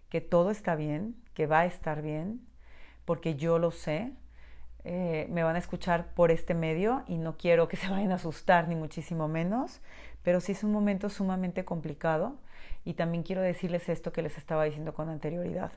que 0.08 0.20
todo 0.20 0.50
está 0.50 0.74
bien, 0.74 1.14
que 1.34 1.46
va 1.46 1.60
a 1.60 1.66
estar 1.66 2.02
bien, 2.02 2.40
porque 3.04 3.36
yo 3.36 3.58
lo 3.58 3.70
sé. 3.70 4.12
Eh, 4.84 5.26
me 5.30 5.42
van 5.42 5.56
a 5.56 5.58
escuchar 5.58 6.14
por 6.14 6.30
este 6.30 6.54
medio 6.54 7.02
y 7.08 7.18
no 7.18 7.36
quiero 7.36 7.68
que 7.68 7.76
se 7.76 7.88
vayan 7.88 8.12
a 8.12 8.16
asustar, 8.16 8.68
ni 8.68 8.74
muchísimo 8.74 9.28
menos, 9.28 9.80
pero 10.22 10.40
sí 10.40 10.52
es 10.52 10.64
un 10.64 10.72
momento 10.72 11.10
sumamente 11.10 11.64
complicado 11.64 12.36
y 12.88 12.94
también 12.94 13.22
quiero 13.22 13.42
decirles 13.42 13.86
esto 13.90 14.14
que 14.14 14.22
les 14.22 14.38
estaba 14.38 14.64
diciendo 14.64 14.94
con 14.94 15.10
anterioridad. 15.10 15.72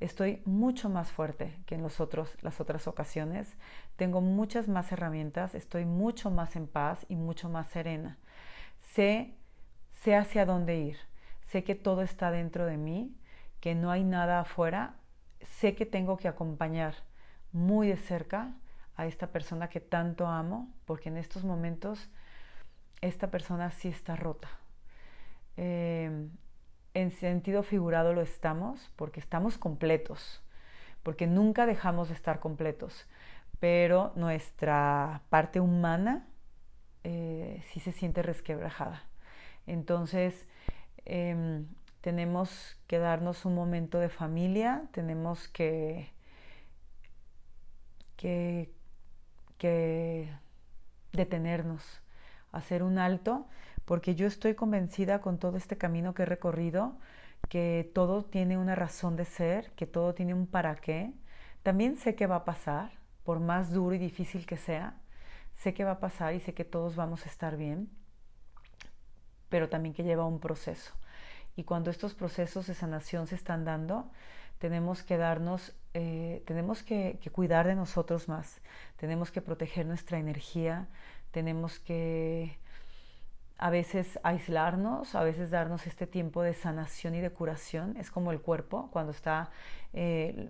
Estoy 0.00 0.42
mucho 0.46 0.88
más 0.88 1.12
fuerte 1.12 1.56
que 1.64 1.76
en 1.76 1.82
los 1.82 2.00
otros, 2.00 2.36
las 2.42 2.60
otras 2.60 2.88
ocasiones. 2.88 3.54
Tengo 3.94 4.20
muchas 4.20 4.66
más 4.66 4.90
herramientas, 4.90 5.54
estoy 5.54 5.84
mucho 5.84 6.28
más 6.28 6.56
en 6.56 6.66
paz 6.66 7.06
y 7.08 7.14
mucho 7.14 7.48
más 7.48 7.68
serena. 7.68 8.18
Sé, 8.80 9.36
sé 10.02 10.16
hacia 10.16 10.44
dónde 10.44 10.76
ir. 10.76 10.96
Sé 11.40 11.62
que 11.62 11.76
todo 11.76 12.02
está 12.02 12.32
dentro 12.32 12.66
de 12.66 12.78
mí, 12.78 13.16
que 13.60 13.76
no 13.76 13.92
hay 13.92 14.02
nada 14.02 14.40
afuera. 14.40 14.96
Sé 15.42 15.76
que 15.76 15.86
tengo 15.86 16.16
que 16.16 16.26
acompañar 16.26 16.96
muy 17.52 17.86
de 17.86 17.96
cerca 17.96 18.54
a 18.96 19.06
esta 19.06 19.28
persona 19.28 19.68
que 19.68 19.78
tanto 19.78 20.26
amo, 20.26 20.74
porque 20.84 21.10
en 21.10 21.16
estos 21.16 21.44
momentos 21.44 22.10
esta 23.02 23.30
persona 23.30 23.70
sí 23.70 23.86
está 23.86 24.16
rota. 24.16 24.48
Eh, 25.56 26.28
en 26.96 27.10
sentido 27.10 27.62
figurado 27.62 28.14
lo 28.14 28.22
estamos 28.22 28.90
porque 28.96 29.20
estamos 29.20 29.58
completos, 29.58 30.42
porque 31.02 31.26
nunca 31.26 31.66
dejamos 31.66 32.08
de 32.08 32.14
estar 32.14 32.40
completos, 32.40 33.06
pero 33.60 34.12
nuestra 34.16 35.20
parte 35.28 35.60
humana 35.60 36.26
eh, 37.04 37.62
sí 37.68 37.80
se 37.80 37.92
siente 37.92 38.22
resquebrajada. 38.22 39.02
Entonces, 39.66 40.46
em, 41.04 41.66
tenemos 42.00 42.78
que 42.86 42.98
darnos 42.98 43.44
un 43.44 43.54
momento 43.54 43.98
de 43.98 44.08
familia, 44.08 44.84
tenemos 44.92 45.48
que, 45.48 46.10
que, 48.16 48.70
que 49.58 50.30
detenernos, 51.12 52.00
hacer 52.52 52.82
un 52.82 52.98
alto 52.98 53.46
porque 53.86 54.14
yo 54.14 54.26
estoy 54.26 54.54
convencida 54.54 55.20
con 55.22 55.38
todo 55.38 55.56
este 55.56 55.78
camino 55.78 56.12
que 56.12 56.24
he 56.24 56.26
recorrido 56.26 56.98
que 57.48 57.90
todo 57.94 58.24
tiene 58.24 58.58
una 58.58 58.74
razón 58.74 59.16
de 59.16 59.24
ser, 59.24 59.70
que 59.72 59.86
todo 59.86 60.14
tiene 60.14 60.34
un 60.34 60.46
para 60.46 60.74
qué. 60.76 61.12
También 61.62 61.96
sé 61.96 62.14
que 62.14 62.26
va 62.26 62.36
a 62.36 62.44
pasar, 62.44 62.90
por 63.24 63.40
más 63.40 63.70
duro 63.72 63.94
y 63.94 63.98
difícil 63.98 64.46
que 64.46 64.56
sea, 64.56 64.98
sé 65.54 65.74
que 65.74 65.84
va 65.84 65.92
a 65.92 66.00
pasar 66.00 66.34
y 66.34 66.40
sé 66.40 66.54
que 66.54 66.64
todos 66.64 66.96
vamos 66.96 67.24
a 67.24 67.28
estar 67.28 67.56
bien, 67.56 67.88
pero 69.48 69.68
también 69.68 69.94
que 69.94 70.02
lleva 70.02 70.26
un 70.26 70.40
proceso. 70.40 70.92
Y 71.54 71.64
cuando 71.64 71.90
estos 71.90 72.14
procesos 72.14 72.66
de 72.66 72.74
sanación 72.74 73.26
se 73.26 73.36
están 73.36 73.64
dando, 73.64 74.10
tenemos 74.58 75.02
que 75.02 75.16
darnos, 75.16 75.74
eh, 75.94 76.42
tenemos 76.46 76.82
que 76.82 77.18
cuidar 77.32 77.66
de 77.66 77.74
nosotros 77.74 78.28
más, 78.28 78.60
tenemos 78.96 79.30
que 79.30 79.42
proteger 79.42 79.86
nuestra 79.86 80.18
energía, 80.18 80.88
tenemos 81.30 81.78
que 81.78 82.58
a 83.58 83.70
veces 83.70 84.18
aislarnos, 84.22 85.14
a 85.14 85.22
veces 85.22 85.50
darnos 85.50 85.86
este 85.86 86.06
tiempo 86.06 86.42
de 86.42 86.52
sanación 86.52 87.14
y 87.14 87.20
de 87.20 87.30
curación. 87.30 87.96
Es 87.96 88.10
como 88.10 88.32
el 88.32 88.40
cuerpo, 88.40 88.90
cuando 88.92 89.12
está, 89.12 89.50
eh, 89.92 90.48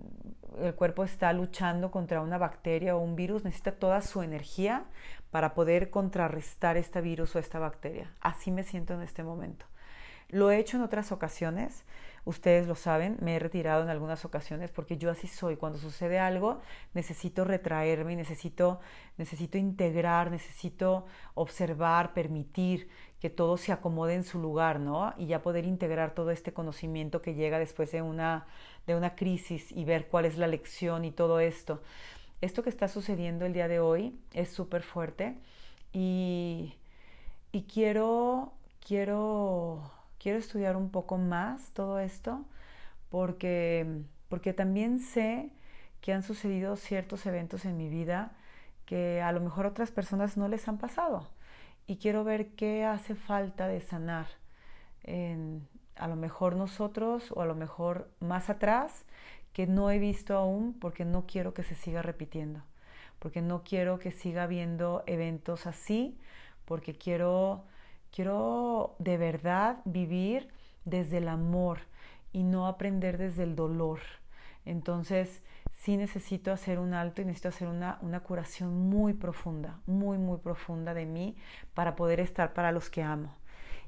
el 0.61 0.75
cuerpo 0.75 1.05
está 1.05 1.33
luchando 1.33 1.91
contra 1.91 2.21
una 2.21 2.39
bacteria 2.39 2.97
o 2.97 3.01
un 3.01 3.15
virus, 3.15 3.45
necesita 3.45 3.73
toda 3.73 4.01
su 4.01 4.23
energía 4.23 4.85
para 5.31 5.55
poder 5.55 5.91
contrarrestar 5.91 6.77
este 6.77 7.01
virus 7.01 7.37
o 7.37 7.39
esta 7.39 7.59
bacteria. 7.59 8.13
Así 8.21 8.51
me 8.51 8.65
siento 8.65 8.95
en 8.95 9.03
este 9.03 9.23
momento. 9.23 9.67
Lo 10.29 10.51
he 10.51 10.59
hecho 10.59 10.77
en 10.77 10.83
otras 10.83 11.13
ocasiones, 11.13 11.85
ustedes 12.25 12.67
lo 12.67 12.75
saben, 12.75 13.17
me 13.21 13.37
he 13.37 13.39
retirado 13.39 13.85
en 13.85 13.89
algunas 13.89 14.25
ocasiones 14.25 14.73
porque 14.73 14.99
yo 14.99 15.11
así 15.11 15.29
soy. 15.29 15.57
Cuando 15.57 15.79
sucede 15.79 16.19
algo, 16.19 16.61
necesito 16.95 17.45
retraerme, 17.45 18.17
necesito, 18.17 18.81
necesito 19.17 19.57
integrar, 19.57 20.33
necesito 20.33 21.07
observar, 21.35 22.13
permitir 22.13 22.89
que 23.21 23.31
todo 23.31 23.57
se 23.57 23.71
acomode 23.73 24.15
en 24.15 24.25
su 24.25 24.41
lugar, 24.41 24.81
¿no? 24.81 25.15
Y 25.17 25.27
ya 25.27 25.43
poder 25.43 25.65
integrar 25.65 26.15
todo 26.15 26.33
este 26.33 26.53
conocimiento 26.53 27.23
que 27.23 27.35
llega 27.35 27.61
después 27.61 27.93
de 27.93 28.03
una, 28.03 28.47
de 28.87 28.97
una 28.97 29.15
crisis 29.15 29.71
y 29.71 29.85
ver 29.85 30.09
cuál 30.09 30.25
es 30.25 30.37
la 30.37 30.49
lección 30.49 31.05
y 31.05 31.13
todo 31.13 31.39
esto. 31.39 31.83
Esto 32.41 32.65
que 32.65 32.71
está 32.71 32.89
sucediendo 32.89 33.47
el 33.47 33.53
día 33.53 33.69
de 33.69 33.79
hoy 33.79 34.19
es 34.35 34.51
súper 34.51 34.83
fuerte 34.83 35.39
y, 35.93 36.75
y 37.53 37.63
quiero, 37.63 38.53
quiero 38.81 39.96
quiero 40.27 40.41
estudiar 40.41 40.77
un 40.77 40.91
poco 40.91 41.19
más 41.19 41.71
todo 41.71 42.01
esto 42.01 42.45
porque, 43.11 44.03
porque 44.29 44.53
también 44.53 44.99
sé 44.99 45.53
que 46.01 46.13
han 46.13 46.25
sucedido 46.25 46.75
ciertos 46.75 47.27
eventos 47.27 47.65
en 47.65 47.77
mi 47.77 47.89
vida 47.89 48.33
que 48.87 49.23
a 49.23 49.31
lo 49.31 49.41
mejor 49.41 49.67
otras 49.67 49.93
personas 49.93 50.37
no 50.37 50.49
les 50.49 50.67
han 50.67 50.79
pasado. 50.79 51.29
Y 51.87 51.99
quiero 51.99 52.25
ver 52.25 52.57
qué 52.57 52.85
hace 52.85 53.15
falta 53.15 53.69
de 53.69 53.81
sanar. 53.81 54.27
A 55.95 56.09
lo 56.09 56.17
mejor 56.17 56.57
nosotros 56.57 57.31
o 57.31 57.41
a 57.41 57.47
lo 57.47 57.55
mejor 57.55 58.11
más 58.19 58.51
atrás, 58.51 59.05
que 59.53 59.69
no 59.69 59.93
he 59.93 60.01
visto 60.01 60.37
aún 60.37 60.75
porque 60.75 61.05
no 61.05 61.25
quiero 61.29 61.55
que 61.55 61.63
se 61.63 61.77
siga 61.77 62.03
repitiendo, 62.03 62.65
porque 63.21 63.43
no 63.43 63.63
quiero 63.63 64.01
que 64.01 64.11
siga 64.11 64.43
habiendo 64.43 65.05
eventos 65.07 65.69
así, 65.69 66.19
porque 66.65 66.97
quiero, 66.97 67.63
quiero 68.17 68.97
de 68.99 69.19
verdad 69.19 69.77
vivir 69.85 70.49
desde 70.87 71.19
el 71.19 71.29
amor 71.29 71.81
y 72.33 72.45
no 72.45 72.67
aprender 72.67 73.19
desde 73.19 73.43
el 73.43 73.55
dolor. 73.55 74.01
Entonces, 74.65 75.43
sí 75.83 75.99
necesito 75.99 76.51
hacer 76.51 76.79
un 76.79 76.95
alto 76.95 77.21
y 77.21 77.27
necesito 77.27 77.51
hacer 77.51 77.69
una, 77.69 77.99
una 78.01 78.21
curación 78.21 78.89
muy 78.89 79.13
profunda, 79.13 79.81
muy, 79.87 80.17
muy 80.17 80.39
profunda 80.39 80.95
de 80.95 81.05
mí 81.05 81.37
para 81.75 81.95
poder 81.95 82.21
estar 82.21 82.55
para 82.55 82.73
los 82.73 82.89
que 82.89 83.03
amo. 83.03 83.35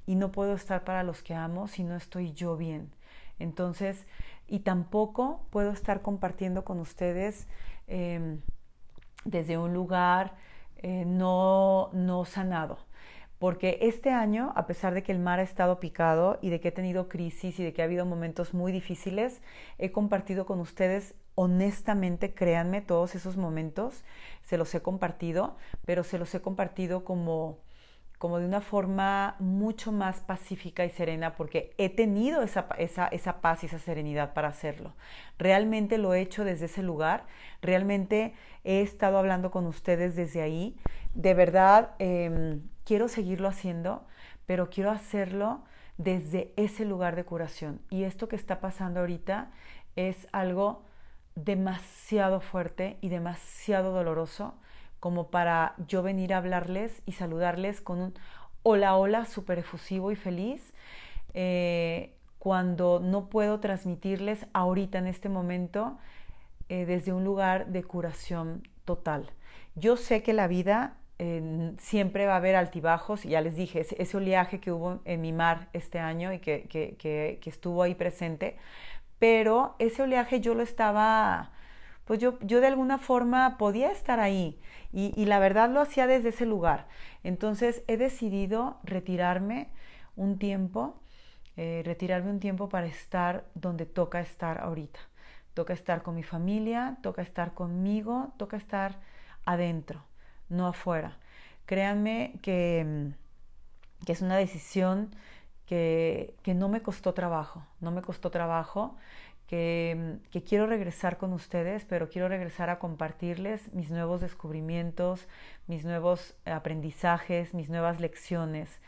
Y 0.07 0.15
no 0.15 0.31
puedo 0.31 0.53
estar 0.53 0.85
para 0.85 1.03
los 1.05 1.23
que 1.23 1.35
amo 1.35 1.67
si 1.67 1.83
no 1.83 1.97
estoy 1.97 2.35
yo 2.35 2.59
bien. 2.59 2.93
Entonces, 3.39 4.07
y 4.47 4.59
tampoco 4.59 5.47
puedo 5.49 5.73
estar 5.73 6.03
compartiendo 6.03 6.67
con 6.67 6.81
ustedes 6.81 7.49
em, 7.87 8.43
desde 9.25 9.57
un 9.57 9.73
lugar 9.73 10.35
eh, 10.77 11.05
no, 11.07 11.89
no 11.95 12.27
sanado. 12.27 12.89
Porque 13.39 13.79
este 13.83 14.11
año, 14.11 14.53
a 14.57 14.67
pesar 14.67 14.95
de 14.95 15.03
que 15.03 15.13
el 15.13 15.21
mar 15.21 15.39
ha 15.39 15.43
estado 15.43 15.79
picado 15.79 16.39
y 16.43 16.51
de 16.51 16.61
que 16.61 16.69
he 16.69 16.73
tenido 16.73 17.09
crisis 17.09 17.59
y 17.61 17.65
de 17.65 17.73
que 17.73 17.83
ha 17.83 17.85
habido 17.85 18.05
momentos 18.05 18.53
muy 18.53 18.73
difíciles, 18.73 19.41
he 19.79 19.93
compartido 19.93 20.45
con 20.45 20.59
ustedes 20.59 21.15
honestamente, 21.37 22.35
créanme, 22.35 22.81
todos 22.81 23.15
esos 23.15 23.37
momentos. 23.37 24.03
Se 24.43 24.59
los 24.59 24.75
he 24.75 24.83
compartido, 24.83 25.57
pero 25.85 26.03
se 26.03 26.19
los 26.19 26.35
he 26.35 26.41
compartido 26.41 27.05
como 27.05 27.59
como 28.19 28.41
de 28.41 28.47
una 28.47 28.61
forma 28.61 29.37
mucho 29.39 29.93
más 29.93 30.21
pacífica 30.21 30.85
y 30.85 30.91
serena 30.91 31.37
porque 31.37 31.75
he 31.79 31.89
tenido 31.89 32.43
esa, 32.43 32.67
esa, 32.79 33.07
esa, 33.07 33.41
paz 33.41 33.63
y 33.63 33.67
esa 33.67 33.79
serenidad 33.79 34.35
para 34.35 34.49
hacerlo. 34.49 34.95
Realmente 35.39 35.99
lo 35.99 36.13
he 36.15 36.21
hecho 36.21 36.45
desde 36.45 36.67
ese 36.67 36.83
lugar, 36.83 37.27
realmente 37.63 38.35
he 38.65 38.83
estado 38.83 39.19
hablando 39.19 39.51
con 39.51 39.67
ustedes 39.67 40.17
desde 40.17 40.43
ahí. 40.43 40.77
De 41.15 41.35
verdad, 41.35 41.93
em, 42.01 42.63
quiero 42.85 43.09
seguirlo 43.09 43.49
haciendo, 43.49 44.05
pero 44.47 44.69
quiero 44.69 44.91
hacerlo 44.91 45.63
desde 45.97 46.53
ese 46.57 46.85
lugar 46.85 47.15
de 47.15 47.25
curación. 47.25 47.81
Y 47.89 48.03
esto 48.03 48.29
que 48.29 48.37
está 48.37 48.61
pasando 48.61 49.01
ahorita 49.01 49.51
es 49.95 50.27
algo 50.33 50.85
demasiado 51.37 52.41
fuerte 52.41 52.99
y 53.01 53.11
demasiado 53.11 53.93
doloroso 53.93 54.55
como 55.01 55.31
para 55.31 55.75
yo 55.87 56.03
venir 56.03 56.35
a 56.35 56.39
hablarles 56.39 57.03
y 57.07 57.13
saludarles 57.13 57.81
con 57.81 57.99
un 57.99 58.15
hola, 58.63 58.97
hola 58.97 59.25
súper 59.25 59.59
efusivo 59.59 60.11
y 60.11 60.17
feliz, 60.17 60.73
eh, 61.35 62.15
cuando 62.39 63.01
no 63.01 63.29
puedo 63.29 63.61
transmitirles 63.61 64.47
ahorita 64.53 64.99
en 64.99 65.07
este 65.07 65.29
momento 65.29 65.99
eh, 66.69 66.85
desde 66.85 67.13
un 67.13 67.25
lugar 67.25 67.69
de 67.69 67.83
curación 67.85 68.67
total. 68.85 69.31
Yo 69.75 69.97
sé 69.97 70.23
que 70.23 70.33
la 70.33 70.47
vida 70.47 70.95
siempre 71.79 72.27
va 72.27 72.35
a 72.35 72.37
haber 72.37 72.55
altibajos, 72.55 73.25
ya 73.25 73.41
les 73.41 73.57
dije, 73.57 73.81
ese, 73.81 74.17
oleaje 74.17 74.61
que 74.61 74.71
hubo 74.71 75.01
en 75.05 75.21
mi 75.21 75.33
mar 75.33 75.69
este 75.73 75.99
año 75.99 76.33
y 76.33 76.39
que, 76.39 76.69
que 76.69 77.41
estuvo 77.45 77.83
ahí 77.83 77.97
presente, 77.97 78.57
pero 79.19 79.75
ese 79.79 80.03
oleaje 80.03 80.41
yo 80.41 80.55
lo 80.55 80.63
estaba, 80.63 81.51
pues 82.09 82.21
yo, 82.21 82.39
yo 82.41 82.63
de 82.63 82.69
alguna 82.69 82.97
forma 82.97 83.59
podía 83.59 83.93
estar 83.93 84.19
ahí 84.19 84.59
y, 84.95 85.27
la 85.27 85.39
verdad 85.39 85.69
lo 85.69 85.83
hacía 85.83 86.07
desde 86.07 86.31
ese 86.31 86.47
lugar. 86.47 86.89
Entonces 87.23 87.85
he 87.87 87.99
decidido 87.99 88.79
retirarme 88.83 89.69
un 90.17 90.39
tiempo, 90.39 91.03
eh, 91.59 91.83
retirarme 91.85 92.31
un 92.31 92.41
tiempo 92.41 92.71
para 92.71 92.87
estar 92.87 93.45
donde 93.55 93.85
toca 93.85 94.21
estar 94.21 94.59
ahorita. 94.59 95.01
Toca 95.53 95.75
estar 95.75 96.03
con 96.03 96.15
mi 96.15 96.23
familia, 96.23 96.97
toca 97.03 97.21
estar 97.21 97.53
conmigo, 97.53 98.33
toca 98.39 98.57
estar 98.57 99.01
adentro, 99.45 100.03
no 100.49 100.67
afuera. 100.67 101.19
Créanme 101.67 102.39
que, 102.41 103.13
que 104.07 104.13
es 104.13 104.23
una 104.23 104.39
decisión 104.39 105.15
que, 105.69 106.55
no 106.55 106.69
me 106.69 106.81
costó 106.81 107.13
trabajo, 107.13 107.63
no 107.81 107.91
me 107.91 108.01
costó 108.01 108.31
trabajo 108.31 108.97
que, 109.47 110.19
quiero 110.49 110.67
regresar 110.67 111.19
con 111.19 111.35
ustedes, 111.35 111.85
pero 111.85 112.09
quiero 112.09 112.29
regresar 112.29 112.71
a 112.71 112.79
compartirles 112.79 113.73
mis 113.75 113.91
nuevos 113.91 114.23
descubrimientos, 114.23 115.29
mis 115.67 115.85
nuevos 115.85 116.35
aprendizajes, 116.47 117.53
mis 117.53 117.69
nuevas 117.69 118.01
lecciones. 118.01 118.81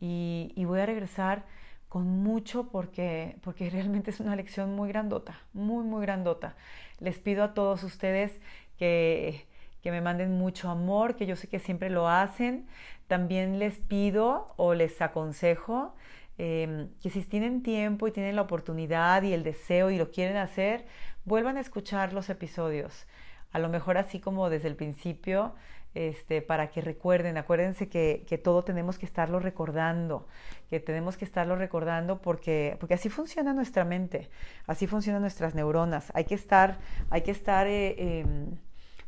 Y, 0.00 0.52
voy 0.66 0.80
a 0.80 0.86
regresar 0.86 1.44
con 1.88 2.08
mucho 2.08 2.68
porque, 2.68 3.36
porque 3.42 3.70
realmente 3.70 4.10
es 4.10 4.18
una 4.18 4.34
lección 4.34 4.74
muy 4.74 4.88
grandota, 4.88 5.38
muy, 5.52 5.84
muy 5.84 6.02
grandota. 6.02 6.56
Les 6.98 7.18
pido 7.20 7.44
a 7.44 7.54
todos 7.54 7.84
ustedes 7.84 8.40
que, 8.76 9.46
que 9.82 9.92
me 9.92 10.00
manden 10.00 10.36
mucho 10.36 10.68
amor, 10.68 11.14
que 11.14 11.26
yo 11.26 11.36
sé 11.36 11.46
que 11.46 11.60
siempre 11.60 11.90
lo 11.90 12.08
hacen. 12.08 12.66
También 13.06 13.60
les 13.60 13.78
pido 13.78 14.52
o 14.56 14.74
les 14.74 15.00
aconsejo 15.00 15.94
Em, 16.36 16.88
que 17.00 17.10
si 17.10 17.22
tienen 17.22 17.62
tiempo 17.62 18.08
y 18.08 18.12
tienen 18.12 18.34
la 18.34 18.42
oportunidad 18.42 19.22
y 19.22 19.32
el 19.32 19.44
deseo 19.44 19.90
y 19.90 19.98
lo 19.98 20.10
quieren 20.10 20.36
hacer, 20.36 20.84
vuelvan 21.24 21.56
a 21.56 21.60
escuchar 21.60 22.12
los 22.12 22.28
episodios. 22.28 23.06
A 23.52 23.60
lo 23.60 23.68
mejor 23.68 23.98
así 23.98 24.18
como 24.18 24.50
desde 24.50 24.66
el 24.68 24.74
principio, 24.74 25.54
este, 25.94 26.42
para 26.42 26.70
que 26.70 26.80
recuerden, 26.80 27.38
acuérdense 27.38 27.88
que, 27.88 28.24
que, 28.26 28.36
todo 28.36 28.64
tenemos 28.64 28.98
que 28.98 29.06
estarlo 29.06 29.38
recordando, 29.38 30.26
que 30.68 30.80
tenemos 30.80 31.16
que 31.16 31.24
estarlo 31.24 31.54
recordando 31.54 32.20
porque, 32.20 32.76
porque 32.80 32.94
así 32.94 33.08
funciona 33.10 33.52
nuestra 33.52 33.84
mente, 33.84 34.28
así 34.66 34.88
funcionan 34.88 35.22
nuestras 35.22 35.54
neuronas. 35.54 36.10
Hay 36.14 36.24
que 36.24 36.34
estar, 36.34 36.78
hay 37.10 37.22
que 37.22 37.30
estar 37.30 37.68
eh, 37.68 38.20
em, 38.20 38.56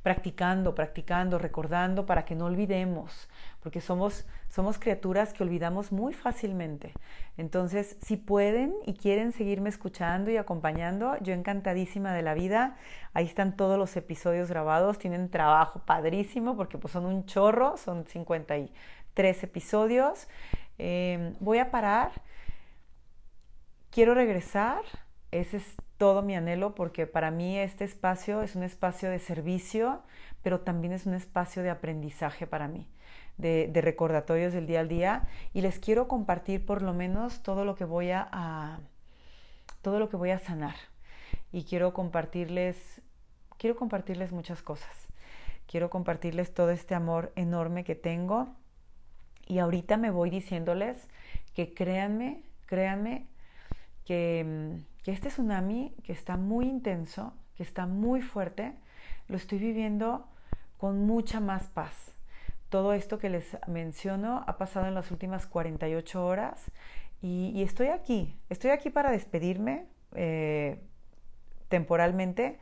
practicando, 0.07 0.77
practicando, 0.77 1.37
recordando 1.37 2.07
para 2.07 2.25
que 2.25 2.37
no 2.37 2.45
olvidemos, 2.45 3.29
porque 3.61 3.81
somos, 3.81 4.25
somos 4.49 4.79
criaturas 4.79 5.33
que 5.33 5.43
olvidamos 5.43 5.91
muy 5.91 6.15
fácilmente. 6.15 6.93
Entonces, 7.37 7.97
si 8.01 8.17
pueden 8.17 8.73
y 8.87 8.95
quieren 8.95 9.33
seguirme 9.33 9.69
escuchando 9.69 10.31
y 10.31 10.37
acompañando, 10.37 11.19
yo 11.23 11.35
encantadísima 11.35 12.13
de 12.13 12.23
la 12.23 12.35
vida. 12.35 12.77
Ahí 13.15 13.25
están 13.25 13.57
todos 13.57 13.77
los 13.81 13.97
episodios 13.97 14.49
grabados, 14.49 15.01
tienen 15.01 15.29
trabajo 15.29 15.81
padrísimo 15.85 16.57
porque 16.57 16.79
pues 16.79 16.93
son 16.93 17.05
un 17.05 17.27
chorro, 17.27 17.77
son 17.77 18.07
53 18.07 19.43
episodios. 19.43 20.29
Em, 20.79 21.35
voy 21.41 21.59
a 21.59 21.73
parar. 21.73 22.13
Quiero 23.91 24.15
regresar. 24.15 24.83
Ese 25.33 25.57
es 25.57 25.75
todo 25.99 26.23
mi 26.23 26.37
anhelo 26.37 26.75
porque 26.75 27.07
para 27.07 27.31
mí 27.31 27.59
este 27.59 27.85
espacio 27.85 28.43
es 28.43 28.55
un 28.57 28.63
espacio 28.63 29.11
de 29.11 29.19
servicio, 29.19 30.03
pero 30.43 30.61
también 30.61 30.93
es 30.93 31.07
un 31.07 31.15
espacio 31.15 31.63
de 31.63 31.71
aprendizaje 31.71 32.47
para 32.47 32.69
mí, 32.69 32.89
de, 33.39 33.71
recordatorios 33.75 34.53
del 34.53 34.67
día 34.67 34.81
al 34.81 34.89
día. 34.89 35.29
Y 35.55 35.63
les 35.63 35.79
quiero 35.79 36.09
compartir 36.09 36.65
por 36.67 36.83
lo 36.83 36.93
menos 36.93 37.43
todo 37.43 37.65
lo 37.65 37.75
que 37.75 37.85
voy 37.85 38.11
a, 38.11 38.81
todo 39.83 39.99
lo 39.99 40.09
que 40.09 40.17
voy 40.17 40.31
a 40.31 40.39
sanar. 40.39 40.77
Y 41.53 41.65
quiero 41.65 41.93
compartirles 41.95 43.01
quiero 43.59 43.77
compartirles 43.77 44.33
muchas 44.33 44.63
cosas. 44.63 45.09
Quiero 45.67 45.91
compartirles 45.91 46.55
todo 46.55 46.71
este 46.71 46.95
amor 46.95 47.33
enorme 47.37 47.85
que 47.85 47.95
tengo. 47.95 48.55
Y 49.47 49.59
ahorita 49.59 49.97
me 49.97 50.11
voy 50.11 50.31
diciéndoles 50.31 51.09
que 51.55 51.73
créanme, 51.75 52.43
créanme 52.67 53.27
que 54.07 54.81
que 55.07 55.13
este 55.13 55.29
tsunami 55.29 55.95
que 56.03 56.13
está 56.13 56.37
muy 56.37 56.67
intenso, 56.67 57.33
que 57.55 57.63
está 57.63 57.87
muy 57.87 58.23
fuerte, 58.23 58.73
lo 59.29 59.37
estoy 59.37 59.61
viviendo 59.61 60.27
con 60.79 61.07
mucha 61.07 61.39
más 61.39 61.69
paz. 61.69 62.13
Todo 62.71 62.93
esto 62.93 63.21
que 63.21 63.31
les 63.31 63.57
menciono 63.69 64.43
ha 64.49 64.59
pasado 64.59 64.89
en 64.89 64.97
las 64.97 65.13
últimas 65.13 65.47
48 65.47 66.27
horas 66.27 66.73
y, 67.23 67.63
estoy 67.63 67.87
aquí, 67.87 68.37
estoy 68.51 68.71
aquí 68.73 68.91
para 68.91 69.13
despedirme 69.13 69.87
eh, 70.17 70.83
temporalmente, 71.69 72.59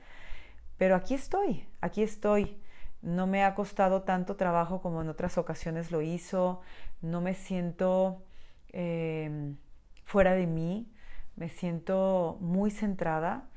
pero 0.76 0.96
aquí 0.96 1.14
estoy, 1.14 1.66
aquí 1.80 2.02
estoy. 2.02 2.60
No 3.00 3.26
me 3.26 3.42
ha 3.42 3.54
costado 3.54 4.02
tanto 4.02 4.36
trabajo 4.36 4.82
como 4.82 5.00
en 5.00 5.08
otras 5.08 5.38
ocasiones 5.38 5.90
lo 5.90 6.02
hizo, 6.02 6.60
no 7.00 7.22
me 7.22 7.32
siento 7.32 8.22
eh, 8.68 9.54
fuera 10.04 10.34
de 10.34 10.46
mí, 10.46 10.90
me 11.36 11.48
siento 11.48 12.38
muy 12.40 12.70
centrada. 12.70 13.48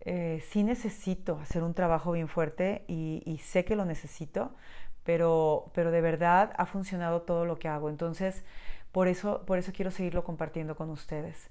Eh, 0.00 0.42
sí 0.50 0.62
necesito 0.64 1.38
hacer 1.40 1.62
un 1.62 1.74
trabajo 1.74 2.12
bien 2.12 2.28
fuerte 2.28 2.84
y, 2.88 3.40
sé 3.42 3.64
que 3.64 3.76
lo 3.76 3.84
necesito, 3.84 4.54
pero, 5.02 5.70
pero 5.74 5.90
de 5.90 6.00
verdad 6.02 6.52
ha 6.56 6.66
funcionado 6.66 7.22
todo 7.22 7.44
lo 7.46 7.58
que 7.58 7.68
hago. 7.68 7.88
Entonces, 7.88 8.44
por 8.92 9.08
eso, 9.08 9.44
por 9.46 9.58
eso 9.58 9.72
quiero 9.72 9.90
seguirlo 9.90 10.24
compartiendo 10.24 10.76
con 10.76 10.90
ustedes. 10.90 11.50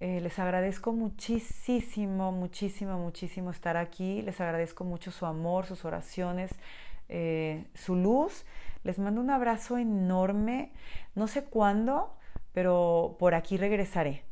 Eh, 0.00 0.20
les 0.20 0.38
agradezco 0.38 0.92
muchísimo, 0.92 2.30
muchísimo, 2.30 2.98
muchísimo 2.98 3.50
estar 3.50 3.76
aquí. 3.76 4.22
Les 4.22 4.40
agradezco 4.40 4.84
mucho 4.84 5.10
su 5.10 5.26
amor, 5.26 5.66
sus 5.66 5.84
oraciones, 5.84 6.52
eh, 7.08 7.66
su 7.74 7.96
luz. 7.96 8.44
Les 8.84 8.98
mando 8.98 9.20
un 9.20 9.30
abrazo 9.30 9.76
enorme. 9.76 10.72
No 11.14 11.26
sé 11.26 11.44
cuándo, 11.44 12.14
pero 12.52 13.16
por 13.18 13.34
aquí 13.34 13.56
regresaré. 13.56 14.27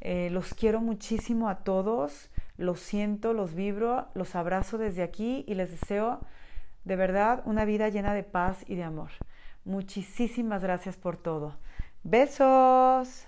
Eh, 0.00 0.30
los 0.30 0.54
quiero 0.54 0.80
muchísimo 0.80 1.48
a 1.48 1.56
todos, 1.64 2.30
los 2.56 2.80
siento, 2.80 3.32
los 3.32 3.54
vibro, 3.54 4.08
los 4.14 4.34
abrazo 4.34 4.78
desde 4.78 5.02
aquí 5.02 5.44
y 5.46 5.54
les 5.54 5.70
deseo 5.70 6.20
de 6.84 6.96
verdad 6.96 7.42
una 7.44 7.64
vida 7.64 7.88
llena 7.88 8.14
de 8.14 8.22
paz 8.22 8.64
y 8.66 8.76
de 8.76 8.84
amor. 8.84 9.10
Muchísimas 9.64 10.62
gracias 10.62 10.96
por 10.96 11.16
todo. 11.16 11.56
Besos. 12.02 13.26